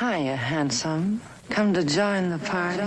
[0.00, 1.20] Hiya, handsome.
[1.50, 2.80] Come to join the party.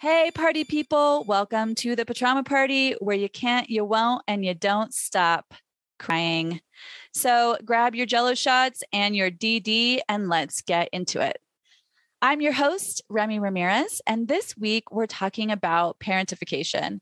[0.00, 1.22] Hey, party people.
[1.28, 5.54] Welcome to the Patrauma Party where you can't, you won't, and you don't stop
[6.00, 6.60] crying.
[7.14, 11.38] So grab your jello shots and your DD and let's get into it.
[12.24, 17.00] I'm your host, Remy Ramirez, and this week we're talking about parentification.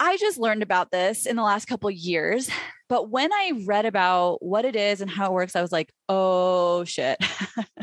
[0.00, 2.50] I just learned about this in the last couple years,
[2.88, 5.92] but when I read about what it is and how it works, I was like,
[6.08, 7.18] oh shit.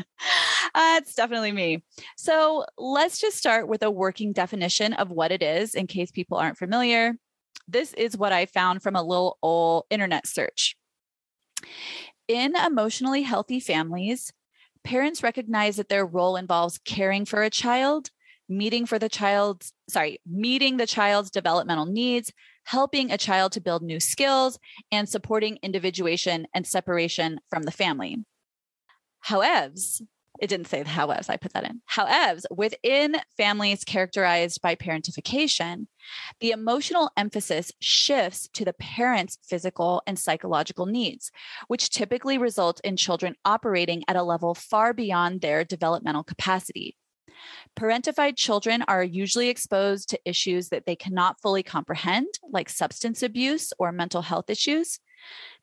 [0.74, 1.84] That's definitely me.
[2.16, 6.38] So let's just start with a working definition of what it is in case people
[6.38, 7.14] aren't familiar.
[7.68, 10.76] This is what I found from a little old internet search.
[12.28, 14.32] In emotionally healthy families,
[14.84, 18.10] parents recognize that their role involves caring for a child,
[18.56, 22.32] meeting for the child's sorry, meeting the child's developmental needs,
[22.64, 24.58] helping a child to build new skills,
[24.90, 28.24] and supporting individuation and separation from the family.
[29.20, 29.74] However,
[30.40, 31.82] it didn't say however, I put that in.
[31.84, 35.86] However, within families characterized by parentification,
[36.40, 41.30] the emotional emphasis shifts to the parent's physical and psychological needs,
[41.68, 46.96] which typically result in children operating at a level far beyond their developmental capacity.
[47.76, 53.72] Parentified children are usually exposed to issues that they cannot fully comprehend, like substance abuse
[53.78, 54.98] or mental health issues.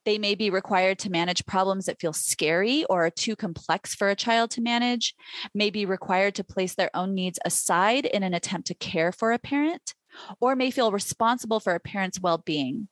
[0.06, 4.10] They may be required to manage problems that feel scary or are too complex for
[4.10, 5.14] a child to manage,
[5.54, 9.32] may be required to place their own needs aside in an attempt to care for
[9.32, 9.94] a parent,
[10.40, 12.88] or may feel responsible for a parent's well being.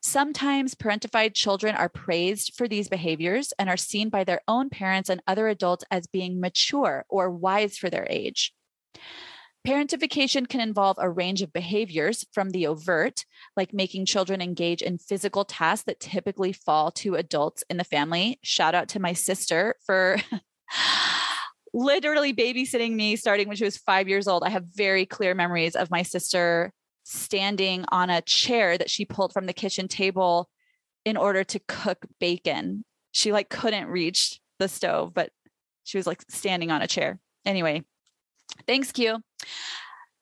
[0.00, 5.08] Sometimes parentified children are praised for these behaviors and are seen by their own parents
[5.08, 8.52] and other adults as being mature or wise for their age.
[9.66, 13.24] Parentification can involve a range of behaviors from the overt,
[13.56, 18.38] like making children engage in physical tasks that typically fall to adults in the family.
[18.42, 20.16] Shout out to my sister for
[21.74, 24.42] literally babysitting me starting when she was five years old.
[24.42, 26.72] I have very clear memories of my sister
[27.08, 30.50] standing on a chair that she pulled from the kitchen table
[31.04, 32.84] in order to cook bacon.
[33.12, 35.30] She like couldn't reach the stove, but
[35.84, 37.18] she was like standing on a chair.
[37.46, 37.82] Anyway,
[38.66, 39.22] thanks, Q.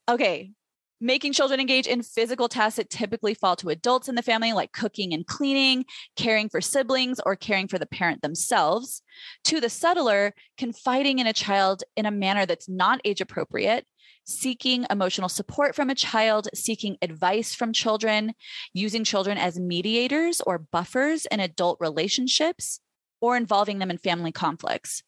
[0.08, 0.52] Okay,
[1.00, 4.70] making children engage in physical tasks that typically fall to adults in the family, like
[4.70, 9.03] cooking and cleaning, caring for siblings, or caring for the parent themselves,
[9.42, 13.84] to the subtler, confiding in a child in a manner that's not age appropriate,
[14.26, 18.34] seeking emotional support from a child, seeking advice from children,
[18.75, 22.81] using children as mediators or buffers in adult relationships,
[23.20, 25.03] or involving them in family conflicts.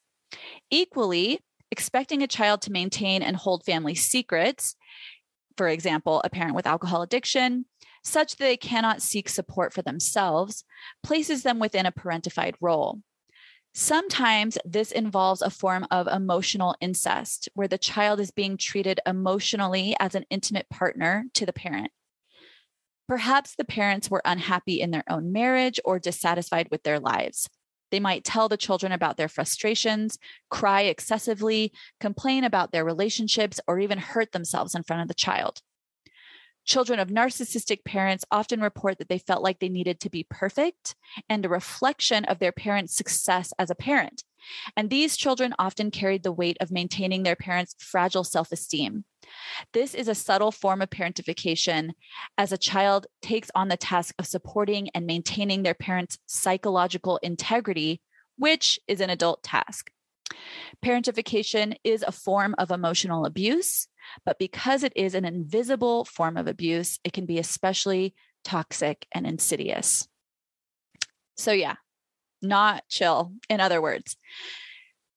[0.70, 1.40] Equally,
[1.70, 4.76] expecting a child to maintain and hold family secrets,
[5.56, 7.66] for example, a parent with alcohol addiction,
[8.04, 10.64] such that they cannot seek support for themselves,
[11.02, 13.00] places them within a parentified role.
[13.80, 19.94] Sometimes this involves a form of emotional incest, where the child is being treated emotionally
[20.00, 21.92] as an intimate partner to the parent.
[23.06, 27.48] Perhaps the parents were unhappy in their own marriage or dissatisfied with their lives.
[27.92, 30.18] They might tell the children about their frustrations,
[30.50, 35.60] cry excessively, complain about their relationships, or even hurt themselves in front of the child.
[36.68, 40.94] Children of narcissistic parents often report that they felt like they needed to be perfect
[41.26, 44.22] and a reflection of their parents' success as a parent.
[44.76, 49.06] And these children often carried the weight of maintaining their parents' fragile self esteem.
[49.72, 51.92] This is a subtle form of parentification
[52.36, 58.02] as a child takes on the task of supporting and maintaining their parents' psychological integrity,
[58.36, 59.90] which is an adult task.
[60.84, 63.88] Parentification is a form of emotional abuse,
[64.24, 68.14] but because it is an invisible form of abuse, it can be especially
[68.44, 70.08] toxic and insidious.
[71.36, 71.76] So, yeah,
[72.42, 74.16] not chill, in other words.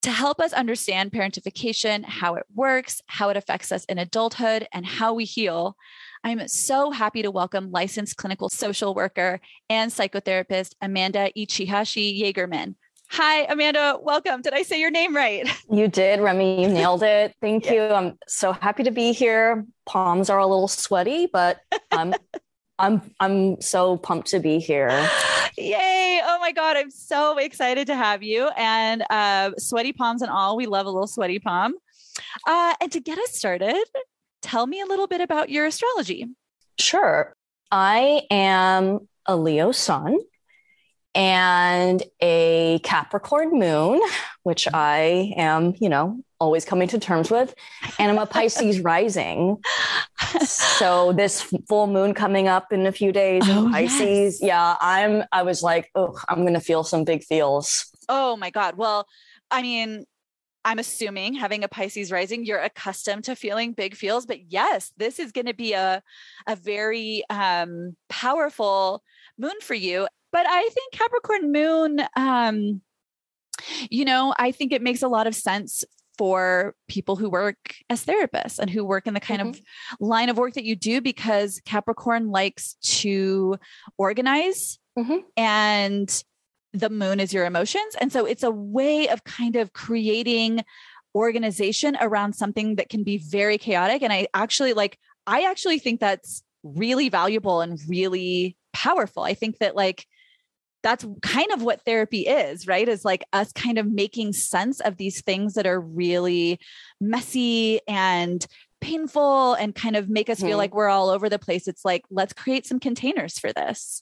[0.04, 4.84] To help us understand parentification, how it works, how it affects us in adulthood, and
[4.84, 5.76] how we heal,
[6.24, 9.40] I'm so happy to welcome licensed clinical social worker
[9.70, 12.76] and psychotherapist Amanda Ichihashi Jagerman.
[13.14, 13.98] Hi, Amanda.
[14.02, 14.42] Welcome.
[14.42, 15.46] Did I say your name right?
[15.70, 16.62] You did, Remy.
[16.62, 17.36] You nailed it.
[17.42, 17.74] Thank yeah.
[17.74, 17.82] you.
[17.82, 19.66] I'm so happy to be here.
[19.86, 21.60] Palms are a little sweaty, but
[21.92, 22.14] I'm
[22.80, 25.10] I'm I'm so pumped to be here.
[25.58, 26.22] Yay!
[26.24, 28.50] Oh my god, I'm so excited to have you.
[28.56, 31.74] And uh, sweaty palms and all, we love a little sweaty palm.
[32.48, 33.84] Uh, and to get us started,
[34.42, 36.28] tell me a little bit about your astrology.
[36.80, 37.36] Sure.
[37.72, 40.18] I am a Leo sun
[41.14, 44.02] and a Capricorn moon,
[44.44, 47.54] which I am, you know, always coming to terms with.
[48.00, 49.58] And I'm a Pisces rising.
[50.46, 54.40] So this full moon coming up in a few days Oh, Pisces.
[54.42, 54.42] yes.
[54.42, 57.86] Yeah, I'm I was like, oh, I'm gonna feel some big feels.
[58.10, 58.76] Oh my God.
[58.78, 59.08] Well,
[59.50, 60.06] I mean,
[60.64, 65.20] I'm assuming having a Pisces rising, you're accustomed to feeling big feels, but yes, this
[65.20, 66.04] is going to be a
[66.48, 69.04] a very um, powerful
[69.40, 70.08] moon for you.
[70.32, 72.82] But I think Capricorn moon, um,
[73.90, 75.84] you know, I think it makes a lot of sense
[76.18, 79.62] for people who work as therapists and who work in the kind of
[80.00, 83.56] line of work that you do because Capricorn likes to
[83.98, 85.24] organize Mhm.
[85.38, 86.24] and
[86.74, 87.96] the moon is your emotions.
[88.00, 90.64] And so it's a way of kind of creating
[91.16, 94.02] organization around something that can be very chaotic.
[94.02, 94.98] And I actually like,
[95.28, 99.24] I actually think that's really valuable and really powerful.
[99.24, 100.06] I think that like,
[100.84, 102.88] that's kind of what therapy is, right?
[102.88, 106.60] Is like us kind of making sense of these things that are really
[107.00, 108.46] messy and
[108.80, 110.58] painful and kind of make us feel Mhm.
[110.58, 111.68] like we're all over the place.
[111.68, 114.02] It's like, let's create some containers for this.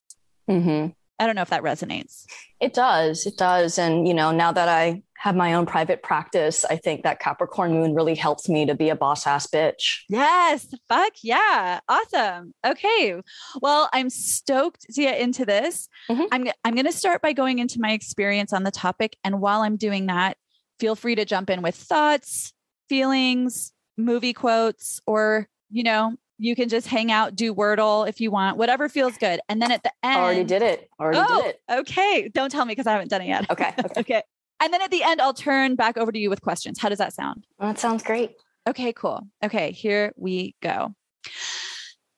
[0.50, 0.96] Mhm.
[1.20, 2.26] I don't know if that resonates.
[2.62, 3.26] It does.
[3.26, 3.78] It does.
[3.78, 7.74] And, you know, now that I have my own private practice, I think that Capricorn
[7.74, 10.04] moon really helps me to be a boss ass bitch.
[10.08, 10.74] Yes.
[10.88, 11.82] Fuck yeah.
[11.90, 12.54] Awesome.
[12.66, 13.22] Okay.
[13.62, 15.90] Well, I'm stoked to get into this.
[16.10, 16.26] Mhm.
[16.32, 19.18] I'm, I'm going to start by going into my experience on the topic.
[19.26, 20.38] And while I'm doing that,
[20.80, 22.54] feel free to jump in with thoughts,
[22.88, 28.32] feelings, movie quotes, or, you know, you can just hang out, do Wordle if you
[28.32, 29.42] want, whatever feels good.
[29.50, 30.90] And then at the end, Already did it.
[30.98, 31.62] Already oh, did it.
[31.70, 32.30] okay.
[32.34, 33.52] Don't tell me because I haven't done it yet.
[33.52, 33.74] Okay.
[33.78, 33.90] okay.
[34.00, 34.24] okay.
[34.62, 36.80] And then at the end, I'll turn back over to you with questions.
[36.80, 37.46] How does that sound?
[37.58, 38.36] Well, that sounds great.
[38.68, 39.28] Okay, cool.
[39.44, 40.94] Okay, here we go.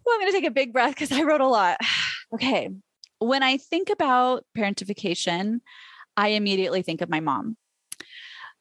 [0.05, 1.77] Well, I'm going to take a big breath because I wrote a lot.
[2.33, 2.69] Okay.
[3.19, 5.59] When I think about parentification,
[6.15, 7.57] I immediately think of my mom.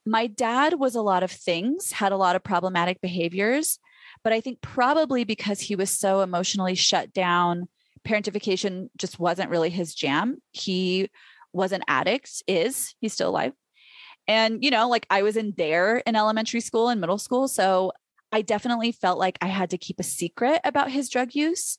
[0.05, 3.79] My dad was a lot of things, had a lot of problematic behaviors,
[4.25, 7.69] but I think probably because he was so emotionally shut down,
[8.05, 10.39] parentification just wasn't really his jam.
[10.51, 11.09] He
[11.53, 13.53] was an addict, is, he's still alive.
[14.29, 17.49] And, you know, like I was in there in elementary school and middle school.
[17.49, 17.93] So
[18.33, 21.79] I definitely felt like I had to keep a secret about his drug use.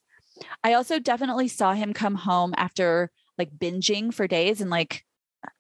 [0.64, 5.06] I also definitely saw him come home after like binging for days and like,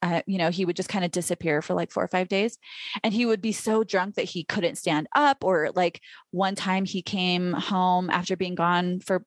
[0.02, 2.58] uh, you know, he would just kind of disappear for like four or five days.
[3.04, 5.44] And he would be so drunk that he couldn't stand up.
[5.44, 6.02] Or like
[6.32, 9.20] one time he came home after being gone for uh,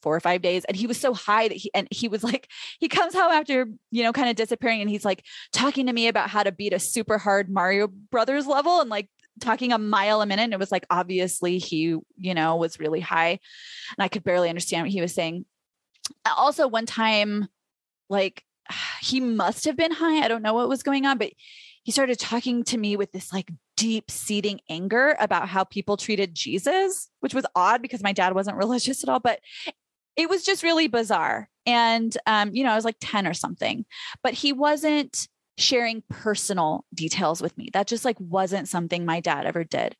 [0.00, 2.50] four or five days and he was so high that he and he was like
[2.78, 6.08] he comes home after you know kind of disappearing and he's like talking to me
[6.08, 9.08] about how to beat a super hard mario brothers level and like
[9.40, 13.00] talking a mile a minute and it was like obviously he you know was really
[13.00, 13.38] high and
[13.98, 15.44] i could barely understand what he was saying.
[16.24, 17.48] Also one time
[18.08, 18.44] like
[19.02, 21.32] he must have been high i don't know what was going on but
[21.86, 26.34] he started talking to me with this like deep seating anger about how people treated
[26.34, 29.40] jesus which was odd because my dad wasn't religious at all but
[30.16, 31.48] it was just really bizarre.
[31.66, 33.84] And um, you know i was like 10 or something
[34.22, 35.28] but he wasn't
[35.58, 37.70] sharing personal details with me.
[37.72, 39.96] That just like wasn't something my dad ever did.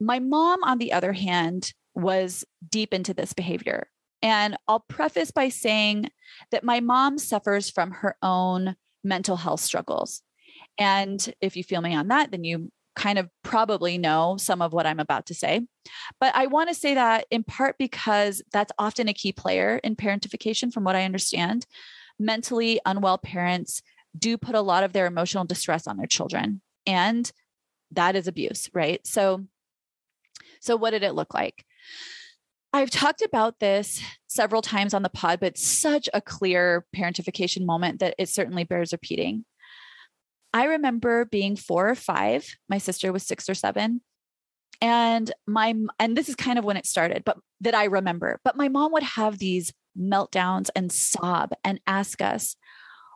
[0.00, 3.88] My mom on the other hand was deep into this behavior.
[4.22, 6.08] And i'll preface by saying
[6.50, 10.22] that my mom suffers from her own mental health struggles
[10.78, 14.72] and if you feel me on that then you kind of probably know some of
[14.72, 15.62] what I'm about to say.
[16.20, 19.96] But I want to say that in part because that's often a key player in
[19.96, 21.66] parentification, from what I understand.
[22.18, 23.82] Mentally unwell parents
[24.16, 27.32] do put a lot of their emotional distress on their children, and
[27.90, 29.04] that is abuse, right?
[29.06, 29.46] So,
[30.60, 31.64] so what did it look like?
[32.74, 38.00] I've talked about this several times on the pod, but such a clear parentification moment
[38.00, 39.44] that it certainly bears repeating.
[40.52, 42.46] I remember being four or five.
[42.68, 44.02] My sister was six or seven.
[44.80, 48.40] And my, and this is kind of when it started, but that I remember.
[48.44, 52.56] But my mom would have these meltdowns and sob and ask us,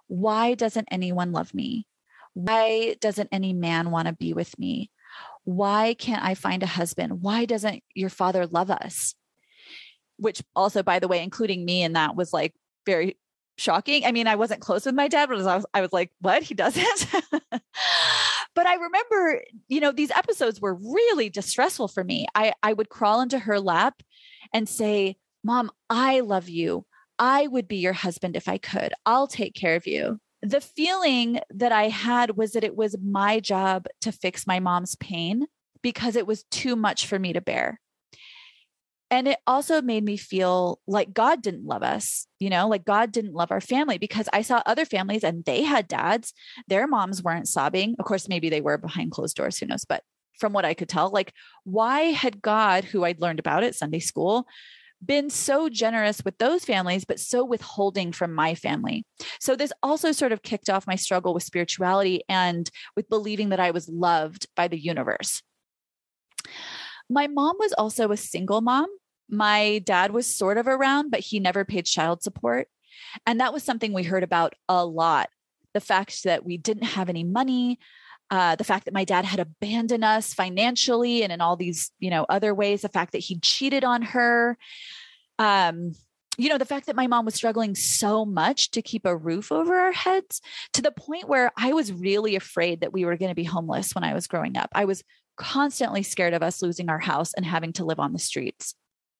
[0.06, 1.86] why doesn't anyone love me?
[2.34, 4.90] Why doesn't any man want to be with me?
[5.44, 7.22] Why can't I find a husband?
[7.22, 9.14] Why doesn't your father love us?
[10.18, 13.16] Which also, by the way, including me in that was like very
[13.56, 14.04] shocking.
[14.04, 16.42] I mean, I wasn't close with my dad, but I was, I was like, what?
[16.42, 17.06] He doesn't?
[17.30, 22.26] but I remember, you know, these episodes were really distressful for me.
[22.34, 24.02] I, I would crawl into her lap
[24.52, 26.84] and say, Mom, I love you.
[27.18, 28.92] I would be your husband if I could.
[29.06, 30.18] I'll take care of you.
[30.42, 34.96] The feeling that I had was that it was my job to fix my mom's
[34.96, 35.46] pain
[35.82, 37.80] because it was too much for me to bear.
[39.10, 43.12] And it also made me feel like God didn't love us, you know, like God
[43.12, 46.32] didn't love our family because I saw other families and they had dads,
[46.66, 47.94] their moms weren't sobbing.
[47.98, 50.02] Of course, maybe they were behind closed doors, who knows, but
[50.40, 51.32] from what I could tell, like
[51.64, 54.46] why had God, who I'd learned about at Sunday school,
[55.04, 59.04] been so generous with those families, but so withholding from my family.
[59.40, 63.60] So, this also sort of kicked off my struggle with spirituality and with believing that
[63.60, 65.42] I was loved by the universe.
[67.08, 68.86] My mom was also a single mom.
[69.28, 72.68] My dad was sort of around, but he never paid child support.
[73.26, 75.30] And that was something we heard about a lot.
[75.74, 77.78] The fact that we didn't have any money,
[78.30, 82.10] uh, the fact that my dad had abandoned us financially and in all these, you
[82.10, 84.58] know, other ways, the fact that he cheated on her.
[85.38, 85.92] Um,
[86.38, 89.50] you know, the fact that my mom was struggling so much to keep a roof
[89.50, 90.40] over our heads
[90.74, 93.94] to the point where I was really afraid that we were going to be homeless
[93.94, 94.70] when I was growing up.
[94.74, 95.02] I was
[95.36, 98.74] constantly scared of us losing our house and having to live on the streets.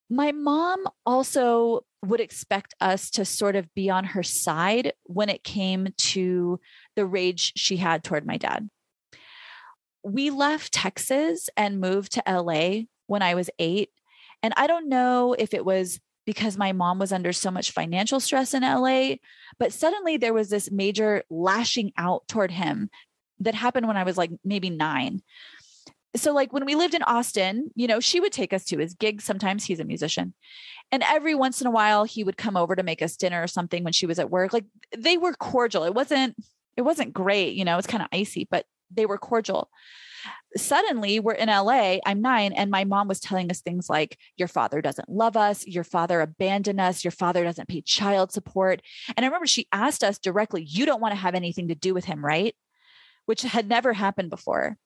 [0.09, 5.43] My mom also would expect us to sort of be on her side when it
[5.43, 6.59] came to
[6.95, 8.69] the rage she had toward my dad.
[10.03, 13.89] We left Texas and moved to LA when I was eight.
[14.41, 18.19] And I don't know if it was because my mom was under so much financial
[18.19, 19.15] stress in LA,
[19.57, 22.91] but suddenly there was this major lashing out toward him
[23.39, 25.23] that happened when I was like maybe nine
[26.17, 28.93] so like when we lived in Austin, you know, she would take us to his
[28.93, 29.23] gigs.
[29.23, 30.33] Sometimes he's a musician.
[30.91, 33.47] And every once in a while he would come over to make us dinner or
[33.47, 34.53] something when she was at work.
[34.53, 34.65] Like
[34.97, 35.83] they were cordial.
[35.83, 36.35] It wasn't
[36.75, 39.69] it wasn't great, you know, it's kind of icy, but they were cordial.
[40.57, 44.47] Suddenly we're in LA, I'm 9 and my mom was telling us things like your
[44.47, 48.81] father doesn't love us, your father abandoned us, your father doesn't pay child support.
[49.15, 51.93] And I remember she asked us directly, you don't want to have anything to do
[51.93, 52.55] with him, right?
[53.25, 54.77] Which had never happened before.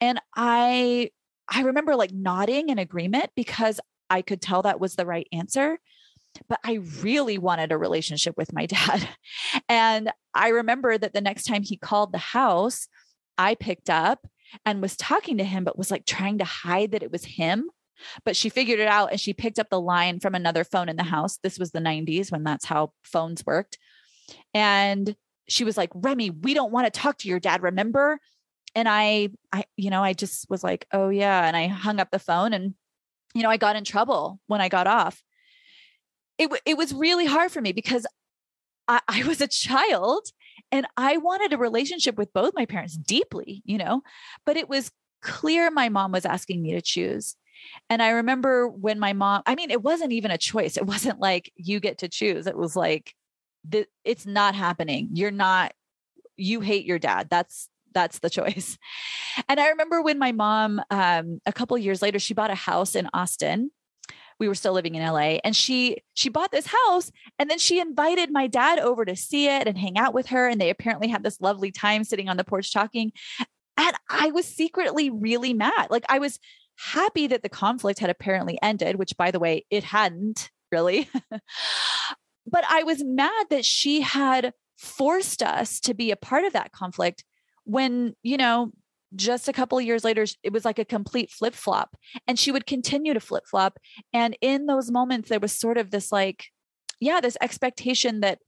[0.00, 1.10] And I
[1.48, 5.78] I remember like nodding in agreement because I could tell that was the right answer.
[6.48, 9.08] But I really wanted a relationship with my dad.
[9.68, 12.88] And I remember that the next time he called the house,
[13.36, 14.26] I picked up
[14.64, 17.70] and was talking to him, but was like trying to hide that it was him.
[18.24, 20.96] But she figured it out and she picked up the line from another phone in
[20.96, 21.38] the house.
[21.42, 23.78] This was the 90s when that's how phones worked.
[24.54, 25.14] And
[25.48, 28.18] she was like, Remy, we don't want to talk to your dad, remember?
[28.74, 31.46] and I, I, you know, I just was like, oh yeah.
[31.46, 32.74] And I hung up the phone and,
[33.34, 35.22] you know, I got in trouble when I got off.
[36.38, 38.06] It, it was really hard for me because
[38.88, 40.28] I, I was a child
[40.72, 44.02] and I wanted a relationship with both my parents deeply, you know,
[44.46, 44.90] but it was
[45.22, 47.36] clear my mom was asking me to choose.
[47.88, 50.76] And I remember when my mom, I mean, it wasn't even a choice.
[50.76, 52.46] It wasn't like you get to choose.
[52.46, 53.14] It was like,
[53.68, 55.10] the, it's not happening.
[55.12, 55.72] You're not,
[56.36, 57.28] you hate your dad.
[57.28, 58.78] That's that's the choice.
[59.48, 62.96] And I remember when my mom, um, a couple years later, she bought a house
[62.96, 63.70] in Austin.
[64.40, 67.78] We were still living in LA, and she she bought this house, and then she
[67.78, 70.48] invited my dad over to see it and hang out with her.
[70.48, 73.12] And they apparently had this lovely time sitting on the porch talking.
[73.76, 75.88] And I was secretly really mad.
[75.90, 76.38] Like I was
[76.76, 81.08] happy that the conflict had apparently ended, which, by the way, it hadn't really.
[81.30, 86.72] but I was mad that she had forced us to be a part of that
[86.72, 87.24] conflict
[87.64, 88.72] when, you know,
[89.14, 91.96] just a couple of years later, it was like a complete flip flop.
[92.26, 93.78] And she would continue to flip flop.
[94.12, 96.46] And in those moments, there was sort of this like,
[97.00, 98.38] yeah, this expectation that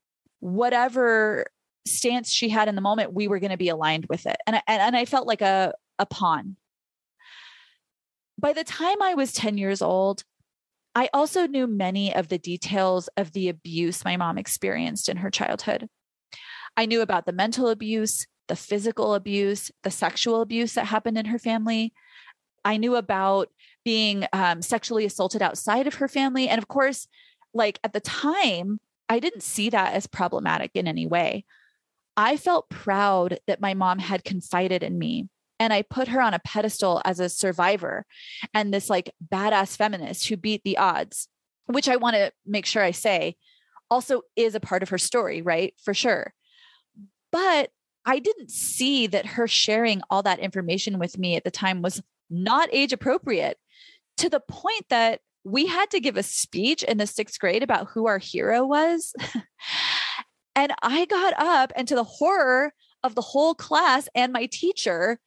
[0.40, 1.46] whatever
[1.86, 4.36] stance she had in the moment, we were going to be aligned with it.
[4.46, 6.56] And I, and I felt like a, a pawn.
[8.38, 10.24] By the time I was 10 years old,
[10.94, 15.30] I also knew many of the details of the abuse my mom experienced in her
[15.30, 15.88] childhood.
[16.76, 21.26] I knew about the mental abuse, the physical abuse, the sexual abuse that happened in
[21.26, 21.92] her family.
[22.64, 23.48] I knew about
[23.84, 26.48] being um, sexually assaulted outside of her family.
[26.48, 27.08] And of course,
[27.54, 31.44] like at the time, I didn't see that as problematic in any way.
[32.16, 36.34] I felt proud that my mom had confided in me and I put her on
[36.34, 38.04] a pedestal as a survivor
[38.52, 41.28] and this like badass feminist who beat the odds,
[41.66, 43.36] which I want to make sure I say
[43.90, 45.74] also is a part of her story, right?
[45.84, 46.32] For sure.
[47.30, 47.70] But
[48.04, 52.02] I didn't see that her sharing all that information with me at the time was
[52.30, 53.58] not age appropriate
[54.18, 57.88] to the point that we had to give a speech in the sixth grade about
[57.88, 59.14] who our hero was.
[60.54, 65.18] and I got up and to the horror of the whole class and my teacher,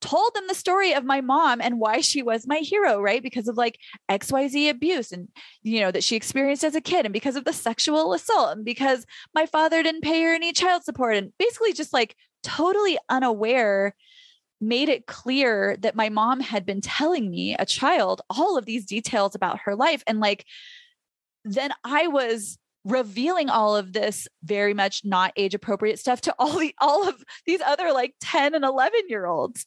[0.00, 3.22] told them the story of my mom and why she was my hero, right?
[3.22, 3.78] Because of like
[4.10, 5.28] XYZ abuse and,
[5.62, 8.64] you know, that she experienced as a kid and because of the sexual assault and
[8.64, 13.94] because my father didn't pay her any child support and basically just like totally unaware
[14.60, 18.84] made it clear that my mom had been telling me, a child, all of these
[18.84, 20.02] details about her life.
[20.06, 20.44] And like,
[21.44, 26.58] then I was revealing all of this very much not age appropriate stuff to all
[26.58, 29.66] the all of these other like 10 and 11 year olds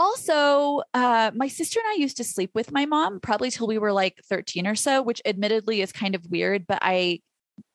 [0.00, 3.78] also uh, my sister and i used to sleep with my mom probably till we
[3.78, 7.20] were like 13 or so which admittedly is kind of weird but i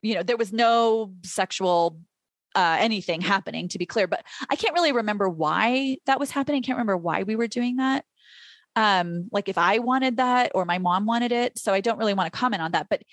[0.02, 2.00] you know there was no sexual
[2.56, 6.64] uh, anything happening to be clear but i can't really remember why that was happening
[6.64, 8.04] can't remember why we were doing that.
[8.76, 12.14] Um like if i wanted that or my mom wanted it so i don't really
[12.14, 13.04] want to comment on that but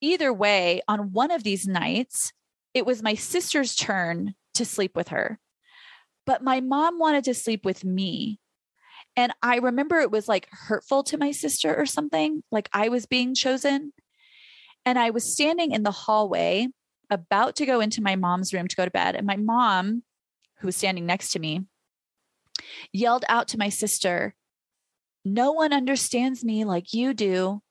[0.00, 2.32] either way on one of these nights
[2.74, 5.40] it was my sister's turn to sleep with her
[6.26, 8.38] but my mom wanted to sleep with me
[9.18, 13.04] and i remember it was like hurtful to my sister or something like i was
[13.04, 13.92] being chosen
[14.86, 16.68] and i was standing in the hallway
[17.10, 19.14] about to go into my mom's room to go to bed.
[19.14, 20.02] And my mom,
[20.58, 21.64] who was standing next to me,
[22.92, 24.34] yelled out to my sister,
[25.24, 27.62] No one understands me like you do.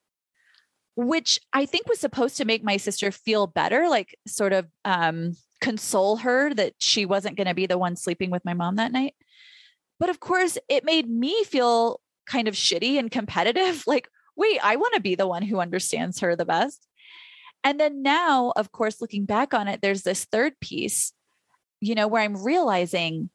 [0.95, 5.33] Which I think was supposed to make my sister feel better, like sort of um,
[5.61, 8.91] console her that she wasn't going to be the one sleeping with my mom that
[8.91, 9.13] night.
[9.99, 13.83] But of course, it made me feel kind of shitty and competitive.
[13.87, 16.87] Like, wait, I want to be the one who understands her the best.
[17.63, 21.11] And then now, of course, looking back on it, there's this third piece,
[21.81, 23.29] you know, where I'm realizing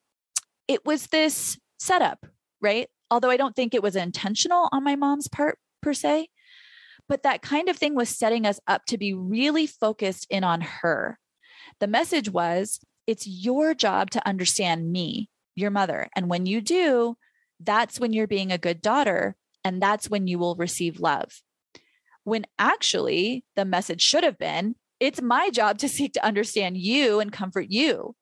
[0.68, 2.24] it was this setup,
[2.60, 2.88] right?
[3.10, 6.28] Although I don't think it was intentional on my mom's part per se,
[7.08, 10.60] but that kind of thing was setting us up to be really focused in on
[10.60, 11.18] her.
[11.80, 16.08] The message was it's your job to understand me, your mother.
[16.14, 17.16] And when you do,
[17.60, 19.36] that's when you're being a good daughter.
[19.64, 21.32] And that's when you will receive love
[22.24, 27.18] when actually the message should have been it's my job to seek to understand you
[27.18, 28.14] and comfort you.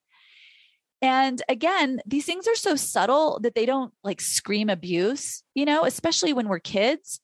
[1.02, 5.84] And again, these things are so subtle that they don't like scream abuse, you know,
[5.84, 7.20] especially when we're kids.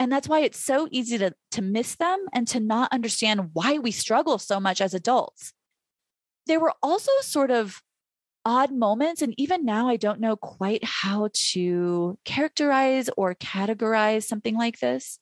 [0.00, 3.78] And that's why it's so easy to, to miss them and to not understand why
[3.78, 5.52] we struggle so much as adults.
[6.48, 7.80] There were also sort of
[8.46, 9.20] odd moments.
[9.20, 15.18] And even now, I don't know quite how to characterize or categorize something like this.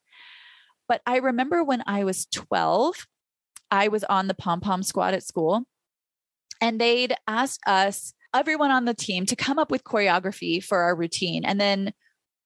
[0.86, 3.06] But I remember when I was 12,
[3.70, 5.64] I was on the pom pom squad at school,
[6.60, 10.94] and they'd asked us, everyone on the team, to come up with choreography for our
[10.94, 11.44] routine.
[11.44, 11.94] And then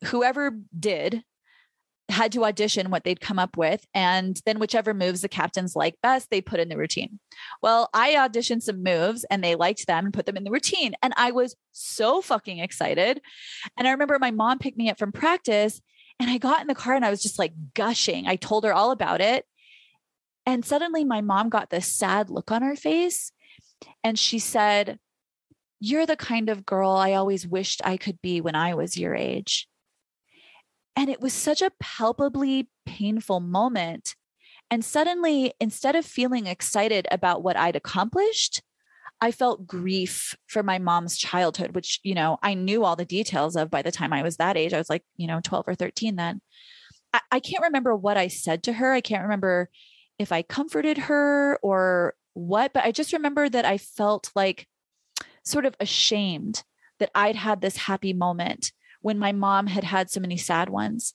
[0.05, 1.25] whoever did
[2.09, 3.87] had to audition what they'd come up with.
[3.95, 7.19] And then whichever moves the captains liked best, they put in the routine.
[7.63, 10.95] Well, I auditioned some moves and they liked them and put them in the routine.
[11.03, 13.21] And I was so fucking excited.
[13.77, 15.81] And I remember my mom picked me up from practice
[16.19, 18.27] and I got in the car and I was just like gushing.
[18.27, 19.45] I told her all about it.
[20.47, 23.33] And suddenly my mom got this sad look on her face.
[24.03, 24.99] And she said,
[25.79, 29.15] You're the kind of girl I always wished I could be when I was your
[29.15, 29.69] age.
[30.99, 34.17] And it was such a palpably painful moment.
[34.69, 38.63] And suddenly, instead of feeling excited about what I'd accomplished,
[39.21, 43.55] I felt grief for my mom's childhood, which, you know, I knew all the details
[43.55, 44.75] of by the time I was that age.
[44.75, 46.41] I was like, you know, 12 or 13 then.
[47.15, 48.93] I, I can't remember what I said to her.
[48.93, 49.71] I can't remember
[50.19, 54.67] if I comforted her or what, but I just remember that I felt like
[55.45, 56.65] sort of ashamed
[56.99, 61.15] that I'd had this happy moment when my mom had had so many sad ones.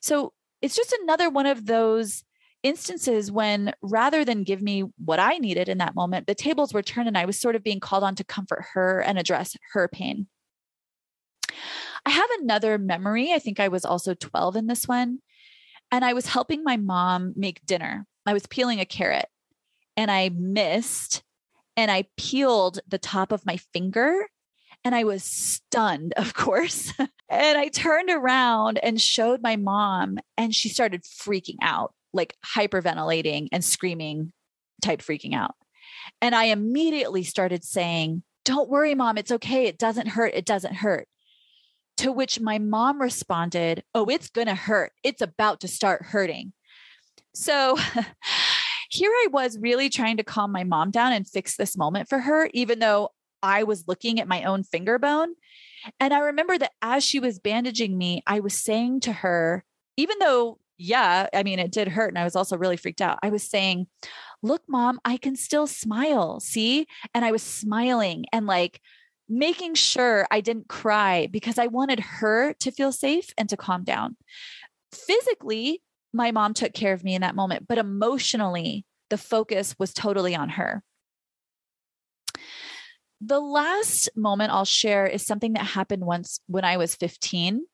[0.00, 0.32] So
[0.62, 2.24] it's just another one of those
[2.62, 6.82] instances when rather than give me what I needed in that moment, the tables were
[6.82, 9.86] turned and I was sort of being called on to comfort her and address her
[9.86, 10.26] pain.
[12.06, 13.32] I have another memory.
[13.32, 15.18] I think I was also 12 in this one.
[15.92, 18.06] And I was helping my mom make dinner.
[18.26, 19.26] I was peeling a carrot
[19.96, 21.22] and I missed
[21.76, 24.26] and I peeled the top of my finger
[24.84, 26.92] and I was stunned, of course.
[26.98, 33.48] and I turned around and showed my mom, and she started freaking out like hyperventilating
[33.50, 34.32] and screaming
[34.80, 35.54] type freaking out.
[36.20, 39.66] And I immediately started saying, Don't worry, mom, it's okay.
[39.66, 40.32] It doesn't hurt.
[40.34, 41.08] It doesn't hurt.
[41.98, 44.92] To which my mom responded, Oh, it's going to hurt.
[45.02, 46.52] It's about to start hurting.
[47.34, 47.76] So
[48.90, 52.20] here I was really trying to calm my mom down and fix this moment for
[52.20, 53.10] her, even though
[53.44, 55.34] I was looking at my own finger bone.
[56.00, 59.64] And I remember that as she was bandaging me, I was saying to her,
[59.96, 62.08] even though yeah, I mean, it did hurt.
[62.08, 63.20] And I was also really freaked out.
[63.22, 63.86] I was saying,
[64.42, 66.40] Look, mom, I can still smile.
[66.40, 66.86] See?
[67.14, 68.80] And I was smiling and like
[69.28, 73.84] making sure I didn't cry because I wanted her to feel safe and to calm
[73.84, 74.16] down.
[74.92, 75.80] Physically,
[76.12, 80.34] my mom took care of me in that moment, but emotionally, the focus was totally
[80.34, 80.82] on her.
[83.26, 87.64] The last moment I'll share is something that happened once when I was 15.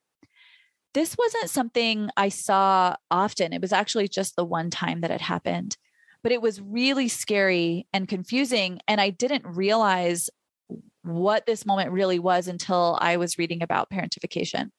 [0.95, 3.53] This wasn't something I saw often.
[3.53, 5.77] It was actually just the one time that it happened,
[6.23, 8.81] but it was really scary and confusing.
[8.87, 10.31] And I didn't realize
[11.03, 14.71] what this moment really was until I was reading about parentification.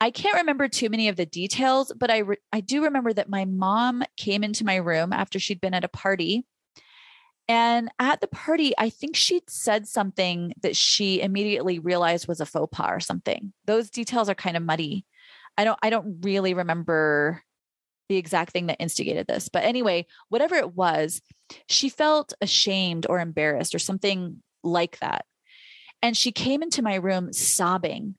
[0.00, 3.30] I can't remember too many of the details, but I re- I do remember that
[3.30, 6.44] my mom came into my room after she'd been at a party.
[7.48, 12.46] And at the party, I think she'd said something that she immediately realized was a
[12.46, 13.52] faux pas or something.
[13.66, 15.04] Those details are kind of muddy.
[15.56, 17.42] I don't I don't really remember
[18.08, 19.48] the exact thing that instigated this.
[19.48, 21.20] But anyway, whatever it was,
[21.68, 25.24] she felt ashamed or embarrassed or something like that.
[26.02, 28.16] And she came into my room sobbing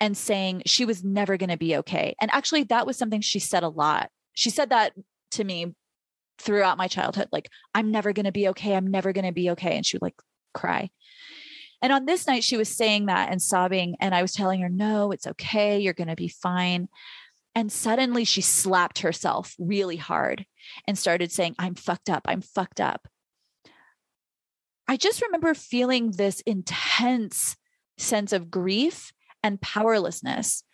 [0.00, 2.14] and saying she was never going to be okay.
[2.20, 4.10] And actually, that was something she said a lot.
[4.34, 4.92] She said that
[5.32, 5.74] to me
[6.38, 8.74] throughout my childhood like, I'm never going to be okay.
[8.74, 9.76] I'm never going to be okay.
[9.76, 10.20] And she would like
[10.52, 10.90] cry.
[11.82, 13.96] And on this night, she was saying that and sobbing.
[14.00, 15.78] And I was telling her, no, it's okay.
[15.80, 16.88] You're going to be fine.
[17.54, 20.46] And suddenly she slapped herself really hard
[20.88, 22.22] and started saying, I'm fucked up.
[22.26, 23.06] I'm fucked up.
[24.88, 27.56] I just remember feeling this intense
[27.96, 30.64] sense of grief and powerlessness.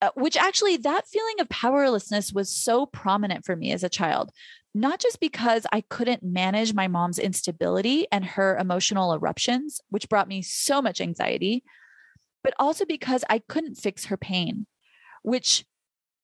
[0.00, 4.30] Uh, which actually, that feeling of powerlessness was so prominent for me as a child,
[4.72, 10.28] not just because I couldn't manage my mom's instability and her emotional eruptions, which brought
[10.28, 11.64] me so much anxiety,
[12.44, 14.66] but also because I couldn't fix her pain,
[15.22, 15.64] which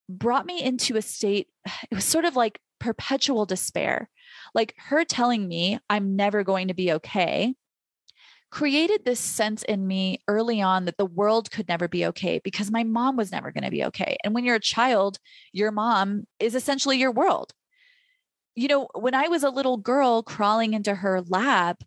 [0.09, 1.49] brought me into a state,
[1.91, 4.09] it was sort of like perpetual despair.
[4.55, 7.55] Like her telling me I'm never going to be okay
[8.55, 12.71] created this sense in me early on that the world could never be okay because
[12.71, 14.17] my mom was never going to be okay.
[14.23, 15.19] And when you're a child,
[15.53, 17.53] your mom is essentially your world.
[18.55, 21.83] You know, when I was a little girl crawling into her lap,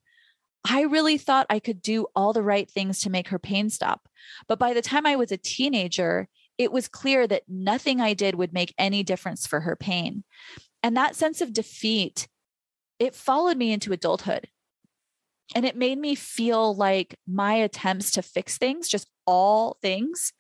[0.70, 4.10] I really thought I could do all the right things to make her pain stop.
[4.50, 6.28] But by the time I was a teenager,
[6.58, 10.26] it was clear that nothing I did would make any difference for her pain.
[10.84, 12.28] And that sense of defeat,
[13.00, 14.50] it followed me into adulthood.
[15.56, 20.34] And it made me feel like my attempts to fix things, just all things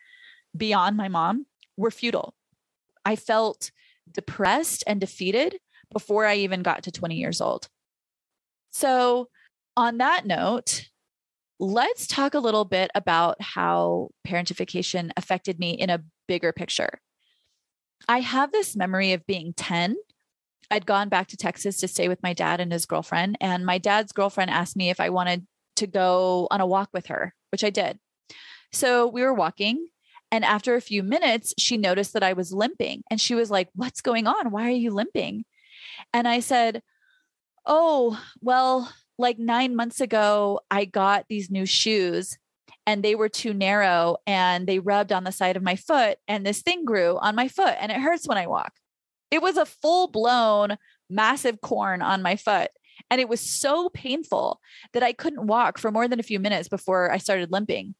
[0.56, 1.46] beyond my mom,
[1.78, 2.36] were futile.
[3.06, 3.72] I felt
[4.12, 5.60] depressed and defeated
[5.93, 7.70] before I even got to 20 years old.
[8.72, 9.30] So,
[9.76, 10.89] on that note,
[11.60, 17.00] let's talk a little bit about how parentification affected me in a bigger picture.
[18.08, 19.96] I have this memory of being 10
[20.69, 23.38] I'd gone back to Texas to stay with my dad and his girlfriend.
[23.39, 27.08] And my dad's girlfriend asked me if I wanted to go on a walk with
[27.08, 27.99] her, which I did.
[28.71, 29.88] So we were walking.
[30.32, 33.03] And after a few minutes, she noticed that I was limping.
[33.10, 34.51] And she was like, What's going on?
[34.51, 35.45] Why are you limping?
[36.13, 36.82] And I said,
[37.65, 42.38] Oh, well, like nine months ago, I got these new shoes
[42.86, 46.17] and they were too narrow and they rubbed on the side of my foot.
[46.27, 48.73] And this thing grew on my foot and it hurts when I walk.
[49.32, 50.78] It was a full blown
[51.10, 52.70] massive corn on my foot.
[53.10, 54.60] And it was so painful
[54.94, 57.96] that I couldn't walk for more than a few minutes before I started limping.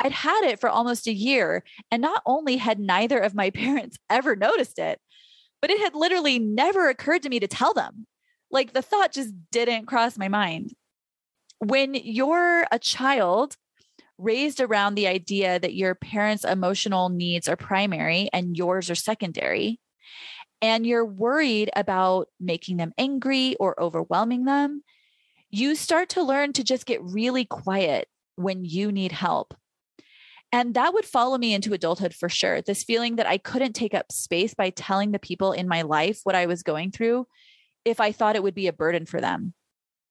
[0.00, 1.64] I'd had it for almost a year.
[1.90, 5.00] And not only had neither of my parents ever noticed it,
[5.60, 8.06] but it had literally never occurred to me to tell them.
[8.50, 10.72] Like the thought just didn't cross my mind.
[11.58, 13.56] When you're a child,
[14.18, 19.80] raised around the idea that your parents' emotional needs are primary and yours are secondary,
[20.62, 24.82] and you're worried about making them angry or overwhelming them,
[25.50, 29.54] you start to learn to just get really quiet when you need help.
[30.52, 32.62] And that would follow me into adulthood for sure.
[32.62, 36.20] This feeling that I couldn't take up space by telling the people in my life
[36.24, 37.26] what I was going through
[37.84, 39.54] if I thought it would be a burden for them.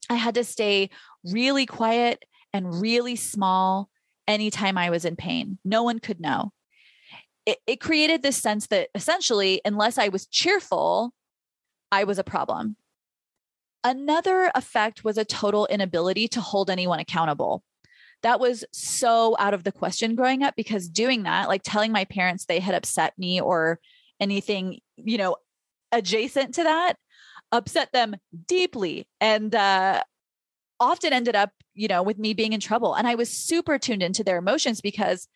[0.10, 0.90] I had to stay
[1.24, 3.90] really quiet and really small
[4.28, 5.58] anytime I was in pain.
[5.66, 6.52] No one could know
[7.46, 11.14] it, it created this sense that essentially, unless I was cheerful,
[11.92, 12.76] I was a problem.
[13.84, 17.64] Another effect was a total inability to hold anyone accountable.
[18.24, 22.06] That was so out of the question growing up because doing that, like telling my
[22.06, 23.80] parents they had upset me or
[24.20, 25.36] anything, you know,
[25.92, 26.94] adjacent to that,
[27.52, 28.16] upset them
[28.48, 30.02] deeply and uh,
[30.80, 32.96] often ended up, you know, with me being in trouble.
[32.96, 35.28] And I was super tuned into their emotions because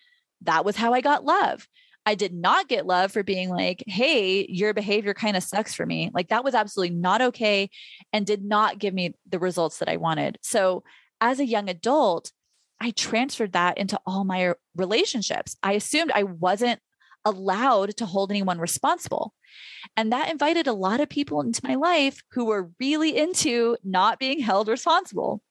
[0.41, 1.67] that was how I got love.
[2.09, 5.85] I did not get love for being like, hey, your behavior kind of sucks for
[5.85, 6.09] me.
[6.11, 7.69] Like that was absolutely not okay
[8.11, 10.39] and did not give me the results that I wanted.
[10.41, 10.83] So
[11.21, 12.31] as a young adult,
[12.81, 15.55] I transferred that into all my relationships.
[15.61, 16.79] I assumed I wasn't
[17.25, 19.35] allowed to hold anyone responsible.
[19.95, 24.17] And that invited a lot of people into my life who were really into not
[24.17, 25.43] being held responsible.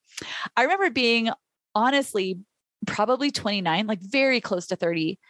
[0.56, 1.30] I remember being
[1.76, 2.40] honestly
[2.84, 5.20] probably 29, like very close to 30.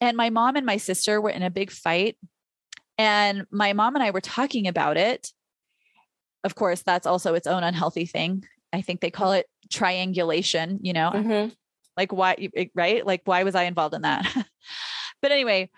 [0.00, 2.16] And my mom and my sister were in a big fight.
[2.98, 5.32] And my mom and I were talking about it.
[6.44, 8.44] Of course, that's also its own unhealthy thing.
[8.72, 11.48] I think they call it triangulation, you know, mm-hmm.
[11.96, 13.04] like why, right?
[13.04, 14.26] Like, why was I involved in that?
[15.22, 15.70] but anyway,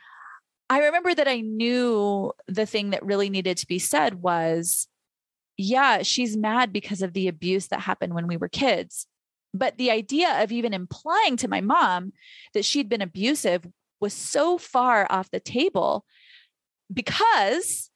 [0.70, 4.88] I remember that I knew the thing that really needed to be said was,
[5.56, 9.06] yeah, she's mad because of the abuse that happened when we were kids.
[9.54, 12.12] But the idea of even implying to my mom
[12.52, 13.66] that she'd been abusive
[14.00, 16.04] was so far off the table
[16.92, 17.90] because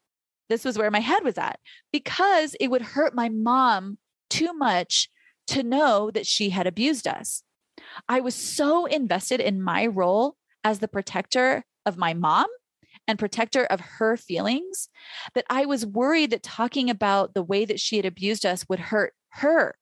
[0.48, 1.58] this was where my head was at,
[1.92, 5.08] because it would hurt my mom too much
[5.46, 7.42] to know that she had abused us.
[8.08, 12.46] I was so invested in my role as the protector of my mom
[13.08, 14.88] and protector of her feelings
[15.34, 18.78] that I was worried that talking about the way that she had abused us would
[18.78, 19.74] hurt her.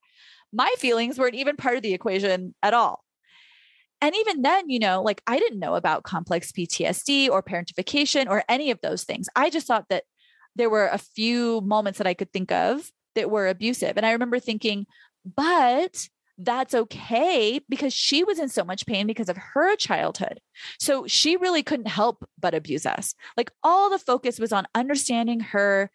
[0.52, 3.04] My feelings weren't even part of the equation at all.
[4.00, 8.44] And even then, you know, like I didn't know about complex PTSD or parentification or
[8.48, 9.28] any of those things.
[9.36, 10.04] I just thought that
[10.56, 13.96] there were a few moments that I could think of that were abusive.
[13.96, 14.86] And I remember thinking,
[15.24, 16.08] but
[16.38, 20.40] that's okay because she was in so much pain because of her childhood.
[20.78, 23.14] So she really couldn't help but abuse us.
[23.36, 25.90] Like all the focus was on understanding her,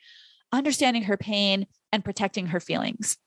[0.52, 3.18] understanding her pain, and protecting her feelings.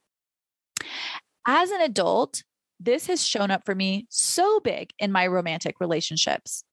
[1.45, 2.45] As an adult,
[2.81, 6.65] this has shown up for me so big in my romantic relationships.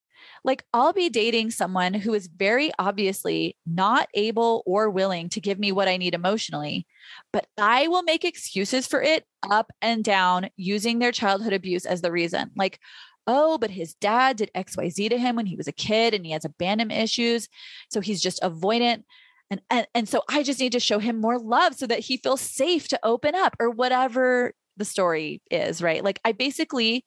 [0.44, 5.60] Like, I'll be dating someone who is very obviously not able or willing to give
[5.60, 6.86] me what I need emotionally,
[7.32, 12.02] but I will make excuses for it up and down using their childhood abuse as
[12.02, 12.52] the reason.
[12.56, 12.80] Like,
[13.28, 16.32] oh, but his dad did XYZ to him when he was a kid and he
[16.32, 17.48] has abandonment issues.
[17.89, 19.04] So he's just avoidant.
[19.50, 22.18] And, and, and so I just need to show him more love so that he
[22.18, 26.03] feels safe to open up or whatever the story is, right?
[26.03, 27.05] Like I basically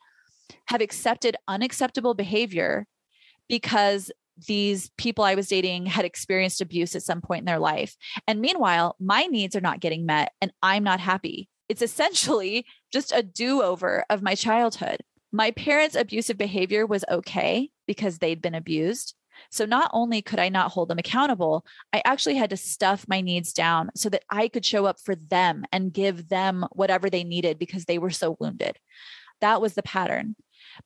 [0.66, 2.87] have accepted unacceptable behavior
[3.48, 4.11] because
[4.46, 7.96] these people I was dating had experienced abuse at some point in their life.
[8.26, 11.48] And meanwhile, my needs are not getting met and I'm not happy.
[11.68, 14.98] It's essentially just a do over of my childhood.
[15.33, 19.14] My parents' abusive behavior was okay because they'd been abused.
[19.51, 23.21] So not only could I not hold them accountable, I actually had to stuff my
[23.21, 27.25] needs down so that I could show up for them and give them whatever they
[27.25, 28.79] needed because they were so wounded.
[29.41, 30.37] That was the pattern.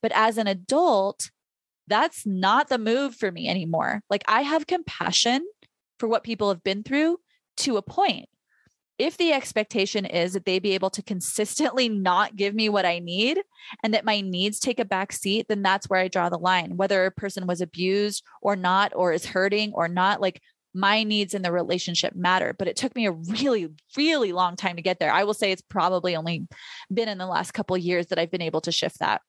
[0.01, 1.29] But as an adult,
[1.87, 4.01] that's not the move for me anymore.
[4.09, 5.45] Like I have compassion
[5.99, 7.19] for what people have been through
[7.57, 8.29] to a point.
[8.99, 12.99] If the expectation is that they be able to consistently not give me what I
[12.99, 13.39] need
[13.83, 16.77] and that my needs take a back seat, then that's where I draw the line.
[16.77, 20.41] Whether a person was abused or not, or is hurting or not, like
[20.73, 22.55] my needs in the relationship matter.
[22.57, 25.11] But it took me a really, really long time to get there.
[25.11, 26.47] I will say it's probably only
[26.93, 29.21] been in the last couple years that I've been able to shift that.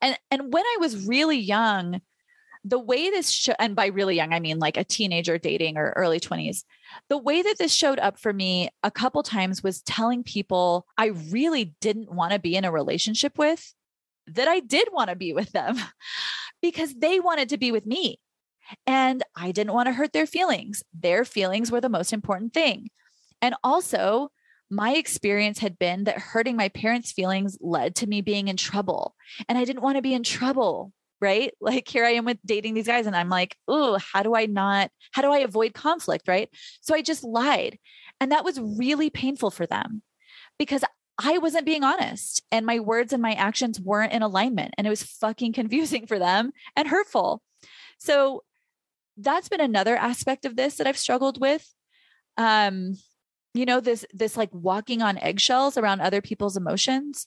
[0.00, 2.00] And and when I was really young,
[2.64, 5.92] the way this sh- and by really young I mean like a teenager dating or
[5.96, 6.64] early 20s.
[7.08, 11.06] The way that this showed up for me a couple times was telling people I
[11.30, 13.74] really didn't want to be in a relationship with
[14.28, 15.76] that I did want to be with them
[16.62, 18.20] because they wanted to be with me.
[18.86, 20.82] And I didn't want to hurt their feelings.
[20.98, 22.90] Their feelings were the most important thing.
[23.40, 24.30] And also,
[24.70, 29.14] my experience had been that hurting my parents' feelings led to me being in trouble.
[29.48, 31.52] And I didn't want to be in trouble, right?
[31.60, 34.46] Like here I am with dating these guys, and I'm like, oh, how do I
[34.46, 36.48] not, how do I avoid conflict, right?
[36.80, 37.78] So I just lied.
[38.20, 40.02] And that was really painful for them
[40.58, 40.84] because
[41.18, 44.74] I wasn't being honest and my words and my actions weren't in alignment.
[44.76, 47.42] And it was fucking confusing for them and hurtful.
[47.98, 48.42] So
[49.16, 51.72] that's been another aspect of this that I've struggled with.
[52.36, 52.94] Um,
[53.54, 57.26] you know this this like walking on eggshells around other people's emotions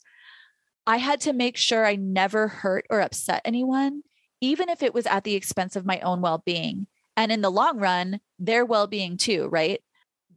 [0.88, 4.02] i had to make sure i never hurt or upset anyone
[4.41, 6.88] even if it was at the expense of my own well-being.
[7.17, 9.82] And in the long run their well-being too right?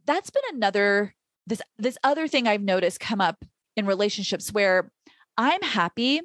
[0.05, 1.13] That's been another
[1.45, 3.43] this this other thing i've noticed come up
[3.75, 4.91] in relationships where
[5.37, 6.21] i'm happy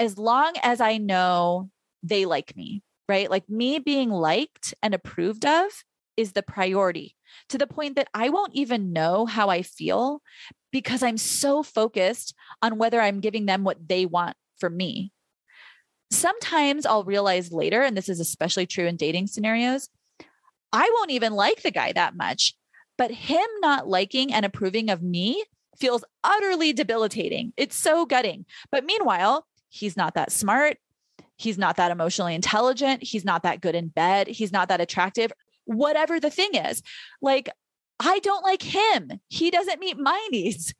[0.00, 1.70] as long as i know
[2.02, 3.30] they like me right?
[3.30, 5.84] Like me being liked and approved of
[6.16, 7.15] is the priority
[7.48, 10.22] to the point that I won't even know how I feel
[10.72, 15.12] because I'm so focused on whether I'm giving them what they want from me.
[16.10, 19.88] Sometimes I'll realize later, and this is especially true in dating scenarios,
[20.72, 22.54] I won't even like the guy that much,
[22.98, 25.44] but him not liking and approving of me
[25.78, 27.52] feels utterly debilitating.
[27.56, 28.46] It's so gutting.
[28.70, 30.78] But meanwhile, he's not that smart.
[31.36, 33.02] He's not that emotionally intelligent.
[33.02, 34.26] He's not that good in bed.
[34.26, 35.32] He's not that attractive
[35.66, 36.82] whatever the thing is.
[37.20, 37.50] Like,
[38.00, 39.20] I don't like him.
[39.28, 40.74] He doesn't meet my needs.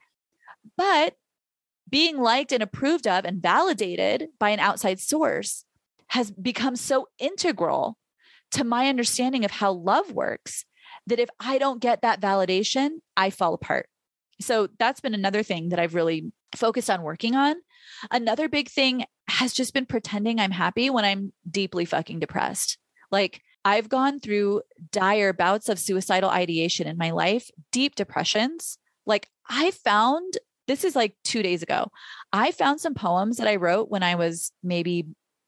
[0.77, 1.15] But
[1.89, 5.65] being liked and approved of and validated by an outside source
[6.09, 7.97] has become so integral
[8.53, 10.65] to my understanding of how love works
[11.07, 13.89] that if I don't get that validation, I fall apart.
[14.41, 17.57] So that's been another thing that I've really focused on working on.
[18.11, 22.79] Another big thing has just been pretending I'm happy when I'm deeply fucking depressed.
[23.11, 28.79] Like I've gone through dire bouts of suicidal ideation in my life, deep depressions.
[29.07, 31.91] Like I found this is like two days ago.
[32.33, 35.07] I found some poems that I wrote when I was maybe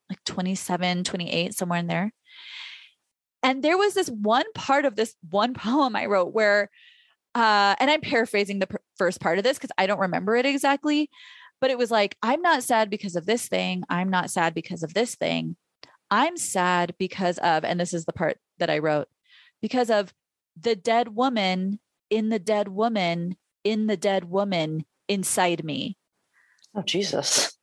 [0.09, 2.11] like 27, 28, somewhere in there.
[3.41, 6.69] And there was this one part of this one poem I wrote where,
[7.35, 10.45] uh, and I'm paraphrasing the pr- first part of this because I don't remember it
[10.45, 11.09] exactly,
[11.61, 13.83] but it was like, I'm not sad because of this thing.
[13.89, 15.55] I'm not sad because of this thing.
[16.11, 19.07] I'm sad because of, and this is the part that I wrote,
[19.61, 20.13] because of
[20.59, 25.97] the dead woman in the dead woman in the dead woman inside me.
[26.75, 27.57] Oh, Jesus.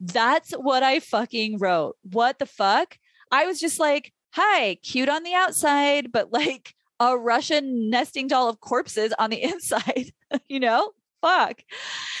[0.00, 1.96] That's what I fucking wrote.
[2.02, 2.98] What the fuck?
[3.30, 8.48] I was just like, hi, cute on the outside, but like a Russian nesting doll
[8.48, 10.12] of corpses on the inside,
[10.48, 10.92] you know?
[11.22, 11.62] Fuck.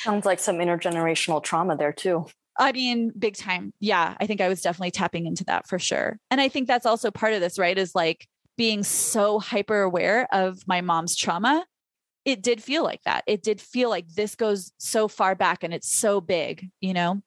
[0.02, 2.26] Sounds like some intergenerational trauma there too.
[2.58, 3.72] I mean, big time.
[3.80, 6.18] Yeah, I think I was definitely tapping into that for sure.
[6.30, 7.76] And I think that's also part of this, right?
[7.76, 11.66] Is like being so hyper aware of my mom's trauma.
[12.24, 13.24] It did feel like that.
[13.26, 17.22] It did feel like this goes so far back and it's so big, you know?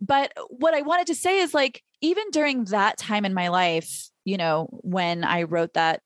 [0.00, 4.10] But what I wanted to say is like, even during that time in my life,
[4.24, 6.00] you know, when I wrote that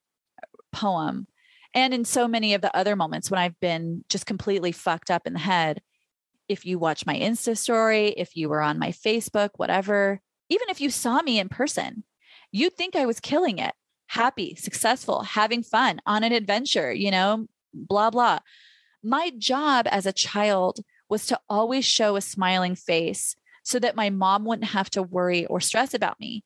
[0.73, 1.27] poem,
[1.73, 5.27] and in so many of the other moments when I've been just completely fucked up
[5.27, 5.81] in the head,
[6.51, 10.81] if you watch my Insta story, if you were on my Facebook, whatever, even if
[10.81, 12.03] you saw me in person,
[12.51, 13.73] you'd think I was killing it,
[14.09, 18.41] happy, successful, having fun, on an adventure, you know, blah, blah.
[19.01, 24.11] My job as a child was to always show a smiling face so that my
[24.11, 26.43] mom wouldn't have to worry or stress about me.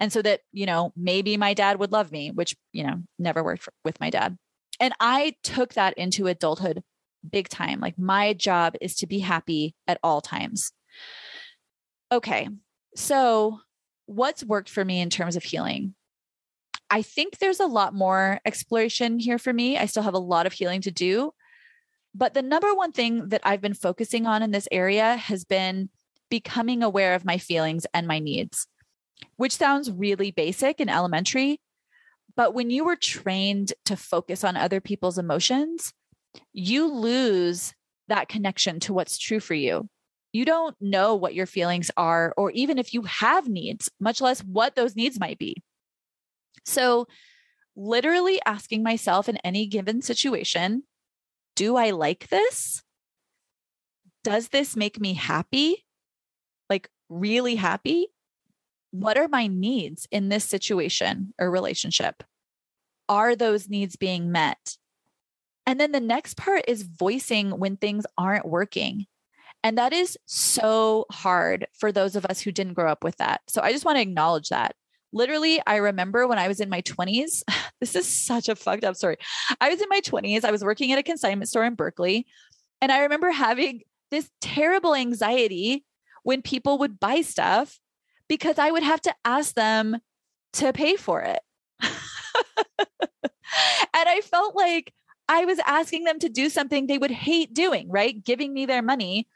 [0.00, 3.44] And so that, you know, maybe my dad would love me, which, you know, never
[3.44, 4.36] worked for, with my dad.
[4.80, 6.82] And I took that into adulthood
[7.30, 7.80] big time.
[7.80, 10.72] Like my job is to be happy at all times.
[12.12, 12.48] Okay.
[12.94, 13.60] So,
[14.06, 15.94] what's worked for me in terms of healing?
[16.90, 19.76] I think there's a lot more exploration here for me.
[19.76, 21.32] I still have a lot of healing to do.
[22.14, 25.88] But the number one thing that I've been focusing on in this area has been
[26.30, 28.68] becoming aware of my feelings and my needs,
[29.36, 31.60] which sounds really basic and elementary.
[32.36, 35.92] But when you were trained to focus on other people's emotions,
[36.52, 37.74] you lose
[38.08, 39.88] that connection to what's true for you.
[40.32, 44.40] You don't know what your feelings are, or even if you have needs, much less
[44.40, 45.62] what those needs might be.
[46.64, 47.06] So,
[47.76, 50.84] literally asking myself in any given situation,
[51.56, 52.82] do I like this?
[54.24, 55.84] Does this make me happy?
[56.68, 58.08] Like, really happy?
[58.90, 62.22] What are my needs in this situation or relationship?
[63.08, 64.78] Are those needs being met?
[65.66, 69.06] And then the next part is voicing when things aren't working.
[69.62, 73.40] And that is so hard for those of us who didn't grow up with that.
[73.48, 74.76] So I just want to acknowledge that.
[75.12, 77.42] Literally, I remember when I was in my 20s,
[77.80, 79.16] this is such a fucked up story.
[79.60, 82.26] I was in my 20s, I was working at a consignment store in Berkeley,
[82.82, 85.84] and I remember having this terrible anxiety
[86.24, 87.78] when people would buy stuff
[88.28, 89.98] because I would have to ask them
[90.54, 91.40] to pay for it.
[91.80, 91.98] and
[93.94, 94.92] I felt like
[95.28, 98.22] I was asking them to do something they would hate doing, right?
[98.22, 99.28] Giving me their money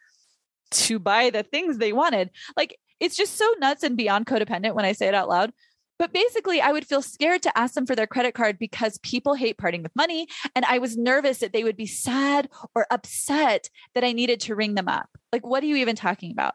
[0.70, 2.30] to buy the things they wanted.
[2.56, 5.52] Like it's just so nuts and beyond codependent when I say it out loud.
[5.98, 9.34] But basically, I would feel scared to ask them for their credit card because people
[9.34, 10.28] hate parting with money.
[10.54, 14.54] And I was nervous that they would be sad or upset that I needed to
[14.54, 15.08] ring them up.
[15.32, 16.54] Like, what are you even talking about?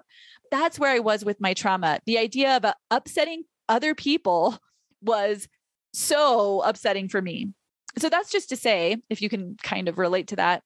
[0.50, 2.00] That's where I was with my trauma.
[2.06, 4.58] The idea of uh, upsetting other people
[5.02, 5.50] was
[5.94, 7.50] so upsetting for me
[7.98, 10.64] so that's just to say, if you can kind of relate to that.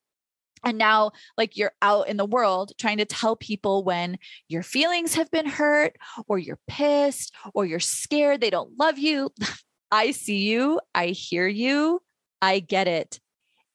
[0.64, 5.14] And now, like you're out in the world trying to tell people when your feelings
[5.16, 5.96] have been hurt,
[6.28, 9.32] or you're pissed, or you're scared they don't love you.
[9.92, 10.82] I see you.
[10.94, 12.02] I hear you.
[12.42, 13.20] I get it.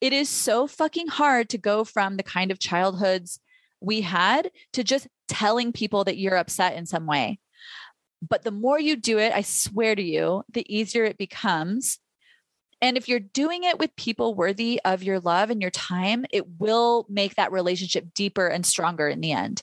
[0.01, 3.39] It is so fucking hard to go from the kind of childhoods
[3.81, 7.39] we had to just telling people that you're upset in some way.
[8.27, 11.99] But the more you do it, I swear to you, the easier it becomes
[12.83, 16.61] and if you're doing it with people worthy of your love and your time, it
[16.61, 19.63] will make that relationship deeper and stronger in the end.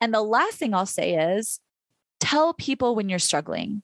[0.00, 1.58] And the last thing I'll say is
[2.20, 3.82] tell people when you're struggling.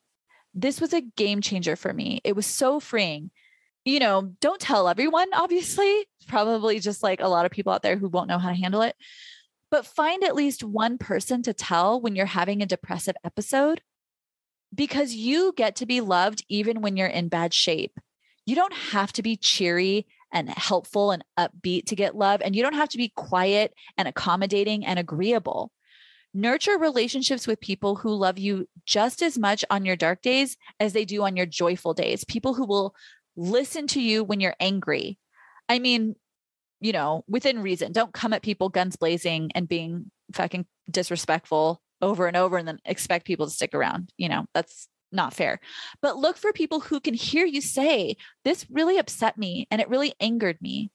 [0.53, 2.21] This was a game changer for me.
[2.23, 3.31] It was so freeing
[3.85, 6.05] you know, don't tell everyone, obviously.
[6.27, 8.81] Probably just like a lot of people out there who won't know how to handle
[8.81, 8.95] it.
[9.71, 13.81] But find at least one person to tell when you're having a depressive episode
[14.73, 17.99] because you get to be loved even when you're in bad shape.
[18.49, 22.63] You don't have to be cheery and helpful and upbeat to get love, and you
[22.63, 25.71] don't have to be quiet and accommodating and agreeable.
[26.33, 30.93] Nurture relationships with people who love you just as much on your dark days as
[30.93, 32.23] they do on your joyful days.
[32.23, 32.95] People who will
[33.35, 35.19] listen to you when you're angry.
[35.67, 36.15] I mean,
[36.79, 37.91] you know, within reason.
[37.91, 42.79] Don't come at people guns blazing and being fucking disrespectful over and over and then
[42.83, 44.11] expect people to stick around.
[44.17, 45.59] You know, that's not fair.
[46.01, 49.89] But look for people who can hear you say, This really upset me and it
[49.89, 50.91] really angered me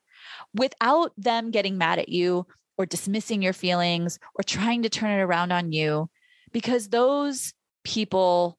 [0.55, 2.47] without them getting mad at you
[2.77, 6.09] or dismissing your feelings or trying to turn it around on you,
[6.53, 7.53] because those
[7.85, 8.59] people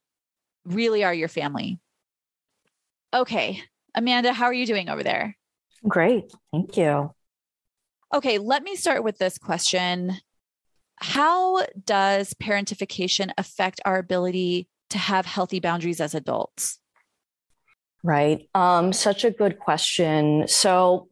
[0.65, 1.79] really are your family.
[3.13, 3.61] Okay.
[3.93, 5.37] Amanda, how are you doing over there?
[5.87, 6.31] Great.
[6.51, 7.11] Thank you.
[8.13, 10.13] Okay, let me start with this question.
[10.97, 16.79] How does parentification affect our ability to have healthy boundaries as adults?
[18.03, 18.47] Right.
[18.53, 20.47] Um, such a good question.
[20.47, 21.09] So,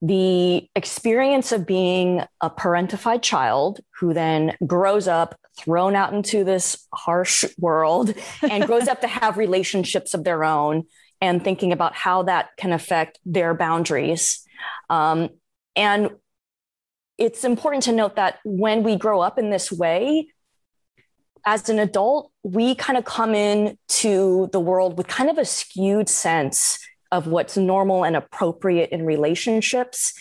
[0.00, 6.86] the experience of being a parentified child who then grows up thrown out into this
[6.94, 10.84] harsh world and grows up to have relationships of their own
[11.20, 14.46] and thinking about how that can affect their boundaries.
[14.88, 15.30] Um,
[15.74, 16.10] and
[17.18, 20.28] it's important to note that when we grow up in this way,
[21.50, 25.46] as an adult, we kind of come in to the world with kind of a
[25.46, 26.78] skewed sense
[27.10, 30.12] of what's normal and appropriate in relationships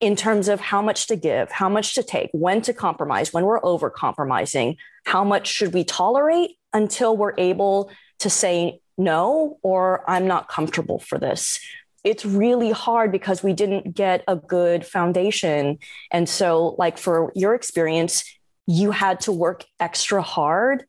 [0.00, 3.44] in terms of how much to give, how much to take, when to compromise, when
[3.44, 10.08] we're over compromising, how much should we tolerate until we're able to say no or
[10.08, 11.60] I'm not comfortable for this.
[12.02, 15.80] It's really hard because we didn't get a good foundation.
[16.10, 18.24] And so, like for your experience,
[18.66, 20.84] you had to work extra hard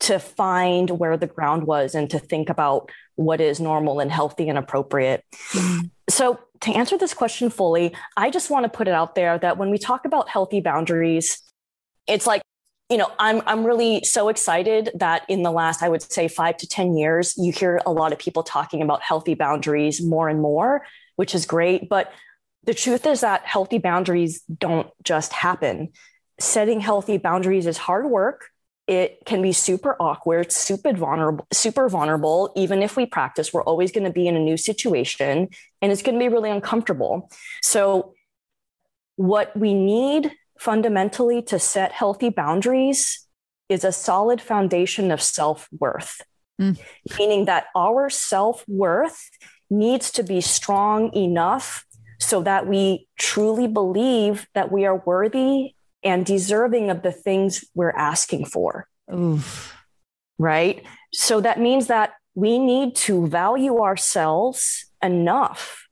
[0.00, 4.48] to find where the ground was and to think about what is normal and healthy
[4.48, 5.24] and appropriate.
[5.52, 5.86] Mm-hmm.
[6.08, 9.56] So, to answer this question fully, I just want to put it out there that
[9.56, 11.40] when we talk about healthy boundaries,
[12.06, 12.42] it's like,
[12.90, 16.56] you know, I'm I'm really so excited that in the last, I would say, five
[16.58, 20.40] to 10 years, you hear a lot of people talking about healthy boundaries more and
[20.40, 20.84] more,
[21.16, 21.88] which is great.
[21.88, 22.12] But
[22.64, 25.92] the truth is that healthy boundaries don't just happen.
[26.40, 28.50] Setting healthy boundaries is hard work
[28.90, 32.52] it can be super awkward, super vulnerable, super vulnerable.
[32.56, 35.48] Even if we practice, we're always going to be in a new situation
[35.80, 37.30] and it's going to be really uncomfortable.
[37.62, 38.14] So,
[39.14, 43.28] what we need fundamentally to set healthy boundaries
[43.68, 46.22] is a solid foundation of self worth,
[46.60, 46.76] mm.
[47.16, 49.30] meaning that our self worth
[49.70, 51.86] needs to be strong enough
[52.18, 57.90] so that we truly believe that we are worthy and deserving of the things we're
[57.90, 58.88] asking for.
[59.12, 59.76] Oof.
[60.38, 60.84] Right.
[61.12, 65.86] So that means that we need to value ourselves enough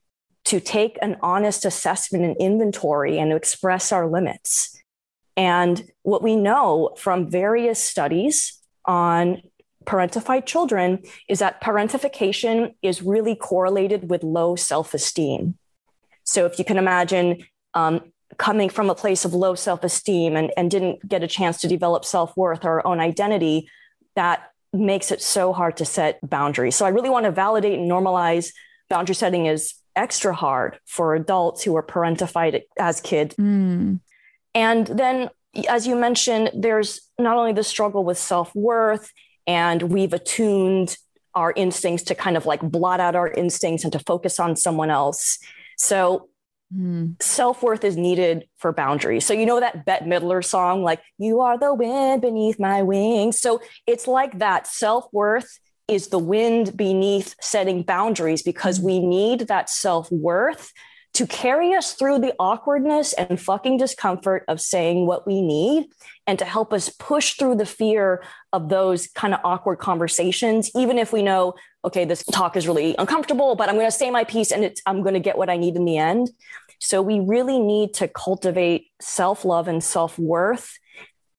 [0.47, 4.75] to take an honest assessment and inventory and express our limits.
[5.37, 9.43] And what we know from various studies on
[9.85, 15.59] parentified children is that parentification is really correlated with low self esteem.
[16.25, 17.45] So if you can imagine
[17.75, 21.59] um, coming from a place of low self esteem and, and didn't get a chance
[21.61, 23.69] to develop self worth or own identity,
[24.15, 26.77] that makes it so hard to set boundaries.
[26.77, 28.53] So I really want to validate and normalize
[28.91, 33.35] boundary setting is extra hard for adults who are parentified as kids.
[33.37, 34.01] Mm.
[34.55, 35.31] And then,
[35.69, 39.11] as you mentioned, there's not only the struggle with self worth,
[39.47, 40.97] and we've attuned
[41.35, 44.91] our instincts to kind of like blot out our instincts and to focus on someone
[44.91, 45.39] else.
[45.77, 46.29] So
[46.75, 47.21] Mm.
[47.23, 49.25] Self worth is needed for boundaries.
[49.25, 53.41] So, you know that Bette Midler song, like, You are the wind beneath my wings.
[53.41, 54.67] So, it's like that.
[54.67, 55.59] Self worth
[55.89, 60.73] is the wind beneath setting boundaries because we need that self worth
[61.15, 65.87] to carry us through the awkwardness and fucking discomfort of saying what we need
[66.27, 70.99] and to help us push through the fear of those kind of awkward conversations, even
[70.99, 71.55] if we know,
[71.85, 75.03] okay, this talk is really uncomfortable, but I'm going to say my piece and I'm
[75.03, 76.31] going to get what I need in the end.
[76.81, 80.79] So we really need to cultivate self love and self worth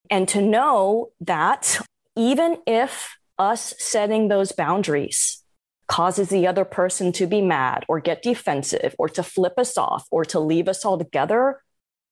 [0.09, 1.79] and to know that
[2.15, 5.43] even if us setting those boundaries
[5.87, 10.05] causes the other person to be mad or get defensive or to flip us off
[10.11, 11.61] or to leave us all together,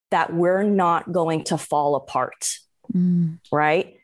[0.10, 2.48] that we're not going to fall apart.
[2.94, 3.40] Mm.
[3.52, 3.98] Right.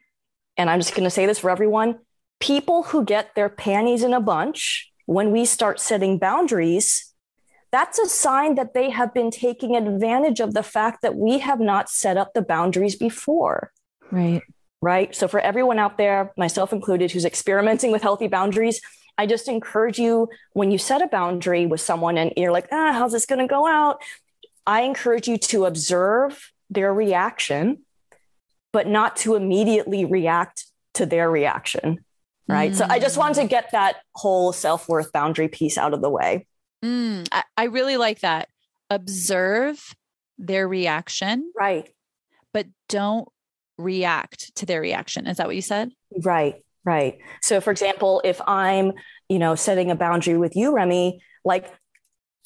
[0.58, 2.00] And I'm just going to say this for everyone
[2.44, 7.14] people who get their panties in a bunch when we start setting boundaries,
[7.72, 11.62] that's a sign that they have been taking advantage of the fact that we have
[11.62, 13.72] not set up the boundaries before.
[14.12, 14.42] Right.
[14.82, 15.16] Right.
[15.16, 18.82] So, for everyone out there, myself included, who's experimenting with healthy boundaries,
[19.18, 22.92] I just encourage you when you set a boundary with someone and you're like, ah,
[22.92, 24.02] how's this going to go out?
[24.68, 27.84] I encourage you to observe their reaction,
[28.74, 30.66] but not to immediately react
[30.96, 32.04] to their reaction.
[32.48, 32.72] Right.
[32.72, 32.76] Mm.
[32.76, 36.10] So I just wanted to get that whole self worth boundary piece out of the
[36.10, 36.46] way.
[36.84, 38.50] Mm, I, I really like that.
[38.90, 39.96] Observe
[40.38, 41.52] their reaction.
[41.58, 41.90] Right.
[42.54, 43.28] But don't
[43.78, 45.26] react to their reaction.
[45.28, 45.92] Is that what you said?
[46.24, 46.56] Right.
[46.86, 47.20] Right.
[47.42, 48.92] So, for example, if I'm,
[49.30, 51.72] you know, setting a boundary with you, Remy, like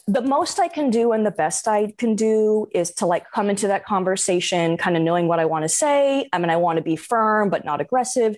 [0.08, 3.50] the most I can do and the best I can do is to like come
[3.50, 6.30] into that conversation, kind of knowing what I want to say.
[6.32, 8.38] I mean, I want to be firm, but not aggressive.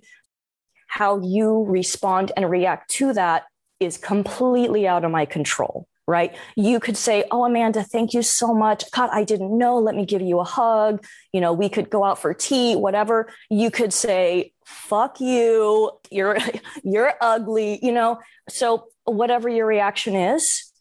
[0.89, 3.43] How you respond and react to that
[3.79, 6.35] is completely out of my control right?
[6.55, 8.89] You could say, Oh, Amanda, thank you so much.
[8.91, 9.77] God, I didn't know.
[9.77, 11.05] Let me give you a hug.
[11.31, 13.29] You know, we could go out for tea, whatever.
[13.51, 15.91] You could say, fuck you.
[16.09, 16.39] You're,
[16.83, 18.19] you're ugly, you know?
[18.49, 20.71] So whatever your reaction is,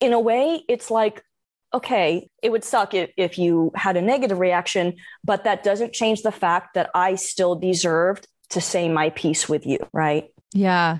[0.00, 1.24] in a way, it's like,
[1.74, 6.22] okay, it would suck if, if you had a negative reaction, but that doesn't change
[6.22, 10.28] the fact that I still deserved to say my piece with you, right?
[10.52, 10.98] Yeah.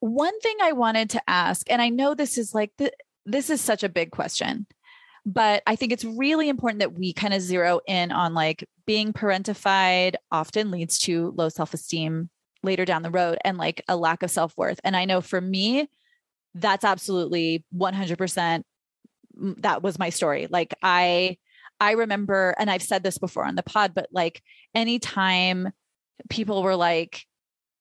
[0.00, 2.92] One thing I wanted to ask, and I know this is like the,
[3.26, 4.66] this is such a big question,
[5.26, 9.12] but I think it's really important that we kind of zero in on like being
[9.12, 12.30] parentified often leads to low self-esteem
[12.62, 14.80] later down the road and like a lack of self-worth.
[14.84, 15.88] And I know for me,
[16.54, 18.62] that's absolutely 100%
[19.38, 20.46] mm, that was my story.
[20.50, 21.36] Like I
[21.80, 24.42] I remember and I've said this before on the pod, but like
[24.74, 25.70] anytime
[26.28, 27.24] people were like,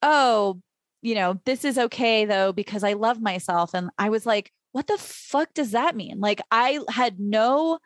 [0.02, 0.62] "Oh,
[1.02, 3.74] you know, this is okay though because I love myself.
[3.74, 6.20] And I was like, what the fuck does that mean?
[6.20, 7.80] Like I had no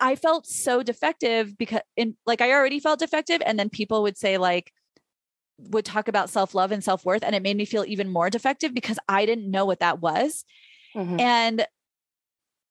[0.00, 4.16] I felt so defective because in like I already felt defective and then people would
[4.16, 4.72] say like
[5.58, 8.98] would talk about self-love and self-worth and it made me feel even more defective because
[9.08, 10.44] I didn't know what that was.
[10.96, 11.20] Mm-hmm.
[11.20, 11.66] And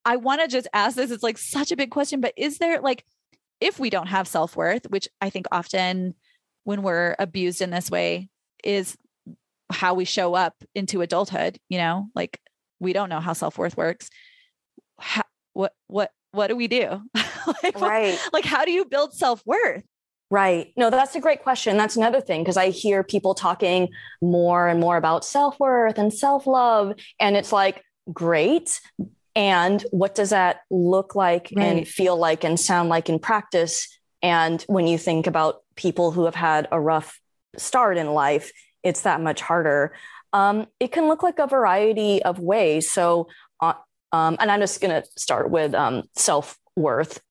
[0.05, 2.81] I want to just ask this it's like such a big question but is there
[2.81, 3.05] like
[3.59, 6.15] if we don't have self-worth, which I think often
[6.63, 8.29] when we're abused in this way
[8.63, 8.97] is
[9.71, 12.41] how we show up into adulthood you know like
[12.79, 14.09] we don't know how self-worth works
[14.99, 15.23] how,
[15.53, 17.01] what what what do we do
[17.63, 19.83] like, right like how do you build self-worth
[20.31, 20.71] Right.
[20.77, 21.75] No, that's a great question.
[21.75, 23.89] That's another thing because I hear people talking
[24.21, 26.93] more and more about self worth and self love.
[27.19, 27.83] And it's like,
[28.13, 28.79] great.
[29.35, 31.65] And what does that look like right.
[31.65, 33.87] and feel like and sound like in practice?
[34.21, 37.19] And when you think about people who have had a rough
[37.57, 38.51] start in life,
[38.83, 39.93] it's that much harder.
[40.33, 42.89] Um, it can look like a variety of ways.
[42.89, 43.27] So,
[43.61, 43.73] uh,
[44.11, 47.21] um, and I'm just going to start with um, self worth.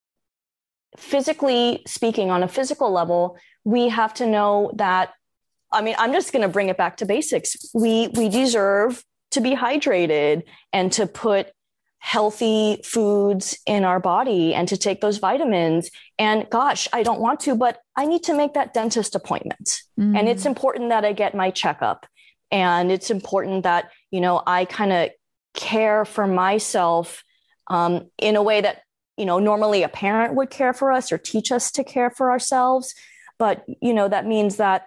[0.97, 5.13] Physically speaking, on a physical level, we have to know that.
[5.73, 7.57] I mean, I'm just going to bring it back to basics.
[7.75, 10.43] We we deserve to be hydrated
[10.73, 11.53] and to put
[12.01, 15.91] healthy foods in our body and to take those vitamins.
[16.19, 19.83] And gosh, I don't want to, but I need to make that dentist appointment.
[19.99, 20.19] Mm.
[20.19, 22.07] And it's important that I get my checkup.
[22.51, 25.11] And it's important that, you know, I kind of
[25.55, 27.23] care for myself
[27.69, 28.83] um, in a way that,
[29.19, 32.31] you know, normally a parent would care for us or teach us to care for
[32.31, 32.95] ourselves.
[33.39, 34.87] But, you know, that means that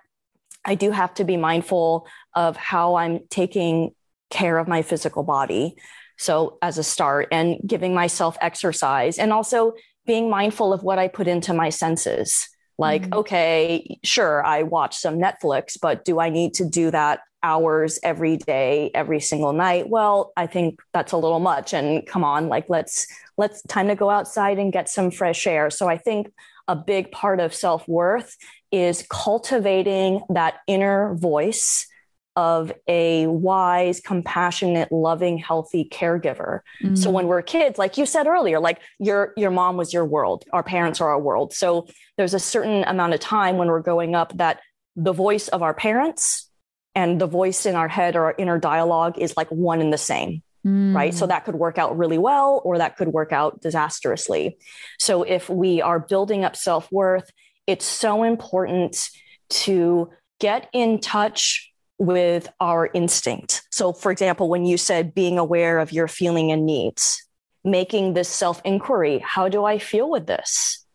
[0.66, 3.94] I do have to be mindful of how I'm taking
[4.32, 5.76] care of my physical body.
[6.18, 9.74] So, as a start, and giving myself exercise and also
[10.06, 12.50] being mindful of what I put into my senses.
[12.78, 13.14] Like, mm-hmm.
[13.20, 18.38] okay, sure, I watch some Netflix, but do I need to do that hours every
[18.38, 19.90] day, every single night?
[19.90, 21.74] Well, I think that's a little much.
[21.74, 23.06] And come on, like, let's,
[23.38, 25.70] let's time to go outside and get some fresh air.
[25.70, 26.32] So, I think
[26.68, 28.36] a big part of self worth
[28.72, 31.88] is cultivating that inner voice
[32.36, 36.62] of a wise, compassionate, loving, healthy caregiver.
[36.82, 36.96] Mm-hmm.
[36.96, 40.46] So when we're kids, like you said earlier, like your your mom was your world,
[40.52, 41.54] our parents are our world.
[41.54, 44.60] So there's a certain amount of time when we're growing up that
[44.96, 46.50] the voice of our parents
[46.96, 49.98] and the voice in our head or our inner dialogue is like one and the
[49.98, 50.42] same.
[50.66, 50.96] Mm.
[50.96, 51.14] Right.
[51.14, 54.58] So that could work out really well or that could work out disastrously.
[54.98, 57.30] So if we are building up self worth,
[57.68, 59.10] it's so important
[59.50, 60.10] to
[60.40, 63.64] get in touch with our instinct.
[63.72, 67.24] So, for example, when you said being aware of your feeling and needs,
[67.64, 70.86] making this self inquiry how do I feel with this?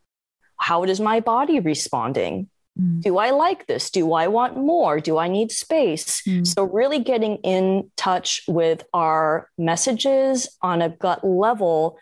[0.58, 2.48] How is my body responding?
[2.78, 3.02] Mm.
[3.02, 3.90] Do I like this?
[3.90, 5.00] Do I want more?
[5.00, 6.22] Do I need space?
[6.22, 6.46] Mm.
[6.46, 11.98] So, really getting in touch with our messages on a gut level.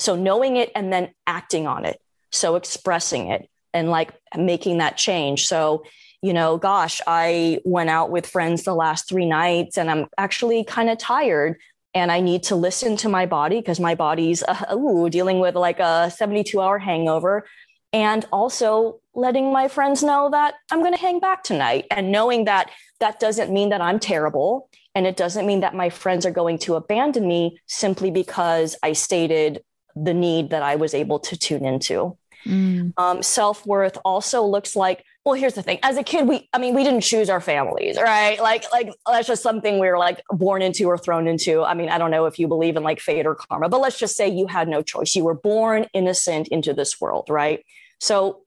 [0.00, 2.00] So, knowing it and then acting on it.
[2.32, 5.46] So, expressing it and like making that change.
[5.46, 5.84] So,
[6.22, 10.64] you know, gosh, I went out with friends the last three nights and I'm actually
[10.64, 11.56] kind of tired
[11.94, 15.54] and I need to listen to my body because my body's uh, ooh, dealing with
[15.54, 17.46] like a 72 hour hangover.
[17.92, 22.44] And also letting my friends know that I'm going to hang back tonight and knowing
[22.44, 24.68] that that doesn't mean that I'm terrible.
[24.94, 28.92] And it doesn't mean that my friends are going to abandon me simply because I
[28.92, 29.62] stated
[29.94, 32.18] the need that I was able to tune into.
[32.44, 32.92] Mm.
[32.98, 35.80] Um, Self worth also looks like well here's the thing.
[35.82, 38.40] As a kid we i mean we didn't choose our families right?
[38.40, 41.62] Like like that's just something we were like born into or thrown into.
[41.64, 43.98] I mean i don't know if you believe in like fate or karma but let's
[43.98, 45.14] just say you had no choice.
[45.16, 47.64] You were born innocent into this world right?
[47.98, 48.42] So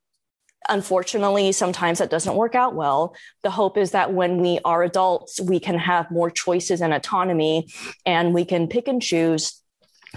[0.69, 3.13] unfortunately sometimes that doesn't work out well.
[3.43, 7.67] The hope is that when we are adults we can have more choices and autonomy
[8.05, 9.61] and we can pick and choose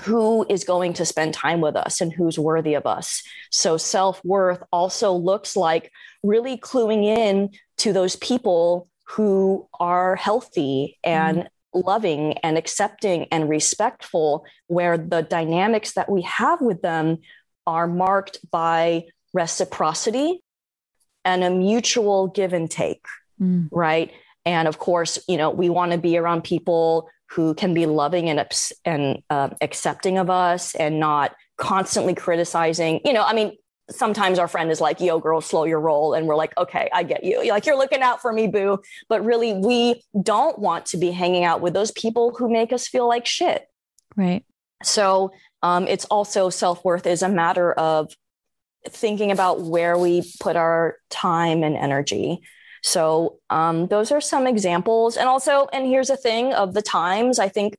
[0.01, 3.23] who is going to spend time with us and who's worthy of us.
[3.51, 5.91] So self worth also looks like
[6.23, 11.49] really cluing in to those people who are healthy and mm.
[11.75, 17.19] loving and accepting and respectful, where the dynamics that we have with them
[17.67, 20.43] are marked by reciprocity
[21.25, 23.05] and a mutual give and take,
[23.41, 23.69] mm.
[23.71, 24.13] right?
[24.45, 28.29] And of course, you know, we want to be around people who can be loving
[28.29, 28.47] and,
[28.85, 33.01] and uh, accepting of us and not constantly criticizing.
[33.05, 33.57] You know, I mean,
[33.91, 36.15] sometimes our friend is like, yo, girl, slow your roll.
[36.15, 37.49] And we're like, okay, I get you.
[37.49, 38.79] Like, you're looking out for me, boo.
[39.09, 42.87] But really, we don't want to be hanging out with those people who make us
[42.89, 43.67] feel like shit.
[44.17, 44.45] Right.
[44.83, 48.13] So um, it's also self worth is a matter of
[48.89, 52.41] thinking about where we put our time and energy.
[52.83, 55.17] So um, those are some examples.
[55.17, 57.77] And also, and here's a thing of the times, I think,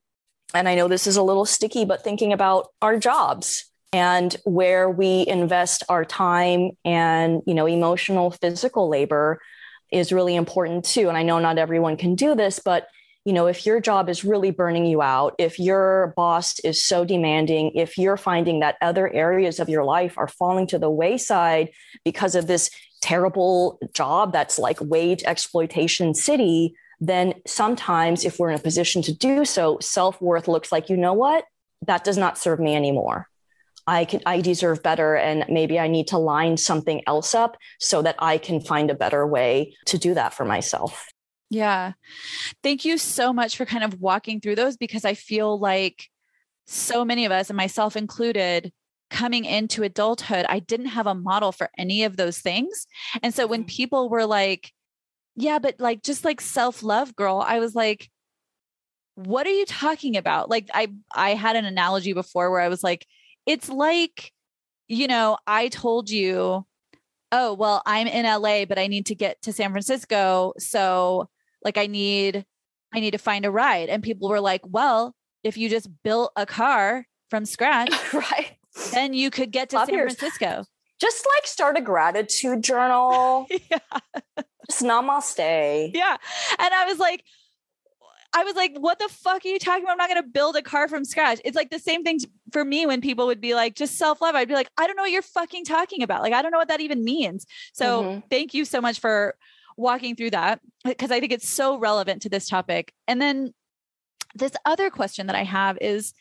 [0.53, 4.89] and I know this is a little sticky, but thinking about our jobs and where
[4.89, 9.39] we invest our time and, you know, emotional, physical labor
[9.91, 11.07] is really important too.
[11.07, 12.87] And I know not everyone can do this, but
[13.25, 17.05] you know, if your job is really burning you out, if your boss is so
[17.05, 21.69] demanding, if you're finding that other areas of your life are falling to the wayside
[22.03, 22.69] because of this
[23.01, 29.13] terrible job that's like wage exploitation city, then sometimes if we're in a position to
[29.13, 31.45] do so, self worth looks like, you know what?
[31.85, 33.29] That does not serve me anymore.
[33.87, 38.01] I can I deserve better and maybe I need to line something else up so
[38.01, 41.07] that I can find a better way to do that for myself.
[41.49, 41.93] Yeah.
[42.63, 46.09] Thank you so much for kind of walking through those because I feel like
[46.65, 48.71] so many of us and myself included
[49.09, 52.87] coming into adulthood, I didn't have a model for any of those things.
[53.21, 53.67] And so when mm-hmm.
[53.67, 54.71] people were like,
[55.35, 58.09] yeah, but like just like self-love girl, I was like,
[59.15, 60.49] what are you talking about?
[60.49, 63.05] Like I I had an analogy before where I was like,
[63.45, 64.31] it's like,
[64.87, 66.65] you know, I told you,
[67.31, 70.53] oh, well, I'm in LA, but I need to get to San Francisco.
[70.59, 71.29] So
[71.63, 72.45] like I need
[72.93, 73.89] I need to find a ride.
[73.89, 78.57] And people were like, well, if you just built a car from scratch, right
[78.91, 80.65] then you could get to San Francisco.
[80.99, 83.47] Just like start a gratitude journal.
[83.71, 83.79] yeah.
[84.69, 85.91] Just namaste.
[85.93, 86.17] Yeah.
[86.59, 87.23] And I was like,
[88.35, 89.91] I was like, what the fuck are you talking about?
[89.91, 91.39] I'm not going to build a car from scratch.
[91.45, 92.19] It's like the same thing
[92.53, 94.35] for me when people would be like, just self love.
[94.35, 96.21] I'd be like, I don't know what you're fucking talking about.
[96.21, 97.45] Like, I don't know what that even means.
[97.73, 98.19] So mm-hmm.
[98.29, 99.35] thank you so much for
[99.75, 102.93] walking through that because I think it's so relevant to this topic.
[103.07, 103.53] And then
[104.35, 106.13] this other question that I have is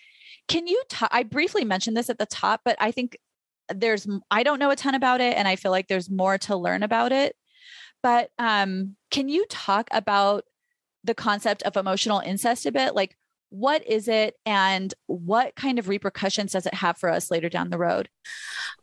[0.48, 1.10] can you talk?
[1.12, 3.16] I briefly mentioned this at the top, but I think
[3.72, 6.56] there's, I don't know a ton about it and I feel like there's more to
[6.56, 7.36] learn about it.
[8.02, 10.44] But um, can you talk about
[11.04, 12.94] the concept of emotional incest a bit?
[12.94, 13.16] Like,
[13.52, 17.68] what is it and what kind of repercussions does it have for us later down
[17.70, 18.08] the road?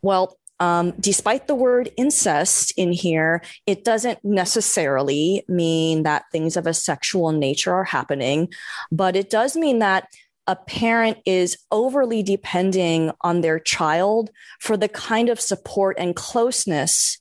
[0.02, 6.68] Well, um, despite the word incest in here, it doesn't necessarily mean that things of
[6.68, 8.50] a sexual nature are happening,
[8.92, 10.08] but it does mean that
[10.46, 17.20] a parent is overly depending on their child for the kind of support and closeness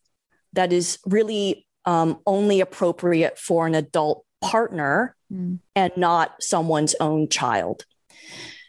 [0.53, 5.59] that is really um, only appropriate for an adult partner mm.
[5.74, 7.84] and not someone's own child.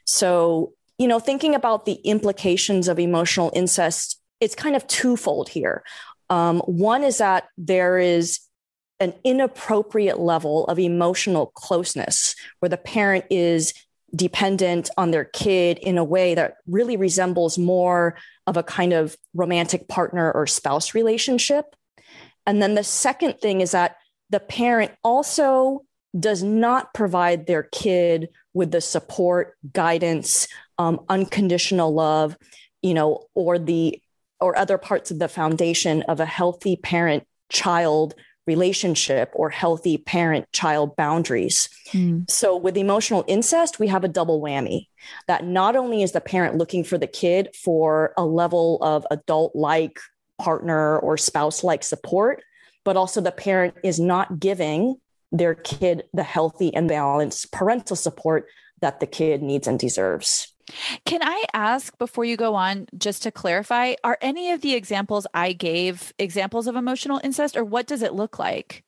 [0.05, 5.84] So, you know, thinking about the implications of emotional incest, it's kind of twofold here.
[6.30, 8.39] Um, one is that there is
[8.99, 13.74] an inappropriate level of emotional closeness where the parent is
[14.15, 18.17] dependent on their kid in a way that really resembles more
[18.47, 21.76] of a kind of romantic partner or spouse relationship.
[22.45, 23.97] And then the second thing is that
[24.30, 25.86] the parent also
[26.17, 32.38] does not provide their kid with the support, guidance, um, unconditional love,
[32.82, 34.01] you know, or the
[34.39, 38.15] or other parts of the foundation of a healthy parent child
[38.47, 41.69] relationship or healthy parent child boundaries.
[41.91, 42.30] Mm.
[42.30, 44.88] So, with emotional incest, we have a double whammy
[45.27, 49.55] that not only is the parent looking for the kid for a level of adult
[49.55, 49.99] like
[50.39, 52.43] partner or spouse like support,
[52.90, 54.96] but also the parent is not giving
[55.32, 58.48] their kid the healthy and balanced parental support
[58.82, 60.56] that the kid needs and deserves.
[61.06, 65.28] Can I ask before you go on, just to clarify, are any of the examples
[65.36, 68.84] I gave examples of emotional incest, or what does it look like?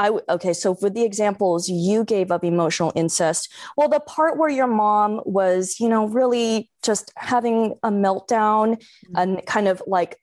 [0.00, 4.50] I okay, so for the examples you gave of emotional incest, well, the part where
[4.50, 9.16] your mom was, you know, really just having a meltdown mm-hmm.
[9.16, 10.18] and kind of like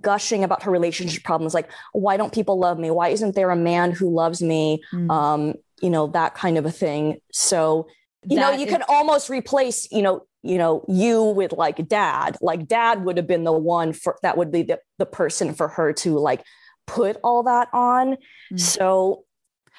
[0.00, 2.90] gushing about her relationship problems, like why don't people love me?
[2.90, 4.82] Why isn't there a man who loves me?
[4.92, 5.10] Mm-hmm.
[5.10, 7.20] Um, you know, that kind of a thing.
[7.32, 7.88] So
[8.24, 11.88] you that know you is- can almost replace you know you know you with like
[11.88, 15.54] dad like dad would have been the one for that would be the, the person
[15.54, 16.44] for her to like
[16.86, 18.56] put all that on mm-hmm.
[18.56, 19.24] so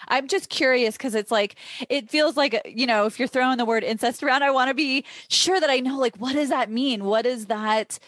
[0.07, 1.55] I'm just curious because it's like
[1.89, 4.73] it feels like you know if you're throwing the word incest around, I want to
[4.73, 7.03] be sure that I know like what does that mean?
[7.05, 7.99] What is that?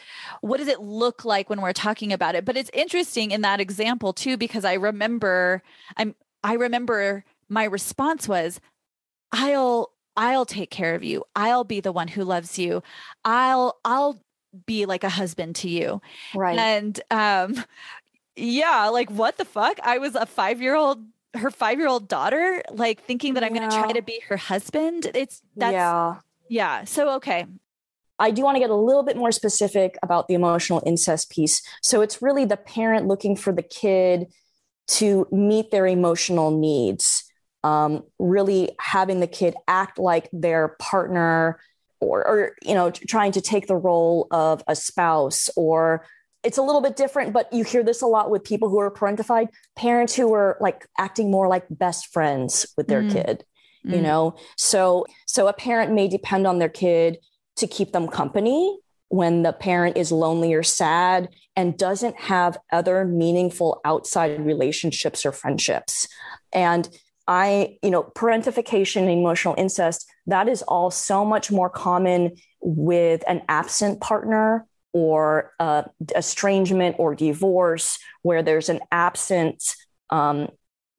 [0.42, 2.46] What does it look like when we're talking about it?
[2.46, 5.62] But it's interesting in that example too because I remember
[5.98, 8.60] I'm I remember my response was
[9.32, 11.24] I'll I'll take care of you.
[11.36, 12.84] I'll be the one who loves you.
[13.24, 14.22] I'll I'll
[14.66, 16.02] be like a husband to you.
[16.34, 16.58] Right.
[16.58, 17.64] And um
[18.36, 19.80] yeah, like what the fuck?
[19.84, 21.06] I was a 5-year-old
[21.38, 25.12] her 5-year-old daughter like thinking that I'm going to try to be her husband.
[25.14, 26.16] It's that's Yeah.
[26.50, 26.84] Yeah.
[26.84, 27.46] So okay.
[28.18, 31.62] I do want to get a little bit more specific about the emotional incest piece.
[31.82, 34.28] So it's really the parent looking for the kid
[34.88, 37.26] to meet their emotional needs
[37.66, 41.60] um, really having the kid act like their partner
[42.00, 46.06] or, or you know trying to take the role of a spouse or
[46.46, 48.92] it's a little bit different but you hear this a lot with people who are
[48.92, 53.12] parentified parents who are like acting more like best friends with their mm.
[53.12, 53.44] kid
[53.84, 54.04] you mm.
[54.04, 57.18] know so so a parent may depend on their kid
[57.56, 58.78] to keep them company
[59.10, 65.32] when the parent is lonely or sad and doesn't have other meaningful outside relationships or
[65.32, 66.08] friendships
[66.54, 66.90] and
[67.28, 73.24] I, you know, parentification and emotional incest, that is all so much more common with
[73.28, 75.84] an absent partner or uh,
[76.16, 79.76] estrangement or divorce where there's an absence.
[80.10, 80.48] Um,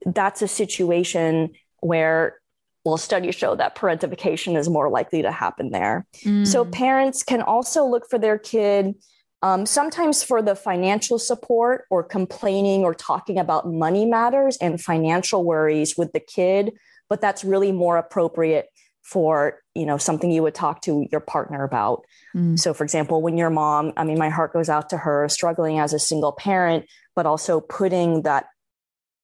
[0.05, 2.39] that's a situation where,
[2.85, 6.07] well, studies show that parentification is more likely to happen there.
[6.25, 6.47] Mm.
[6.47, 8.95] So parents can also look for their kid
[9.43, 15.43] um, sometimes for the financial support or complaining or talking about money matters and financial
[15.43, 16.73] worries with the kid,
[17.09, 18.67] but that's really more appropriate
[19.07, 22.05] for you know something you would talk to your partner about.
[22.35, 22.59] Mm.
[22.59, 25.79] So, for example, when your mom, I mean, my heart goes out to her, struggling
[25.79, 28.47] as a single parent, but also putting that.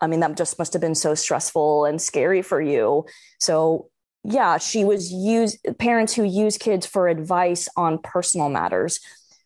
[0.00, 3.06] I mean, that just must have been so stressful and scary for you.
[3.38, 3.88] So,
[4.24, 8.98] yeah, she was use parents who use kids for advice on personal matters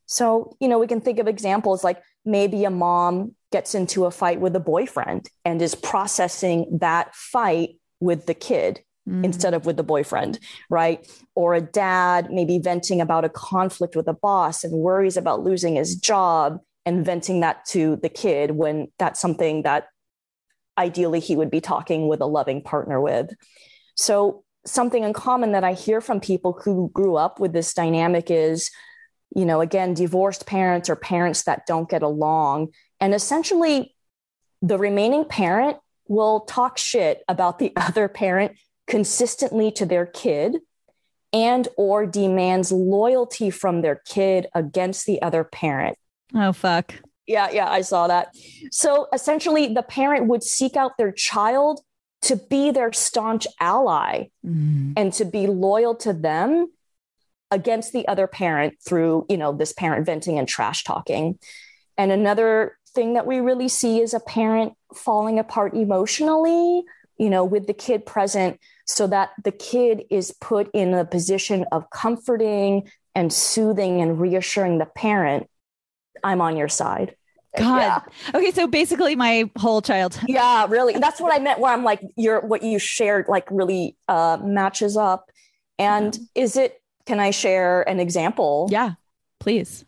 [0.07, 4.11] so, you know, we can think of examples like maybe a mom gets into a
[4.11, 9.24] fight with a boyfriend and is processing that fight with the kid mm.
[9.24, 10.38] instead of with the boyfriend,
[10.70, 11.07] right?
[11.34, 15.76] Or a dad maybe venting about a conflict with a boss and worries about losing
[15.76, 19.88] his job and venting that to the kid when that's something that
[20.78, 23.30] ideally he would be talking with a loving partner with.
[23.96, 28.32] So, something in common that I hear from people who grew up with this dynamic
[28.32, 28.70] is
[29.34, 32.68] you know, again, divorced parents or parents that don't get along.
[33.00, 33.94] And essentially,
[34.62, 35.76] the remaining parent
[36.09, 38.57] will talk shit about the other parent
[38.87, 40.59] consistently to their kid
[41.32, 45.97] and or demands loyalty from their kid against the other parent.
[46.34, 46.95] Oh fuck.
[47.26, 48.28] Yeah, yeah, I saw that.
[48.70, 51.80] So essentially the parent would seek out their child
[52.22, 54.93] to be their staunch ally mm.
[54.97, 56.68] and to be loyal to them
[57.51, 61.39] against the other parent through, you know, this parent venting and trash talking.
[61.99, 66.82] And another thing that we really see is a parent falling apart emotionally,
[67.18, 71.64] you know, with the kid present so that the kid is put in a position
[71.72, 75.49] of comforting and soothing and reassuring the parent,
[76.22, 77.16] I'm on your side.
[77.59, 77.80] God.
[77.80, 78.01] Yeah.
[78.34, 80.28] Okay, so basically my whole childhood.
[80.28, 80.93] Yeah, really.
[80.99, 84.97] That's what I meant where I'm like your what you shared like really uh matches
[84.97, 85.30] up.
[85.78, 86.43] And yeah.
[86.43, 88.68] is it can I share an example?
[88.70, 88.93] Yeah,
[89.41, 89.84] please.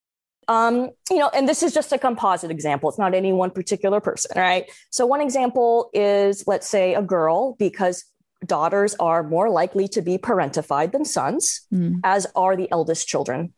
[0.49, 2.89] um, you know, and this is just a composite example.
[2.89, 4.65] It's not any one particular person, right?
[4.91, 8.05] So one example is, let's say, a girl, because
[8.45, 12.01] daughters are more likely to be parentified than sons, mm.
[12.05, 13.53] as are the eldest children.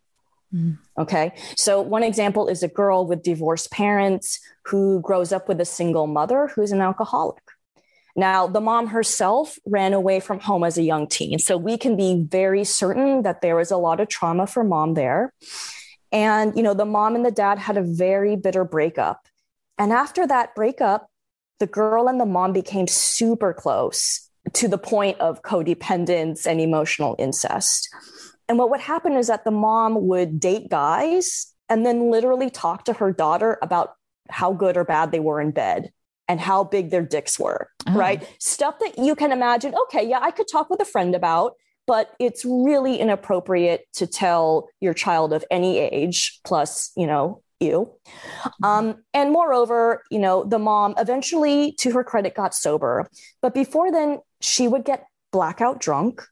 [0.54, 0.78] Mm.
[0.98, 1.32] Okay.
[1.56, 6.06] So, one example is a girl with divorced parents who grows up with a single
[6.06, 7.42] mother who's an alcoholic.
[8.16, 11.38] Now, the mom herself ran away from home as a young teen.
[11.38, 14.94] So, we can be very certain that there was a lot of trauma for mom
[14.94, 15.32] there.
[16.10, 19.28] And, you know, the mom and the dad had a very bitter breakup.
[19.78, 21.08] And after that breakup,
[21.60, 27.16] the girl and the mom became super close to the point of codependence and emotional
[27.18, 27.88] incest.
[28.48, 32.84] And what would happen is that the mom would date guys and then literally talk
[32.86, 33.94] to her daughter about
[34.28, 35.92] how good or bad they were in bed
[36.28, 37.94] and how big their dicks were, oh.
[37.94, 38.28] right?
[38.38, 41.54] Stuff that you can imagine, okay, yeah, I could talk with a friend about,
[41.86, 47.92] but it's really inappropriate to tell your child of any age, plus, you know, you.
[48.06, 48.64] Mm-hmm.
[48.64, 53.08] Um, and moreover, you know, the mom eventually, to her credit, got sober.
[53.42, 56.22] But before then, she would get blackout drunk.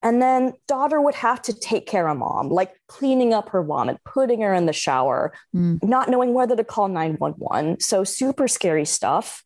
[0.00, 3.98] And then daughter would have to take care of mom, like cleaning up her vomit,
[4.04, 5.82] putting her in the shower, mm.
[5.82, 7.80] not knowing whether to call 911.
[7.80, 9.42] So super scary stuff.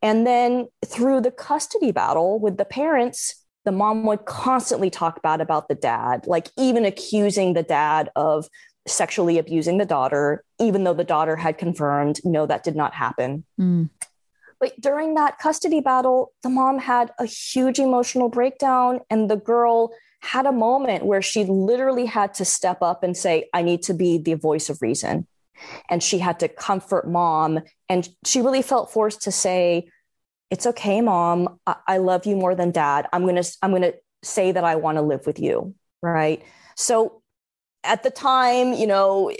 [0.00, 5.42] And then through the custody battle with the parents, the mom would constantly talk bad
[5.42, 8.46] about the dad, like even accusing the dad of
[8.86, 13.44] sexually abusing the daughter, even though the daughter had confirmed, no, that did not happen.
[13.60, 13.90] Mm.
[14.58, 19.92] But during that custody battle, the mom had a huge emotional breakdown, and the girl
[20.20, 23.94] had a moment where she literally had to step up and say, I need to
[23.94, 25.26] be the voice of reason.
[25.88, 27.60] And she had to comfort mom.
[27.88, 29.88] And she really felt forced to say,
[30.50, 31.58] It's okay, mom.
[31.66, 33.06] I, I love you more than dad.
[33.12, 35.74] I'm going to, I'm going to say that I want to live with you.
[36.02, 36.42] Right.
[36.76, 37.22] So
[37.84, 39.32] at the time, you know,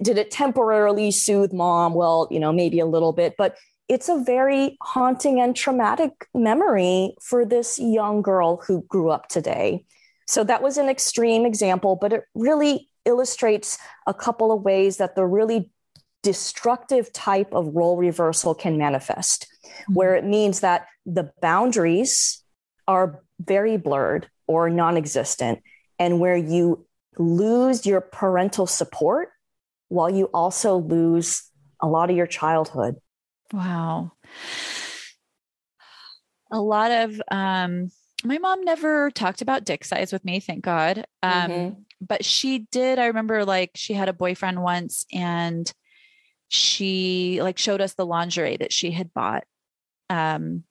[0.00, 1.94] did it temporarily soothe mom?
[1.94, 3.56] Well, you know, maybe a little bit, but
[3.90, 9.84] it's a very haunting and traumatic memory for this young girl who grew up today.
[10.28, 15.16] So that was an extreme example, but it really illustrates a couple of ways that
[15.16, 15.72] the really
[16.22, 19.94] destructive type of role reversal can manifest, mm-hmm.
[19.94, 22.44] where it means that the boundaries
[22.86, 25.64] are very blurred or non existent,
[25.98, 26.86] and where you
[27.18, 29.30] lose your parental support
[29.88, 31.42] while you also lose
[31.80, 32.94] a lot of your childhood.
[33.52, 34.12] Wow.
[36.52, 37.90] A lot of um
[38.24, 41.06] my mom never talked about dick size with me, thank God.
[41.22, 41.80] Um mm-hmm.
[42.00, 45.72] but she did I remember like she had a boyfriend once and
[46.48, 49.44] she like showed us the lingerie that she had bought.
[50.08, 50.64] Um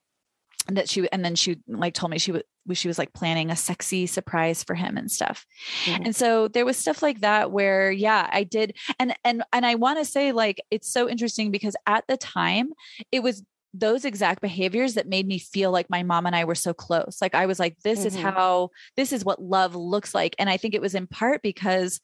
[0.68, 2.44] that she and then she like told me she would
[2.78, 5.46] she was like planning a sexy surprise for him and stuff.
[5.86, 6.04] Mm-hmm.
[6.06, 9.76] And so there was stuff like that where yeah, I did and and and I
[9.76, 12.72] want to say like it's so interesting because at the time
[13.12, 13.44] it was
[13.74, 17.20] those exact behaviors that made me feel like my mom and I were so close.
[17.22, 18.08] Like I was like this mm-hmm.
[18.08, 21.42] is how this is what love looks like and I think it was in part
[21.42, 22.00] because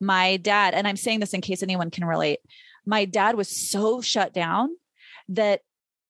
[0.00, 2.40] my dad and I'm saying this in case anyone can relate.
[2.84, 4.70] My dad was so shut down
[5.30, 5.60] that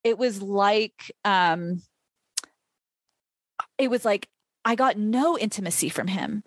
[0.05, 1.83] it was like um
[3.79, 4.29] it was like
[4.65, 6.43] I got no intimacy from him.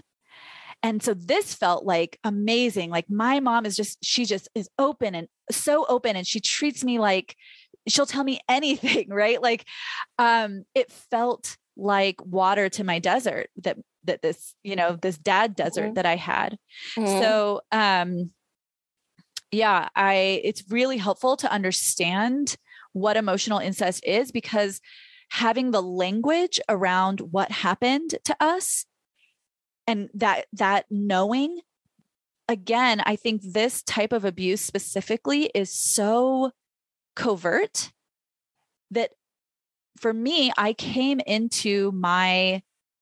[0.83, 2.89] And so this felt like amazing.
[2.89, 6.83] Like my mom is just, she just is open and so open and she treats
[6.83, 7.35] me like
[7.87, 9.41] she'll tell me anything, right?
[9.41, 9.65] Like
[10.17, 15.55] um it felt like water to my desert that that this, you know, this dad
[15.55, 15.93] desert mm-hmm.
[15.95, 16.57] that I had.
[16.97, 17.21] Mm-hmm.
[17.21, 18.31] So um
[19.51, 22.55] yeah, I it's really helpful to understand
[22.93, 24.81] what emotional incest is because
[25.29, 28.85] having the language around what happened to us
[29.87, 31.59] and that that knowing
[32.47, 36.51] again i think this type of abuse specifically is so
[37.15, 37.91] covert
[38.91, 39.11] that
[39.99, 42.61] for me i came into my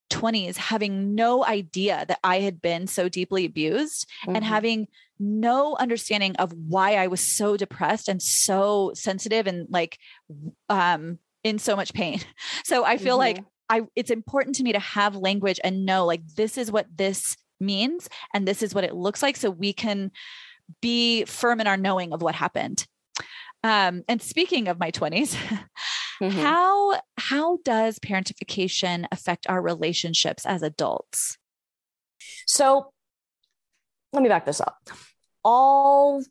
[0.09, 4.35] 20s having no idea that i had been so deeply abused mm-hmm.
[4.35, 4.87] and having
[5.19, 9.97] no understanding of why i was so depressed and so sensitive and like
[10.69, 12.19] um in so much pain.
[12.63, 13.37] So I feel mm-hmm.
[13.37, 16.85] like I it's important to me to have language and know like this is what
[16.93, 20.11] this means and this is what it looks like so we can
[20.81, 22.85] be firm in our knowing of what happened.
[23.63, 25.35] Um, and speaking of my 20s,
[26.21, 26.29] mm-hmm.
[26.29, 31.37] how how does parentification affect our relationships as adults?
[32.45, 32.91] So
[34.13, 34.77] let me back this up.
[35.43, 36.23] All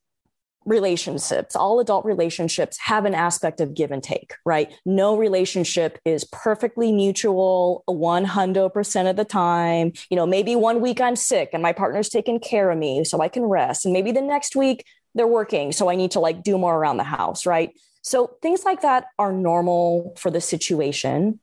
[0.66, 4.72] relationships, all adult relationships have an aspect of give and take, right?
[4.84, 9.92] No relationship is perfectly mutual 100% of the time.
[10.10, 13.20] You know, maybe one week I'm sick and my partner's taking care of me so
[13.20, 13.86] I can rest.
[13.86, 15.72] And maybe the next week they're working.
[15.72, 17.70] So I need to like do more around the house, right?
[18.02, 21.40] So things like that are normal for the situation.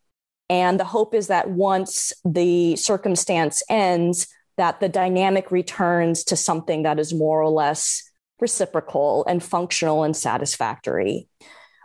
[0.50, 6.84] And the hope is that once the circumstance ends, that the dynamic returns to something
[6.84, 8.04] that is more or less
[8.44, 11.28] reciprocal and functional and satisfactory.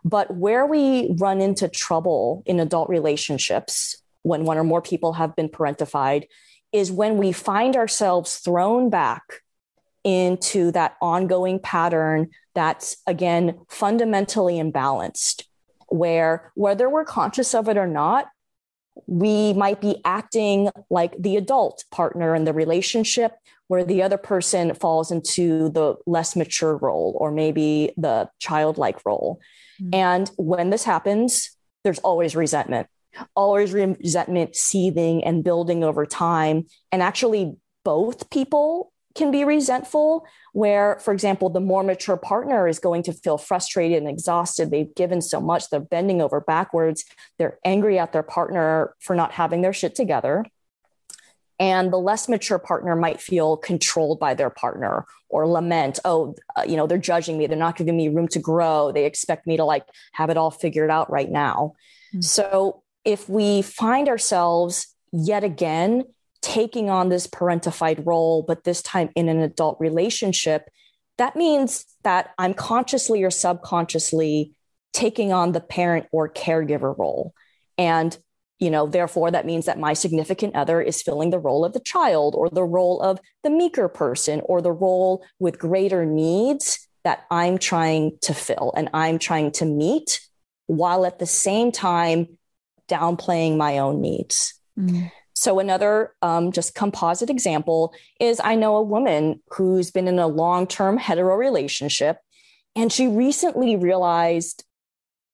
[0.05, 5.37] But where we run into trouble in adult relationships when one or more people have
[5.37, 6.27] been parentified
[6.73, 9.23] is when we find ourselves thrown back
[10.05, 15.45] into that ongoing pattern that's again fundamentally imbalanced
[15.89, 18.27] where whether we're conscious of it or not
[19.07, 23.33] we might be acting like the adult partner in the relationship
[23.69, 29.41] where the other person falls into the less mature role or maybe the childlike role.
[29.81, 29.95] Mm-hmm.
[29.95, 32.89] And when this happens, there's always resentment,
[33.37, 36.66] always resentment seething and building over time.
[36.91, 37.55] And actually,
[37.85, 43.12] both people can be resentful, where, for example, the more mature partner is going to
[43.12, 44.71] feel frustrated and exhausted.
[44.71, 47.05] They've given so much, they're bending over backwards.
[47.39, 50.45] They're angry at their partner for not having their shit together.
[51.61, 56.63] And the less mature partner might feel controlled by their partner or lament, oh, uh,
[56.63, 57.47] you know, they're judging me.
[57.47, 58.93] They're not giving me room to grow.
[58.93, 61.75] They expect me to like have it all figured out right now.
[62.11, 62.21] Mm-hmm.
[62.21, 66.05] So if we find ourselves yet again
[66.43, 70.69] taking on this parentified role, but this time in an adult relationship,
[71.19, 74.53] that means that I'm consciously or subconsciously
[74.93, 77.35] taking on the parent or caregiver role.
[77.77, 78.17] And
[78.59, 81.81] you know therefore that means that my significant other is filling the role of the
[81.81, 87.25] child or the role of the meeker person or the role with greater needs that
[87.31, 90.21] i'm trying to fill and i'm trying to meet
[90.67, 92.27] while at the same time
[92.89, 95.11] downplaying my own needs mm.
[95.35, 100.27] so another um, just composite example is i know a woman who's been in a
[100.27, 102.19] long-term hetero relationship
[102.75, 104.65] and she recently realized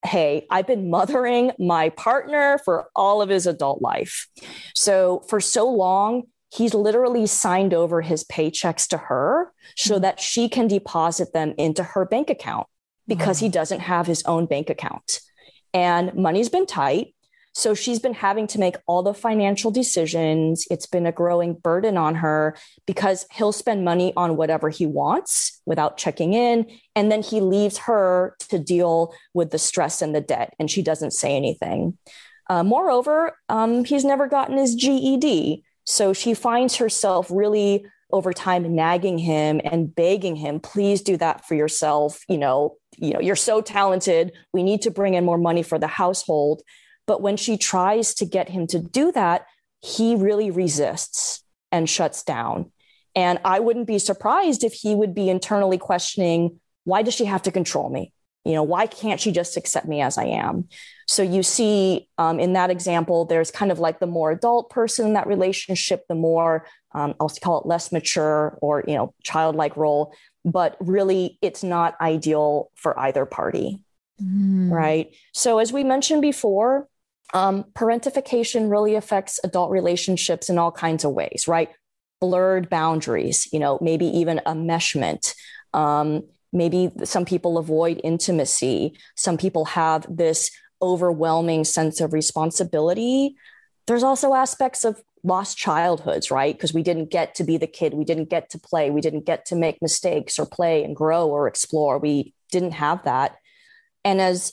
[0.05, 4.29] hey, I've been mothering my partner for all of his adult life.
[4.75, 6.25] So for so long,
[6.55, 10.03] he's literally signed over his paychecks to her so mm-hmm.
[10.03, 12.67] that she can deposit them into her bank account
[13.09, 15.21] because he doesn't have his own bank account.
[15.73, 17.14] And money's been tight.
[17.55, 20.67] So she's been having to make all the financial decisions.
[20.71, 25.61] It's been a growing burden on her because he'll spend money on whatever he wants
[25.65, 26.67] without checking in.
[26.97, 30.83] And then he leaves her to deal with the stress and the debt, and she
[30.83, 31.97] doesn't say anything.
[32.51, 35.65] Uh, moreover, um, he's never gotten his GED.
[35.85, 41.47] So she finds herself really over time nagging him and begging him, please do that
[41.47, 42.23] for yourself.
[42.29, 44.33] You know, you know, you're so talented.
[44.53, 46.63] We need to bring in more money for the household.
[47.07, 49.47] But when she tries to get him to do that,
[49.81, 52.71] he really resists and shuts down.
[53.15, 57.43] And I wouldn't be surprised if he would be internally questioning why does she have
[57.43, 58.13] to control me?
[58.45, 60.69] You know, why can't she just accept me as I am?
[61.07, 65.07] So you see um, in that example, there's kind of like the more adult person
[65.07, 69.77] in that relationship, the more um, I'll call it less mature or you know childlike
[69.77, 73.81] role, but really it's not ideal for either party,
[74.23, 74.71] mm.
[74.71, 75.15] right?
[75.33, 76.87] So as we mentioned before,
[77.33, 81.71] um, parentification really affects adult relationships in all kinds of ways, right?
[82.21, 85.35] Blurred boundaries, you know, maybe even enmeshment.
[85.73, 88.99] Um, maybe some people avoid intimacy.
[89.17, 90.51] Some people have this
[90.81, 93.37] overwhelming sense of responsibility.
[93.87, 96.55] There's also aspects of lost childhoods, right?
[96.55, 99.25] Because we didn't get to be the kid, we didn't get to play, we didn't
[99.25, 101.99] get to make mistakes or play and grow or explore.
[101.99, 103.37] We didn't have that.
[104.05, 104.53] And as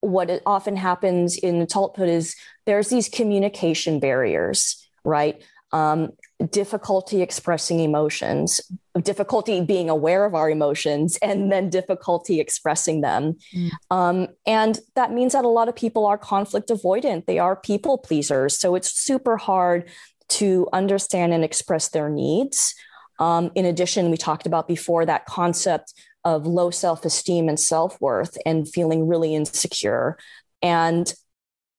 [0.00, 2.36] what often happens in adulthood is
[2.66, 5.42] there's these communication barriers, right?
[5.72, 6.10] Um,
[6.50, 8.60] difficulty expressing emotions,
[9.02, 13.36] difficulty being aware of our emotions, and then difficulty expressing them.
[13.54, 13.70] Mm.
[13.90, 17.98] Um, and that means that a lot of people are conflict avoidant, they are people
[17.98, 18.56] pleasers.
[18.58, 19.88] So it's super hard
[20.28, 22.74] to understand and express their needs.
[23.18, 25.92] Um, in addition, we talked about before that concept
[26.28, 30.18] of low self esteem and self worth and feeling really insecure.
[30.62, 31.12] And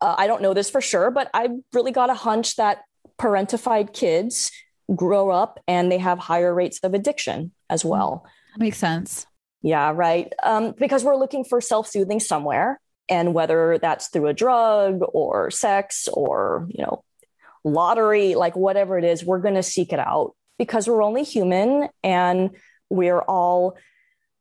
[0.01, 2.79] uh, I don't know this for sure, but I really got a hunch that
[3.19, 4.51] parentified kids
[4.95, 8.25] grow up and they have higher rates of addiction as mm, well.
[8.53, 9.27] That makes sense.
[9.61, 10.33] Yeah, right.
[10.41, 12.79] Um, because we're looking for self soothing somewhere.
[13.07, 17.03] And whether that's through a drug or sex or, you know,
[17.63, 21.89] lottery, like whatever it is, we're going to seek it out because we're only human
[22.03, 22.51] and
[22.89, 23.77] we're all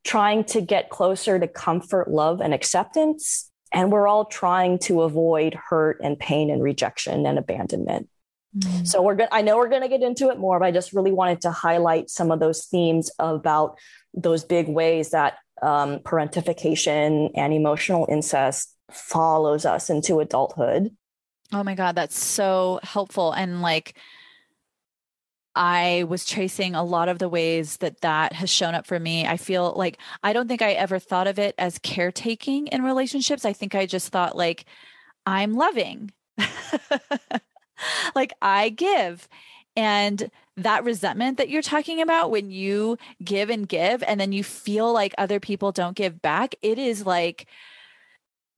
[0.04, 3.50] trying to get closer to comfort, love, and acceptance.
[3.72, 8.08] And we're all trying to avoid hurt and pain and rejection and abandonment.
[8.56, 8.84] Mm-hmm.
[8.84, 9.28] So we're good.
[9.30, 11.50] I know we're going to get into it more, but I just really wanted to
[11.50, 13.78] highlight some of those themes about
[14.14, 20.96] those big ways that um, parentification and emotional incest follows us into adulthood.
[21.52, 23.32] Oh my God, that's so helpful.
[23.32, 23.98] And like,
[25.54, 29.26] I was tracing a lot of the ways that that has shown up for me.
[29.26, 33.44] I feel like I don't think I ever thought of it as caretaking in relationships.
[33.44, 34.66] I think I just thought like
[35.26, 36.12] I'm loving.
[38.14, 39.28] like I give.
[39.76, 44.42] And that resentment that you're talking about when you give and give and then you
[44.42, 47.46] feel like other people don't give back, it is like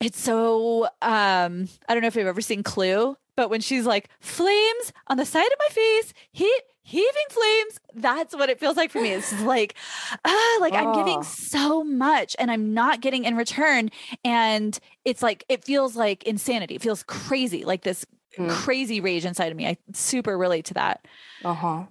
[0.00, 4.08] it's so um I don't know if you've ever seen Clue, but when she's like
[4.20, 7.78] flames on the side of my face, heat heaving flames.
[7.94, 9.10] That's what it feels like for me.
[9.12, 9.76] It's like,
[10.24, 10.76] ah, like oh.
[10.76, 11.22] I'm giving oh.
[11.22, 13.90] so much and I'm not getting in return.
[14.24, 16.74] And it's like, it feels like insanity.
[16.74, 18.04] It feels crazy, like this
[18.36, 18.50] mm.
[18.50, 19.68] crazy rage inside of me.
[19.68, 21.06] I super relate to that.
[21.44, 21.84] Uh huh.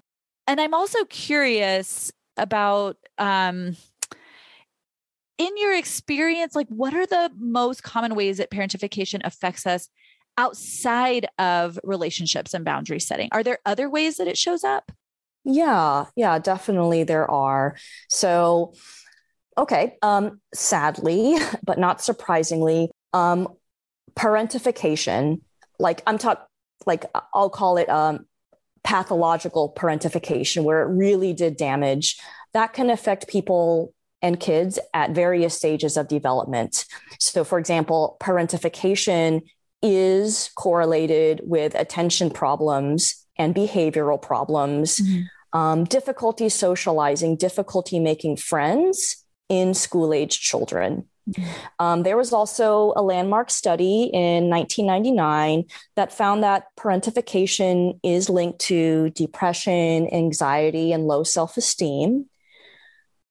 [0.47, 3.77] And I'm also curious about, um,
[5.37, 9.87] in your experience, like what are the most common ways that parentification affects us
[10.39, 13.27] outside of relationships and boundary setting?
[13.33, 14.89] Are there other ways that it shows up?
[15.43, 17.75] Yeah, yeah, definitely there are.
[18.07, 18.73] So,
[19.57, 23.49] okay, um, sadly, but not surprisingly, um,
[24.15, 25.41] parentification,
[25.77, 26.43] like I'm talking,
[26.85, 28.25] like I'll call it um,
[28.85, 32.17] pathological parentification, where it really did damage,
[32.53, 36.85] that can affect people and kids at various stages of development.
[37.19, 39.41] So, for example, parentification
[39.81, 45.57] is correlated with attention problems and behavioral problems, mm-hmm.
[45.57, 51.07] um, difficulty socializing, difficulty making friends in school age children.
[51.29, 51.51] Mm-hmm.
[51.79, 55.65] Um, there was also a landmark study in 1999
[55.95, 62.25] that found that parentification is linked to depression, anxiety, and low self esteem.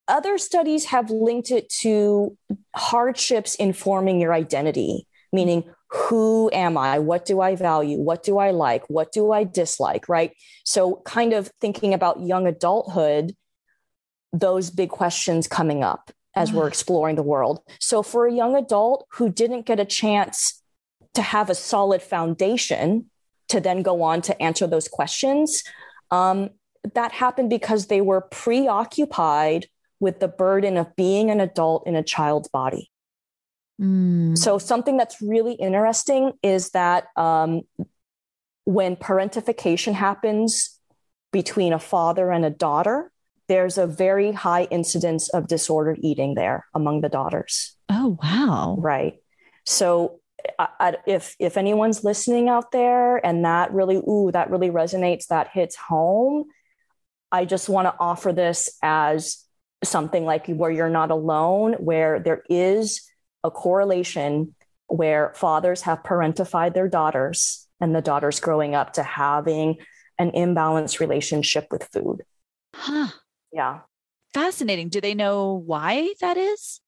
[0.07, 2.35] Other studies have linked it to
[2.75, 6.99] hardships in forming your identity, meaning who am I?
[6.99, 7.97] What do I value?
[7.97, 8.83] What do I like?
[8.89, 10.07] What do I dislike?
[10.07, 10.33] Right.
[10.63, 13.35] So, kind of thinking about young adulthood,
[14.31, 17.61] those big questions coming up as we're exploring the world.
[17.79, 20.61] So, for a young adult who didn't get a chance
[21.15, 23.09] to have a solid foundation
[23.47, 25.63] to then go on to answer those questions,
[26.11, 26.51] um,
[26.93, 29.67] that happened because they were preoccupied
[29.99, 32.91] with the burden of being an adult in a child's body.
[33.79, 34.37] Mm.
[34.37, 37.61] So, something that's really interesting is that um,
[38.65, 40.77] when parentification happens
[41.31, 43.11] between a father and a daughter,
[43.47, 47.75] there's a very high incidence of disordered eating there among the daughters.
[47.89, 48.75] Oh, wow.
[48.79, 49.15] Right.
[49.65, 50.19] So,
[50.57, 55.27] I, I, if if anyone's listening out there and that really ooh that really resonates
[55.27, 56.45] that hits home
[57.31, 59.43] i just want to offer this as
[59.83, 63.08] something like where you're not alone where there is
[63.43, 64.55] a correlation
[64.87, 69.77] where fathers have parentified their daughters and the daughters growing up to having
[70.17, 72.23] an imbalanced relationship with food.
[72.75, 73.07] Huh.
[73.51, 73.79] Yeah.
[74.33, 74.89] Fascinating.
[74.89, 76.81] Do they know why that is?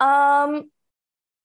[0.00, 0.70] Um,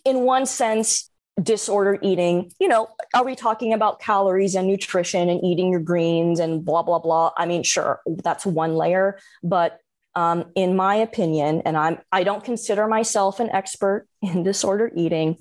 [0.05, 1.09] in one sense,
[1.41, 6.39] disordered eating, you know, are we talking about calories and nutrition and eating your greens
[6.39, 7.31] and blah, blah, blah?
[7.37, 9.79] I mean, sure, that's one layer, but
[10.19, 15.37] um, in my opinion, and I'm I don't consider myself an expert in disordered eating.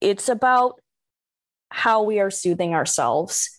[0.00, 0.80] It's about
[1.70, 3.50] how we are soothing ourselves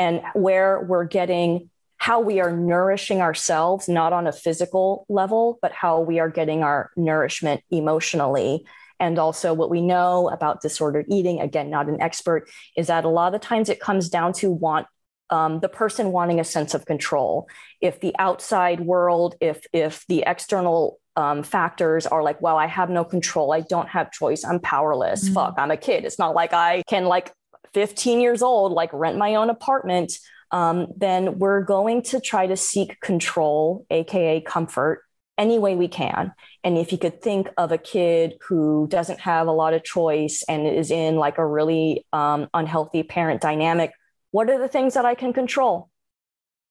[0.00, 5.70] and where we're getting how we are nourishing ourselves, not on a physical level, but
[5.70, 8.66] how we are getting our nourishment emotionally.
[8.98, 13.08] And also, what we know about disordered eating, again, not an expert, is that a
[13.08, 14.88] lot of times it comes down to want
[15.32, 17.48] um, the person wanting a sense of control.
[17.80, 22.90] If the outside world, if if the external um, factors are like, well, I have
[22.90, 25.24] no control, I don't have choice, I'm powerless.
[25.24, 25.34] Mm-hmm.
[25.34, 26.04] Fuck, I'm a kid.
[26.04, 27.32] It's not like I can like
[27.72, 30.12] 15 years old like rent my own apartment.
[30.50, 35.02] Um, then we're going to try to seek control, aka comfort,
[35.38, 36.34] any way we can.
[36.62, 40.44] And if you could think of a kid who doesn't have a lot of choice
[40.46, 43.92] and is in like a really um, unhealthy parent dynamic,
[44.32, 45.88] what are the things that I can control?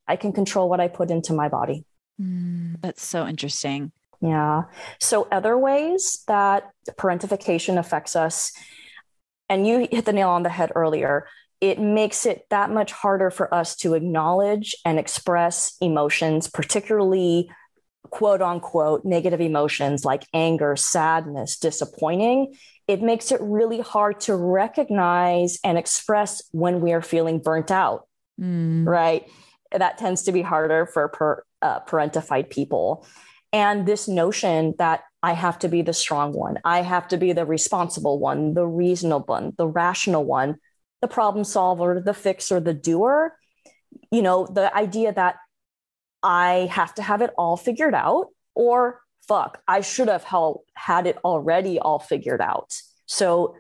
[0.07, 1.85] I can control what I put into my body.
[2.21, 3.93] Mm, that's so interesting.
[4.19, 4.63] Yeah.
[4.99, 8.51] So, other ways that parentification affects us,
[9.49, 11.27] and you hit the nail on the head earlier,
[11.59, 17.49] it makes it that much harder for us to acknowledge and express emotions, particularly
[18.09, 22.53] quote unquote negative emotions like anger, sadness, disappointing,
[22.91, 28.05] it makes it really hard to recognize and express when we are feeling burnt out,
[28.37, 28.85] mm.
[28.85, 29.31] right?
[29.71, 33.07] That tends to be harder for per, uh, parentified people.
[33.53, 37.31] And this notion that I have to be the strong one, I have to be
[37.31, 40.57] the responsible one, the reasonable one, the rational one,
[41.01, 43.37] the problem solver, the fixer, the doer.
[44.11, 45.35] You know, the idea that
[46.21, 50.25] I have to have it all figured out, or fuck, I should have
[50.73, 52.73] had it already all figured out.
[53.05, 53.55] So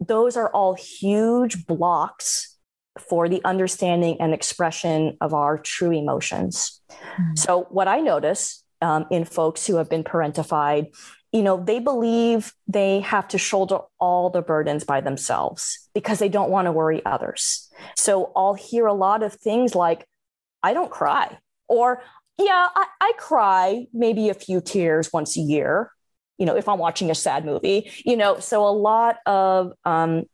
[0.00, 2.56] those are all huge blocks
[2.98, 6.80] for the understanding and expression of our true emotions.
[6.90, 7.36] Mm-hmm.
[7.36, 10.94] So what I notice um, in folks who have been parentified,
[11.32, 16.28] you know, they believe they have to shoulder all the burdens by themselves because they
[16.28, 17.70] don't want to worry others.
[17.96, 20.06] So I'll hear a lot of things like,
[20.62, 21.38] I don't cry.
[21.68, 22.02] Or,
[22.38, 25.90] yeah, I, I cry maybe a few tears once a year,
[26.38, 30.24] you know, if I'm watching a sad movie, you know, so a lot of, um,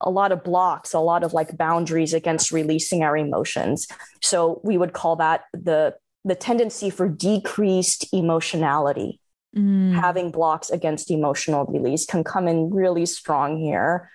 [0.00, 3.86] a lot of blocks, a lot of like boundaries against releasing our emotions.
[4.22, 5.94] So we would call that the
[6.24, 9.20] the tendency for decreased emotionality.
[9.56, 9.94] Mm.
[9.94, 14.10] Having blocks against emotional release can come in really strong here.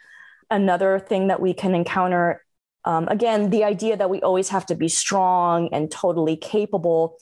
[0.50, 2.44] Another thing that we can encounter
[2.86, 7.18] um, again, the idea that we always have to be strong and totally capable,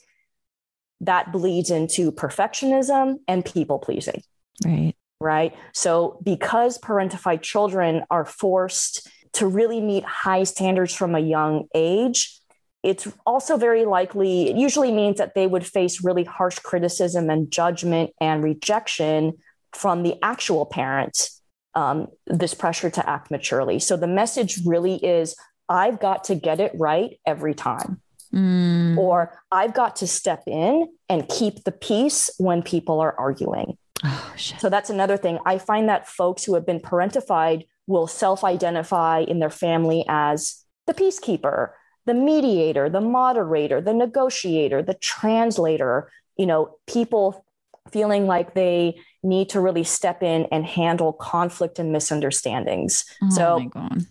[1.00, 4.22] that bleeds into perfectionism and people pleasing.
[4.64, 4.94] Right.
[5.20, 5.54] Right.
[5.74, 12.40] So, because parentified children are forced to really meet high standards from a young age,
[12.82, 17.50] it's also very likely, it usually means that they would face really harsh criticism and
[17.50, 19.34] judgment and rejection
[19.72, 21.28] from the actual parent,
[21.74, 23.78] um, this pressure to act maturely.
[23.78, 25.36] So the message really is
[25.70, 28.02] I've got to get it right every time.
[28.34, 28.98] Mm.
[28.98, 33.78] Or I've got to step in and keep the peace when people are arguing.
[34.04, 35.38] Oh, so that's another thing.
[35.46, 40.64] I find that folks who have been parentified will self identify in their family as
[40.86, 41.70] the peacekeeper,
[42.06, 47.44] the mediator, the moderator, the negotiator, the translator, you know, people
[47.92, 53.04] feeling like they need to really step in and handle conflict and misunderstandings.
[53.22, 53.70] Oh so,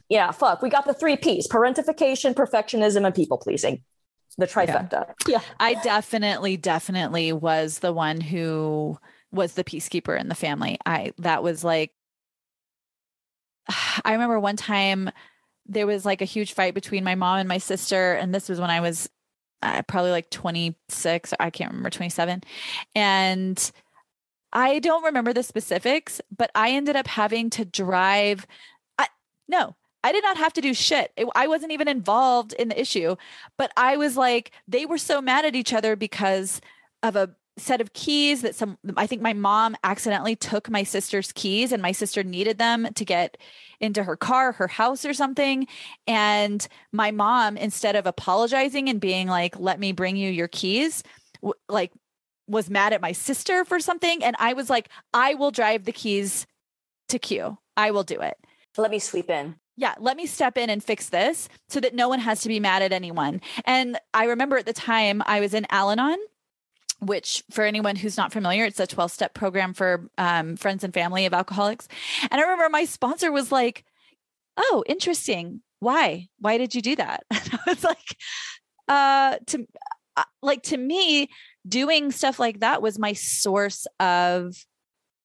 [0.10, 3.84] yeah, fuck, we got the three P's parentification, perfectionism, and people pleasing.
[4.38, 5.14] The trifecta.
[5.28, 5.40] Yeah.
[5.40, 5.42] yeah.
[5.60, 8.98] I definitely, definitely was the one who
[9.32, 10.78] was the peacekeeper in the family.
[10.86, 11.92] I, that was like,
[14.06, 15.10] I remember one time
[15.66, 18.14] there was like a huge fight between my mom and my sister.
[18.14, 19.10] And this was when I was
[19.61, 22.44] uh, probably like 26, I can't remember, 27.
[22.95, 23.72] And
[24.52, 28.48] I don't remember the specifics, but I ended up having to drive.
[28.98, 29.07] I,
[29.48, 31.11] no, I did not have to do shit.
[31.18, 33.15] It, I wasn't even involved in the issue,
[33.57, 36.61] but I was like, they were so mad at each other because
[37.03, 41.31] of a set of keys that some I think my mom accidentally took my sister's
[41.31, 43.38] keys and my sister needed them to get
[43.80, 45.68] into her car, her house or something
[46.07, 51.03] and my mom instead of apologizing and being like let me bring you your keys
[51.41, 51.91] w- like
[52.49, 54.23] was mad at my sister for something.
[54.23, 56.48] And I was like, I will drive the keys
[57.10, 57.57] to Q.
[57.77, 58.38] I will do it.
[58.77, 59.56] Let me sweep in.
[59.77, 62.60] Yeah, let me step in and fix this so that no one has to be
[62.60, 63.40] mad at anyone.
[63.64, 66.18] And I remember at the time I was in Al Anon,
[67.00, 70.94] which for anyone who's not familiar, it's a 12 step program for um, friends and
[70.94, 71.88] family of alcoholics.
[72.30, 73.86] And I remember my sponsor was like,
[74.58, 75.62] Oh, interesting.
[75.80, 76.28] Why?
[76.40, 77.24] Why did you do that?
[77.32, 78.18] And I was like,
[78.88, 79.68] uh, to
[80.18, 81.30] uh, like to me,
[81.68, 84.56] doing stuff like that was my source of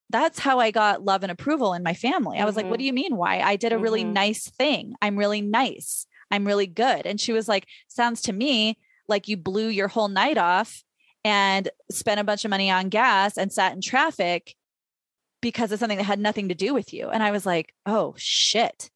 [0.09, 2.37] that's how I got love and approval in my family.
[2.37, 2.57] I was mm-hmm.
[2.57, 2.79] like, what mm-hmm.
[2.79, 3.17] do you mean?
[3.17, 3.41] Why?
[3.41, 4.13] I did a really mm-hmm.
[4.13, 4.93] nice thing.
[5.01, 6.05] I'm really nice.
[6.31, 7.05] I'm really good.
[7.05, 8.77] And she was like, sounds to me
[9.07, 10.83] like you blew your whole night off
[11.25, 14.55] and spent a bunch of money on gas and sat in traffic
[15.41, 17.09] because of something that had nothing to do with you.
[17.09, 18.91] And I was like, oh shit.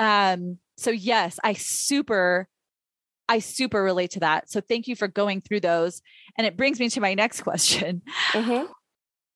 [0.00, 2.48] Um, so yes, I super
[3.28, 4.50] I super relate to that.
[4.50, 6.02] So thank you for going through those.
[6.36, 8.02] And it brings me to my next question.
[8.32, 8.66] Mm-hmm.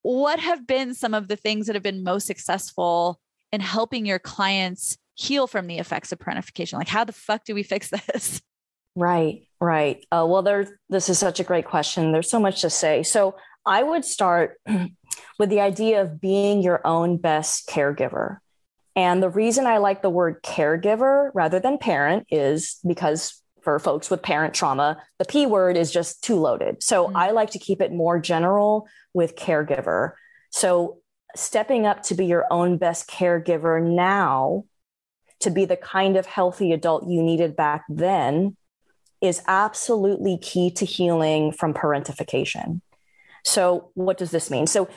[0.03, 3.19] What have been some of the things that have been most successful
[3.51, 6.75] in helping your clients heal from the effects of parentification?
[6.75, 8.43] Like, how the fuck do we fix this?
[8.99, 10.05] Right, right.
[10.11, 10.67] Uh, well, there.
[10.89, 12.11] This is such a great question.
[12.11, 13.05] There's so much to say.
[13.05, 14.59] So I would start
[15.39, 18.39] with the idea of being your own best caregiver.
[18.97, 24.11] And the reason I like the word caregiver rather than parent is because for folks
[24.11, 26.83] with parent trauma, the P word is just too loaded.
[26.83, 27.17] So mm-hmm.
[27.17, 30.15] I like to keep it more general with caregiver.
[30.51, 30.99] So
[31.37, 34.65] stepping up to be your own best caregiver now
[35.39, 38.57] to be the kind of healthy adult you needed back then
[39.21, 42.81] is absolutely key to healing from parentification.
[43.45, 44.67] So, what does this mean?
[44.67, 44.89] So,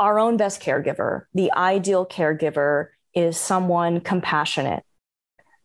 [0.00, 4.84] our own best caregiver, the ideal caregiver, is someone compassionate,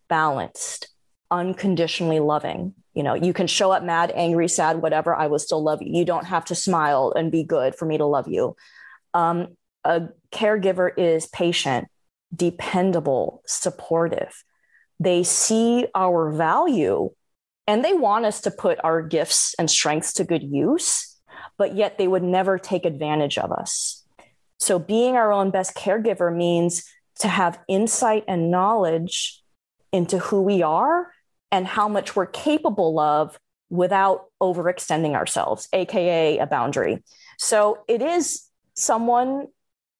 [0.08, 0.88] balanced,
[1.30, 2.74] unconditionally loving.
[2.94, 5.16] You know, you can show up mad, angry, sad, whatever.
[5.16, 5.90] I will still love you.
[5.92, 8.56] You don't have to smile and be good for me to love you.
[9.14, 11.88] Um, a caregiver is patient,
[12.36, 14.44] dependable, supportive.
[15.00, 17.10] They see our value
[17.68, 21.18] and they want us to put our gifts and strengths to good use,
[21.58, 24.04] but yet they would never take advantage of us.
[24.60, 26.86] So, being our own best caregiver means
[27.20, 29.42] to have insight and knowledge
[29.92, 31.12] into who we are
[31.52, 33.38] and how much we're capable of
[33.70, 37.04] without overextending ourselves, AKA a boundary.
[37.38, 39.48] So, it is someone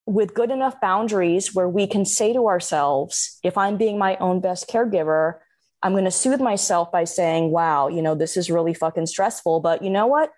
[0.06, 4.42] with good enough boundaries where we can say to ourselves, if I'm being my own
[4.42, 5.36] best caregiver,
[5.84, 9.60] I'm going to soothe myself by saying, wow, you know, this is really fucking stressful,
[9.60, 10.32] but you know what?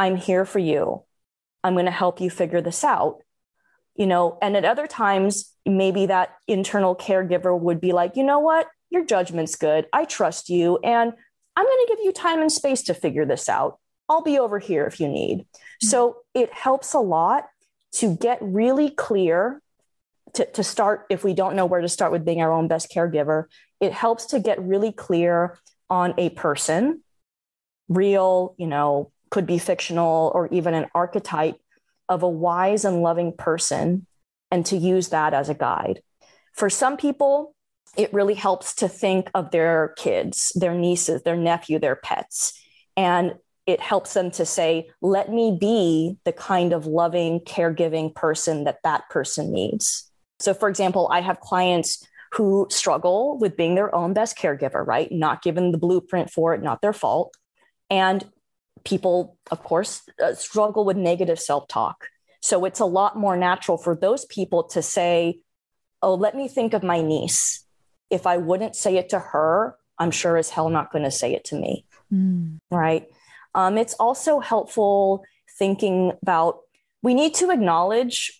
[0.00, 1.04] I'm here for you.
[1.62, 3.22] I'm going to help you figure this out.
[3.94, 8.40] You know, and at other times, maybe that internal caregiver would be like, you know
[8.40, 8.66] what?
[8.90, 9.86] Your judgment's good.
[9.92, 10.78] I trust you.
[10.78, 11.12] And
[11.54, 13.78] I'm going to give you time and space to figure this out.
[14.08, 15.40] I'll be over here if you need.
[15.40, 15.86] Mm-hmm.
[15.86, 17.44] So it helps a lot
[17.96, 19.62] to get really clear
[20.34, 22.90] to, to start if we don't know where to start with being our own best
[22.90, 23.44] caregiver
[23.80, 25.58] it helps to get really clear
[25.88, 27.02] on a person
[27.88, 31.56] real you know could be fictional or even an archetype
[32.08, 34.06] of a wise and loving person
[34.50, 36.00] and to use that as a guide
[36.52, 37.54] for some people
[37.96, 42.60] it really helps to think of their kids their nieces their nephew their pets
[42.96, 43.34] and
[43.70, 48.78] it helps them to say, let me be the kind of loving, caregiving person that
[48.82, 50.10] that person needs.
[50.40, 55.10] So, for example, I have clients who struggle with being their own best caregiver, right?
[55.10, 57.34] Not given the blueprint for it, not their fault.
[57.88, 58.24] And
[58.84, 62.08] people, of course, uh, struggle with negative self talk.
[62.40, 65.40] So, it's a lot more natural for those people to say,
[66.02, 67.64] oh, let me think of my niece.
[68.08, 71.34] If I wouldn't say it to her, I'm sure as hell not going to say
[71.34, 71.84] it to me.
[72.12, 72.58] Mm.
[72.70, 73.06] Right.
[73.54, 75.24] Um, it's also helpful
[75.58, 76.60] thinking about
[77.02, 78.39] we need to acknowledge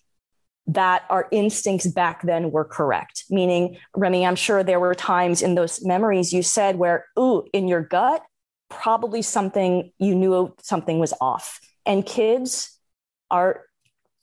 [0.73, 3.25] that our instincts back then were correct.
[3.29, 7.67] Meaning, Remy, I'm sure there were times in those memories you said where, ooh, in
[7.67, 8.23] your gut,
[8.69, 11.59] probably something you knew something was off.
[11.85, 12.79] And kids
[13.29, 13.65] are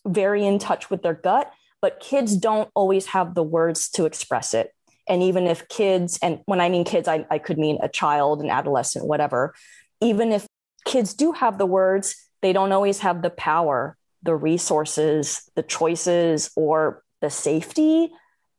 [0.06, 1.52] very in touch with their gut,
[1.82, 4.72] but kids don't always have the words to express it.
[5.06, 8.40] And even if kids, and when I mean kids, I, I could mean a child,
[8.40, 9.54] an adolescent, whatever,
[10.00, 10.46] even if
[10.86, 16.50] kids do have the words, they don't always have the power, the resources, the choices,
[16.56, 18.10] or the safety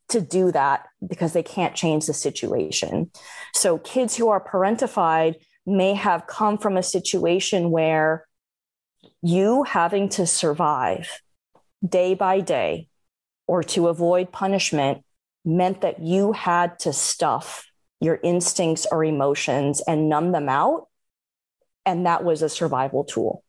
[0.10, 3.12] to do that because they can't change the situation.
[3.54, 8.26] So, kids who are parentified may have come from a situation where
[9.22, 11.22] you having to survive
[11.88, 12.88] day by day
[13.48, 15.04] or to avoid punishment
[15.46, 17.66] meant that you had to stuff
[18.02, 20.88] your instincts or emotions and numb them out
[21.86, 23.44] and that was a survival tool.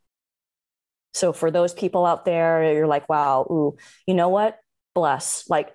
[1.13, 3.77] So for those people out there, you're like, wow, ooh,
[4.07, 4.59] you know what?
[4.95, 5.45] Bless.
[5.49, 5.73] Like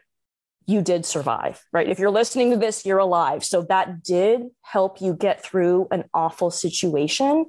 [0.66, 1.88] you did survive, right?
[1.88, 3.44] If you're listening to this, you're alive.
[3.44, 7.46] So that did help you get through an awful situation.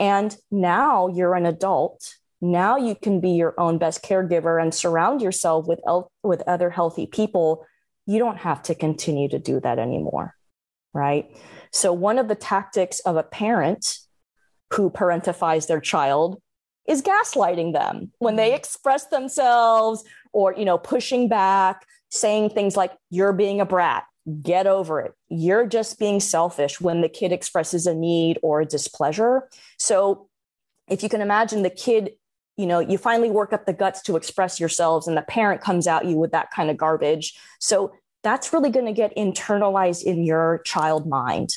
[0.00, 2.14] And now you're an adult.
[2.40, 6.70] Now you can be your own best caregiver and surround yourself with, el- with other
[6.70, 7.66] healthy people.
[8.06, 10.34] You don't have to continue to do that anymore,
[10.94, 11.30] right?
[11.72, 13.98] So, one of the tactics of a parent
[14.72, 16.40] who parentifies their child
[16.88, 18.56] is gaslighting them when they mm-hmm.
[18.56, 20.02] express themselves
[20.32, 24.04] or you know pushing back saying things like you're being a brat.
[24.42, 25.12] Get over it.
[25.28, 29.48] You're just being selfish when the kid expresses a need or a displeasure.
[29.78, 30.28] So
[30.88, 32.12] if you can imagine the kid
[32.56, 35.86] you know you finally work up the guts to express yourselves and the parent comes
[35.86, 37.38] at you with that kind of garbage.
[37.60, 37.92] So
[38.24, 41.50] that's really going to get internalized in your child mind.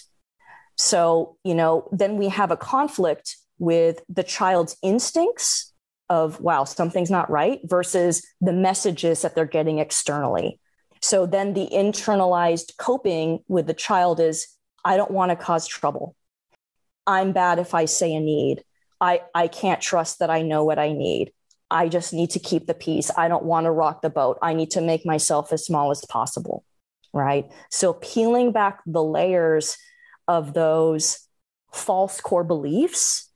[0.77, 5.71] So, you know, then we have a conflict with the child's instincts
[6.09, 10.59] of, wow, something's not right versus the messages that they're getting externally.
[10.99, 14.47] So then the internalized coping with the child is,
[14.83, 16.15] I don't want to cause trouble.
[17.05, 18.63] I'm bad if I say a need.
[18.99, 21.31] I, I can't trust that I know what I need.
[21.69, 23.11] I just need to keep the peace.
[23.15, 24.39] I don't want to rock the boat.
[24.41, 26.63] I need to make myself as small as possible.
[27.13, 27.45] Right.
[27.69, 29.77] So peeling back the layers
[30.27, 31.27] of those
[31.71, 33.30] false core beliefs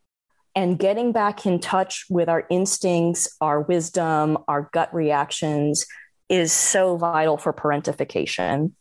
[0.56, 5.86] and getting back in touch with our instincts, our wisdom, our gut reactions
[6.30, 8.72] is so vital for parentification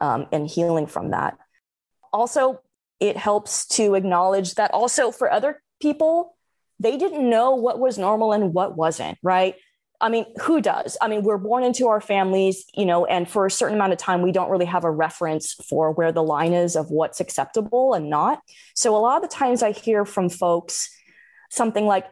[0.00, 1.38] um, and healing from that.
[2.12, 2.60] Also,
[3.00, 6.36] it helps to acknowledge that also for other people,
[6.78, 9.54] they didn't know what was normal and what wasn't, right?
[10.00, 10.96] I mean, who does?
[11.00, 13.98] I mean, we're born into our families, you know, and for a certain amount of
[13.98, 17.94] time, we don't really have a reference for where the line is of what's acceptable
[17.94, 18.40] and not.
[18.74, 20.90] So a lot of the times I hear from folks
[21.52, 22.06] something like,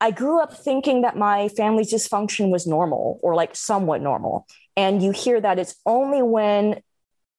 [0.00, 4.46] I grew up thinking that my family's dysfunction was normal or like somewhat normal.
[4.76, 6.80] And you hear that it's only when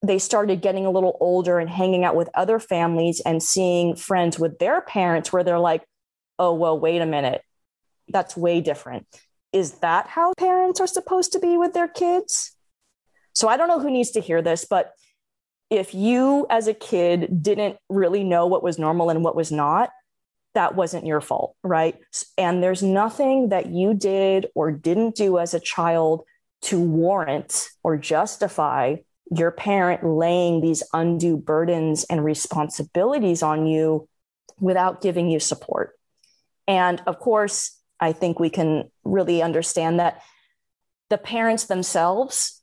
[0.06, 4.40] they started getting a little older and hanging out with other families and seeing friends
[4.40, 5.84] with their parents where they're like,
[6.38, 7.44] oh, well, wait a minute
[8.10, 9.06] that's way different.
[9.54, 12.56] Is that how parents are supposed to be with their kids?
[13.34, 14.92] So I don't know who needs to hear this, but
[15.70, 19.92] if you as a kid didn't really know what was normal and what was not,
[20.60, 21.96] that wasn't your fault, right?
[22.38, 26.24] And there's nothing that you did or didn't do as a child
[26.64, 28.98] to warrant or justify
[29.32, 34.10] your parent laying these undue burdens and responsibilities on you
[34.60, 35.98] without giving you support.
[36.68, 40.22] And of course, I think we can really understand that
[41.10, 42.62] the parents themselves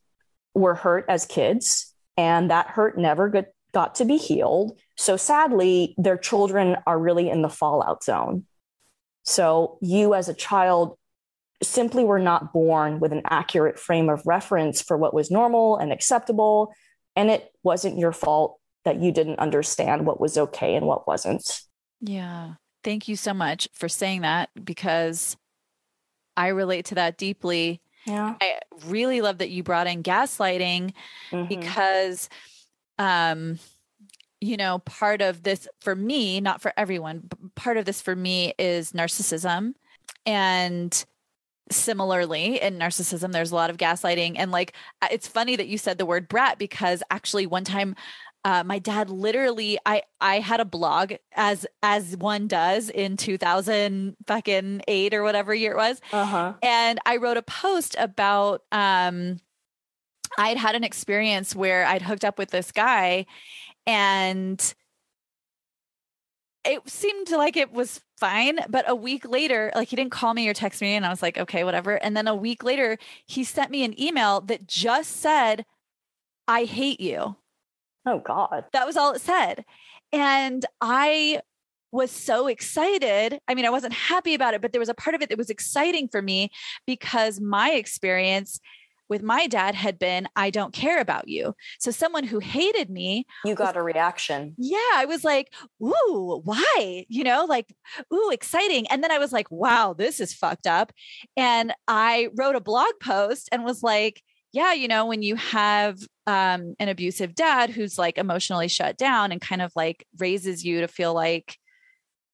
[0.53, 3.27] were hurt as kids, and that hurt never
[3.73, 4.77] got, to be healed.
[4.95, 8.45] So sadly, their children are really in the fallout zone.
[9.23, 10.97] So you, as a child,
[11.61, 15.91] simply were not born with an accurate frame of reference for what was normal and
[15.91, 16.73] acceptable.
[17.15, 21.61] And it wasn't your fault that you didn't understand what was okay and what wasn't.
[21.99, 22.53] Yeah.
[22.83, 25.35] Thank you so much for saying that because
[26.37, 27.81] I relate to that deeply.
[28.05, 28.35] Yeah.
[28.39, 30.93] I really love that you brought in gaslighting
[31.31, 31.47] mm-hmm.
[31.49, 32.29] because
[32.99, 33.59] um
[34.39, 38.53] you know, part of this for me, not for everyone, part of this for me
[38.59, 39.73] is narcissism.
[40.25, 41.05] And
[41.71, 44.73] similarly in narcissism there's a lot of gaslighting and like
[45.11, 47.93] it's funny that you said the word brat because actually one time
[48.45, 54.15] uh, my dad literally i i had a blog as as one does in 2000
[54.25, 56.53] fucking 8 or whatever year it was uh-huh.
[56.63, 59.37] and i wrote a post about um
[60.37, 63.25] i'd had an experience where i'd hooked up with this guy
[63.85, 64.73] and
[66.65, 70.47] it seemed like it was fine but a week later like he didn't call me
[70.47, 73.43] or text me and i was like okay whatever and then a week later he
[73.43, 75.65] sent me an email that just said
[76.47, 77.35] i hate you
[78.07, 78.63] Oh, God.
[78.71, 79.65] That was all it said.
[80.13, 81.41] And I
[81.91, 83.39] was so excited.
[83.47, 85.37] I mean, I wasn't happy about it, but there was a part of it that
[85.37, 86.49] was exciting for me
[86.85, 88.61] because my experience
[89.09, 91.53] with my dad had been, I don't care about you.
[91.79, 93.25] So someone who hated me.
[93.45, 94.55] You got was, a reaction.
[94.57, 94.77] Yeah.
[94.95, 97.05] I was like, ooh, why?
[97.07, 97.73] You know, like,
[98.13, 98.87] ooh, exciting.
[98.87, 100.91] And then I was like, wow, this is fucked up.
[101.35, 104.21] And I wrote a blog post and was like,
[104.53, 109.31] yeah, you know, when you have um, an abusive dad who's like emotionally shut down
[109.31, 111.57] and kind of like raises you to feel like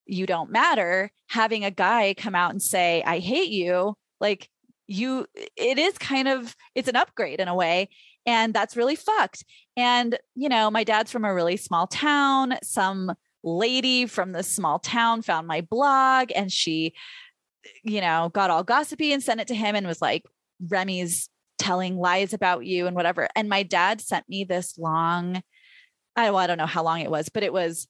[0.06, 4.50] you don't matter, having a guy come out and say, I hate you, like
[4.88, 7.90] you, it is kind of, it's an upgrade in a way.
[8.26, 9.44] And that's really fucked.
[9.76, 12.56] And, you know, my dad's from a really small town.
[12.64, 16.94] Some lady from this small town found my blog and she,
[17.84, 20.24] you know, got all gossipy and sent it to him and was like,
[20.70, 21.30] Remy's
[21.60, 23.28] telling lies about you and whatever.
[23.36, 25.42] And my dad sent me this long,
[26.16, 27.88] I, well, I don't know how long it was, but it was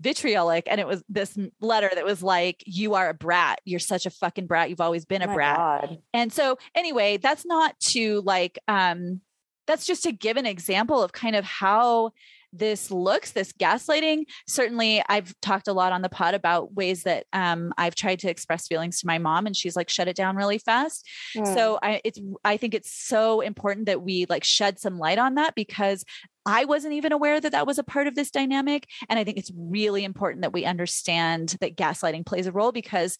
[0.00, 0.66] vitriolic.
[0.70, 3.60] And it was this letter that was like, You are a brat.
[3.64, 4.70] You're such a fucking brat.
[4.70, 5.56] You've always been a oh brat.
[5.56, 5.98] God.
[6.12, 9.20] And so, anyway, that's not to like, um,
[9.66, 12.12] that's just to give an example of kind of how
[12.56, 14.24] this looks, this gaslighting.
[14.46, 18.30] Certainly, I've talked a lot on the pod about ways that um, I've tried to
[18.30, 21.06] express feelings to my mom, and she's like shut it down really fast.
[21.54, 25.34] So I, it's I think it's so important that we like shed some light on
[25.34, 26.04] that because
[26.46, 29.38] I wasn't even aware that that was a part of this dynamic, and I think
[29.38, 33.18] it's really important that we understand that gaslighting plays a role because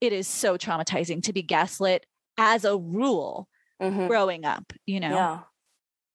[0.00, 2.06] it is so traumatizing to be gaslit
[2.38, 3.48] as a rule
[3.82, 4.06] mm-hmm.
[4.06, 4.72] growing up.
[4.86, 5.10] You know.
[5.10, 5.38] Yeah.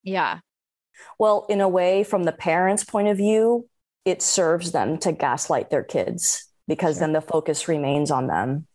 [0.03, 0.39] Yeah.
[1.19, 3.67] Well, in a way, from the parents' point of view,
[4.05, 7.01] it serves them to gaslight their kids because sure.
[7.01, 8.67] then the focus remains on them.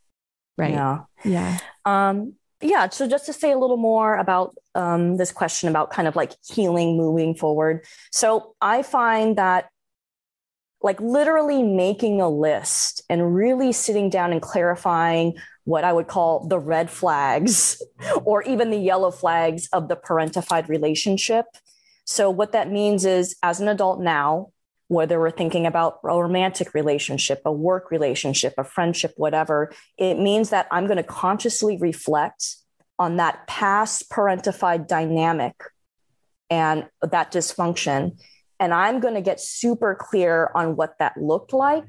[0.57, 0.73] Right.
[0.73, 1.01] Yeah.
[1.25, 1.59] Yeah.
[1.85, 2.89] Um, yeah.
[2.91, 6.33] So just to say a little more about um, this question about kind of like
[6.47, 7.85] healing moving forward.
[8.11, 9.71] So I find that
[10.83, 15.35] like literally making a list and really sitting down and clarifying
[15.65, 17.83] what I would call the red flags
[18.25, 21.47] or even the yellow flags of the parentified relationship
[22.05, 24.51] so, what that means is, as an adult now,
[24.89, 30.51] whether we're thinking about a romantic relationship, a work relationship, a friendship, whatever, it means
[30.51, 32.56] that I'm going to consciously reflect
[32.98, 35.55] on that past parentified dynamic
[36.51, 38.20] and that dysfunction.
[38.59, 41.86] And I'm going to get super clear on what that looked like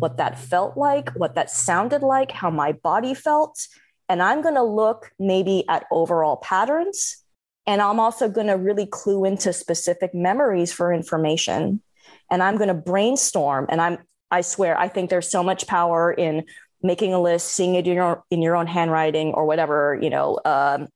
[0.00, 3.68] what that felt like, what that sounded like, how my body felt.
[4.08, 7.22] And I'm going to look maybe at overall patterns.
[7.66, 11.82] And I'm also going to really clue into specific memories for information.
[12.30, 13.66] And I'm going to brainstorm.
[13.68, 13.98] And I'm,
[14.30, 16.44] I swear, I think there's so much power in
[16.82, 20.40] making a list, seeing it in your, in your own handwriting or whatever, you know,
[20.44, 20.88] um,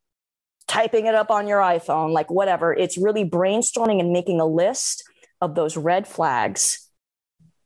[0.67, 2.73] typing it up on your iPhone, like whatever.
[2.73, 5.05] It's really brainstorming and making a list
[5.41, 6.89] of those red flags.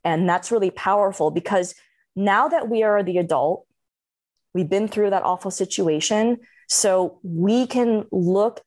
[0.04, 1.74] And that's really powerful because
[2.16, 3.66] now that we are the adult,
[4.52, 6.38] we've been through that awful situation.
[6.68, 8.60] So we can look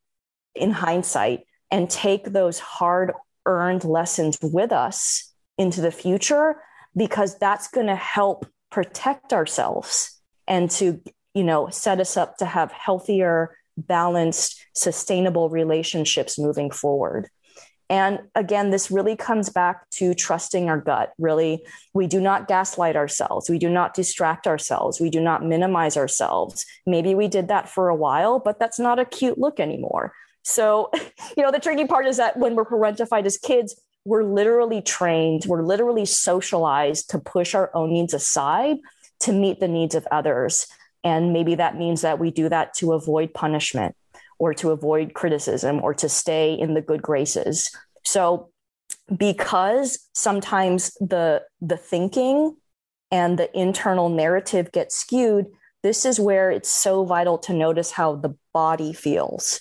[0.55, 3.13] in hindsight and take those hard
[3.45, 6.55] earned lessons with us into the future
[6.95, 11.01] because that's going to help protect ourselves and to
[11.33, 17.29] you know set us up to have healthier balanced sustainable relationships moving forward
[17.91, 21.11] and again, this really comes back to trusting our gut.
[21.19, 23.49] Really, we do not gaslight ourselves.
[23.49, 25.01] We do not distract ourselves.
[25.01, 26.65] We do not minimize ourselves.
[26.85, 30.13] Maybe we did that for a while, but that's not a cute look anymore.
[30.43, 30.89] So,
[31.37, 35.45] you know, the tricky part is that when we're parentified as kids, we're literally trained,
[35.45, 38.77] we're literally socialized to push our own needs aside
[39.19, 40.67] to meet the needs of others.
[41.03, 43.95] And maybe that means that we do that to avoid punishment
[44.39, 47.69] or to avoid criticism or to stay in the good graces.
[48.03, 48.49] So
[49.15, 52.55] because sometimes the the thinking
[53.11, 55.47] and the internal narrative gets skewed,
[55.83, 59.59] this is where it's so vital to notice how the body feels.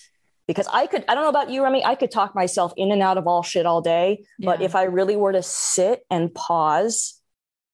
[0.50, 3.02] Because I could, I don't know about you, Remy, I could talk myself in and
[3.02, 4.24] out of all shit all day.
[4.38, 4.46] Yeah.
[4.50, 7.20] But if I really were to sit and pause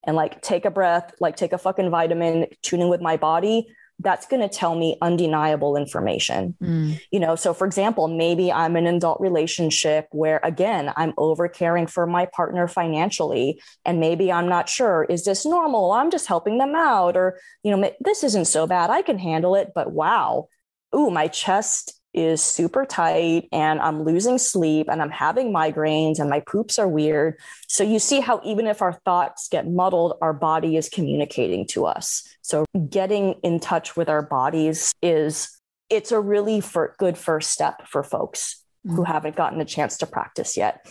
[0.07, 3.67] and like take a breath, like take a fucking vitamin, tune in with my body,
[4.01, 6.55] that's going to tell me undeniable information.
[6.63, 7.01] Mm.
[7.11, 11.49] You know, so for example, maybe I'm in an adult relationship where again, I'm over
[11.49, 15.93] caring for my partner financially and maybe I'm not sure is this normal?
[15.93, 18.91] I'm just helping them out or you know, this isn't so bad.
[18.91, 20.49] I can handle it, but wow.
[20.95, 26.31] Ooh, my chest is super tight and I'm losing sleep and I'm having migraines and
[26.31, 27.39] my poops are weird.
[27.69, 31.87] So you see how even if our thoughts get muddled, our body is communicating to
[31.87, 32.27] us.
[32.41, 35.61] So getting in touch with our bodies is
[35.91, 38.97] it's a really for, good first step for folks mm-hmm.
[38.97, 40.87] who haven't gotten a chance to practice yet.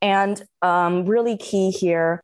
[0.00, 2.22] And um, really key here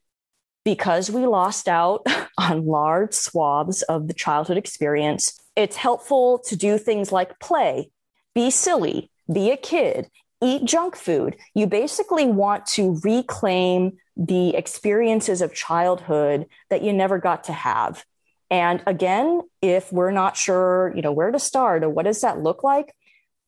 [0.64, 2.06] because we lost out
[2.38, 7.90] on large swaths of the childhood experience, it's helpful to do things like play,
[8.34, 10.08] be silly, be a kid,
[10.42, 11.36] eat junk food.
[11.54, 18.04] You basically want to reclaim the experiences of childhood that you never got to have.
[18.50, 22.40] And again, if we're not sure, you know, where to start or what does that
[22.40, 22.94] look like,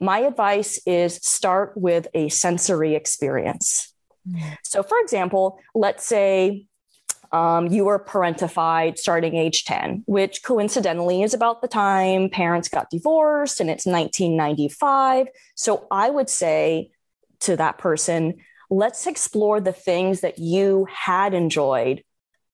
[0.00, 3.94] my advice is start with a sensory experience.
[4.28, 4.56] Mm.
[4.62, 6.66] So, for example, let's say
[7.32, 12.90] um, you were parentified starting age 10, which coincidentally is about the time parents got
[12.90, 15.28] divorced and it's 1995.
[15.54, 16.90] So I would say
[17.40, 18.36] to that person,
[18.70, 22.02] let's explore the things that you had enjoyed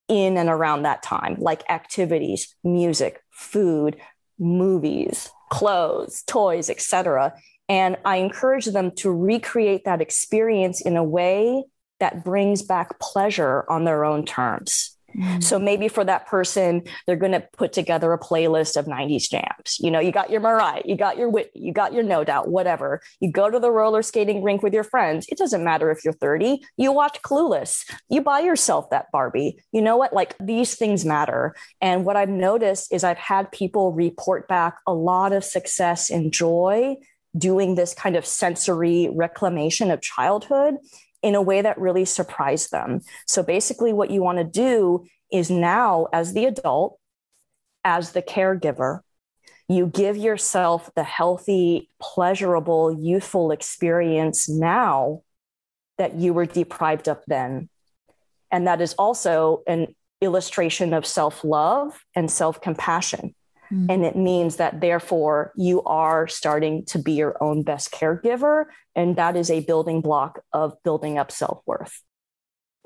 [0.08, 3.96] in and around that time, like activities, music, food,
[4.38, 7.34] movies, clothes, toys, etc.
[7.68, 11.64] And I encourage them to recreate that experience in a way
[12.02, 14.96] that brings back pleasure on their own terms.
[15.16, 15.40] Mm.
[15.40, 19.76] So maybe for that person, they're going to put together a playlist of 90s jams.
[19.78, 22.48] You know, you got your Mariah, you got your Whitney, you got your No Doubt,
[22.48, 23.00] whatever.
[23.20, 25.26] You go to the roller skating rink with your friends.
[25.28, 26.60] It doesn't matter if you're 30.
[26.76, 27.88] You watch Clueless.
[28.08, 29.58] You buy yourself that Barbie.
[29.70, 30.12] You know what?
[30.12, 31.54] Like these things matter.
[31.80, 36.32] And what I've noticed is I've had people report back a lot of success and
[36.32, 36.96] joy
[37.38, 40.74] doing this kind of sensory reclamation of childhood
[41.22, 43.00] in a way that really surprised them.
[43.26, 46.98] So basically, what you want to do is now, as the adult,
[47.84, 49.00] as the caregiver,
[49.68, 55.22] you give yourself the healthy, pleasurable, youthful experience now
[55.98, 57.68] that you were deprived of then.
[58.50, 63.34] And that is also an illustration of self love and self compassion.
[63.72, 63.86] Mm.
[63.88, 68.66] And it means that therefore you are starting to be your own best caregiver.
[68.94, 72.02] And that is a building block of building up self worth.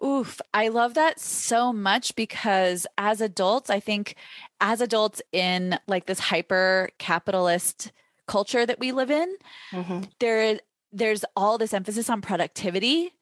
[0.04, 4.14] Oof, I love that so much because as adults, I think
[4.60, 7.92] as adults in like this hyper capitalist
[8.26, 9.36] culture that we live in,
[9.72, 10.00] mm-hmm.
[10.20, 10.60] there
[10.92, 13.12] there's all this emphasis on productivity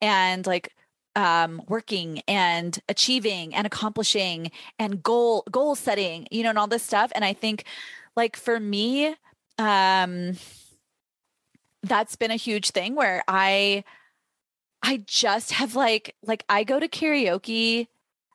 [0.00, 0.72] and like
[1.16, 6.82] um, working and achieving and accomplishing and goal goal setting, you know, and all this
[6.82, 7.12] stuff.
[7.14, 7.64] And I think,
[8.16, 9.14] like for me,
[9.58, 10.36] um,
[11.82, 13.84] that's been a huge thing where I,
[14.82, 17.88] I just have like like I go to karaoke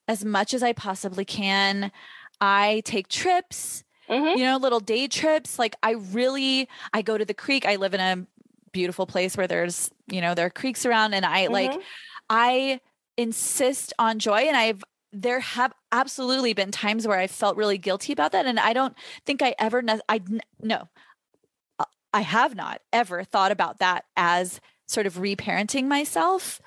[0.07, 1.91] as much as I possibly can.
[2.41, 4.37] I take trips, Mhm.
[4.37, 5.59] you know, little day trips.
[5.59, 7.65] Like I really, I go to the creek.
[7.65, 8.25] I live in a
[8.71, 11.81] beautiful place where there's, you know, there are creeks around and I like, Mhm.
[12.29, 12.81] I
[13.17, 18.13] insist on joy and I've, there have absolutely been times where I felt really guilty
[18.13, 18.45] about that.
[18.45, 18.95] And I don't
[19.25, 20.21] think I ever, I,
[20.61, 20.87] no,
[21.79, 26.61] Uh, I have not ever thought about that as sort of reparenting myself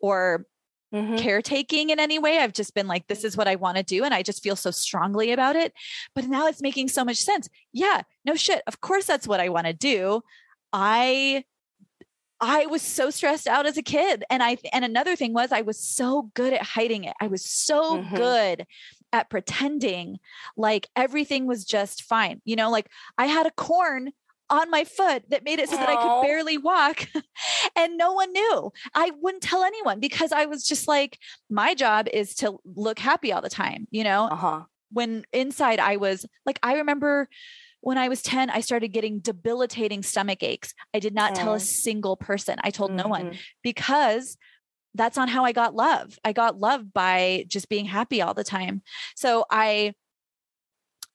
[0.00, 0.46] or
[0.94, 1.18] Mhm.
[1.18, 2.38] caretaking in any way.
[2.38, 4.04] I've just been like, this is what I want to do.
[4.04, 5.74] And I just feel so strongly about it.
[6.14, 7.46] But now it's making so much sense.
[7.72, 8.62] Yeah, no shit.
[8.66, 10.22] Of course, that's what I want to do.
[10.72, 11.44] I.
[12.40, 15.62] I was so stressed out as a kid and I and another thing was I
[15.62, 17.14] was so good at hiding it.
[17.20, 18.14] I was so Mhm.
[18.14, 18.66] good
[19.12, 20.18] at pretending
[20.56, 22.40] like everything was just fine.
[22.44, 24.12] You know, like I had a corn
[24.50, 27.06] on my foot that made it so that I could barely walk
[27.76, 28.72] and no one knew.
[28.94, 31.18] I wouldn't tell anyone because I was just like
[31.50, 34.30] my job is to look happy all the time, you know?
[34.30, 34.64] Uh-huh.
[34.90, 37.28] When inside I was like I remember
[37.80, 40.74] when I was 10 I started getting debilitating stomach aches.
[40.94, 41.54] I did not tell Oh.
[41.56, 42.56] a single person.
[42.62, 43.38] I told no one Mhm.
[43.62, 44.36] because
[44.94, 46.18] that's not how I got love.
[46.24, 48.82] I got love by just being happy all the time.
[49.14, 49.94] So I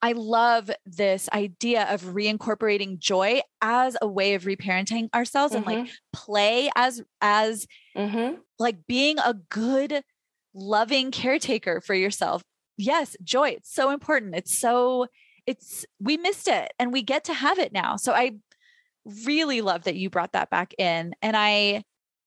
[0.02, 5.78] I love this idea of reincorporating joy as a way of reparenting ourselves and like
[5.80, 5.92] Mhm.
[6.12, 7.66] play as as
[7.96, 8.40] Mhm.
[8.60, 10.04] like being a good
[10.54, 12.44] loving caretaker for yourself.
[12.78, 13.50] Yes, joy.
[13.52, 14.36] It's so important.
[14.36, 15.08] It's so
[15.46, 17.96] it's we missed it and we get to have it now.
[17.98, 18.34] So I
[19.26, 21.84] really love that you brought that back in and I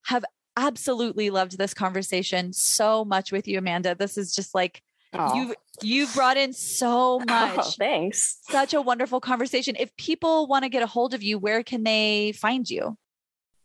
[0.06, 0.24] have
[0.56, 3.94] absolutely loved this conversation so much with you Amanda.
[3.94, 4.82] This is just like
[5.14, 5.34] Aw.
[5.34, 7.76] you've you've brought in so Oh, much.
[7.76, 8.38] thanks.
[8.42, 9.76] Such a wonderful conversation.
[9.78, 12.96] If people want to get a hold of you, where can they find you?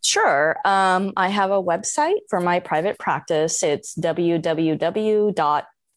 [0.03, 0.57] Sure.
[0.65, 3.61] Um, I have a website for my private practice.
[3.61, 3.93] It's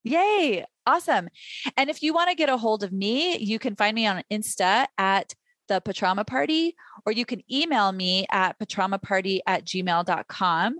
[0.03, 0.65] Yay.
[0.85, 1.29] Awesome.
[1.77, 4.21] And if you want to get a hold of me, you can find me on
[4.29, 5.33] Insta at
[5.69, 6.75] the Patrauma Party,
[7.05, 10.79] or you can email me at patraumaparty at gmail.com.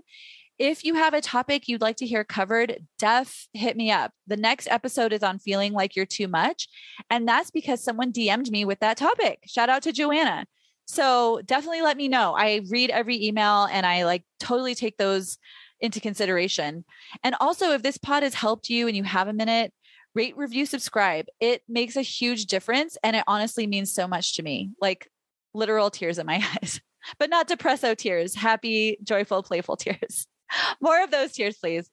[0.58, 4.12] If you have a topic you'd like to hear covered, def hit me up.
[4.26, 6.68] The next episode is on feeling like you're too much.
[7.10, 9.40] And that's because someone DM'd me with that topic.
[9.46, 10.46] Shout out to Joanna.
[10.86, 12.34] So definitely let me know.
[12.36, 15.38] I read every email and I like totally take those
[15.80, 16.84] into consideration.
[17.22, 19.72] And also, if this pod has helped you and you have a minute,
[20.14, 21.26] rate, review, subscribe.
[21.40, 22.96] It makes a huge difference.
[23.02, 25.08] And it honestly means so much to me like
[25.52, 26.80] literal tears in my eyes,
[27.18, 30.26] but not depresso tears, happy, joyful, playful tears.
[30.80, 31.90] More of those tears, please.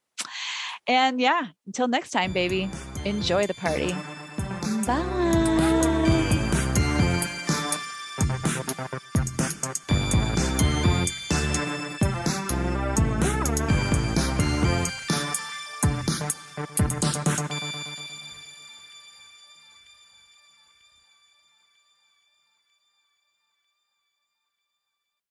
[0.88, 2.70] And yeah, until next time, baby,
[3.06, 3.96] enjoy the party.
[4.86, 5.31] Bye.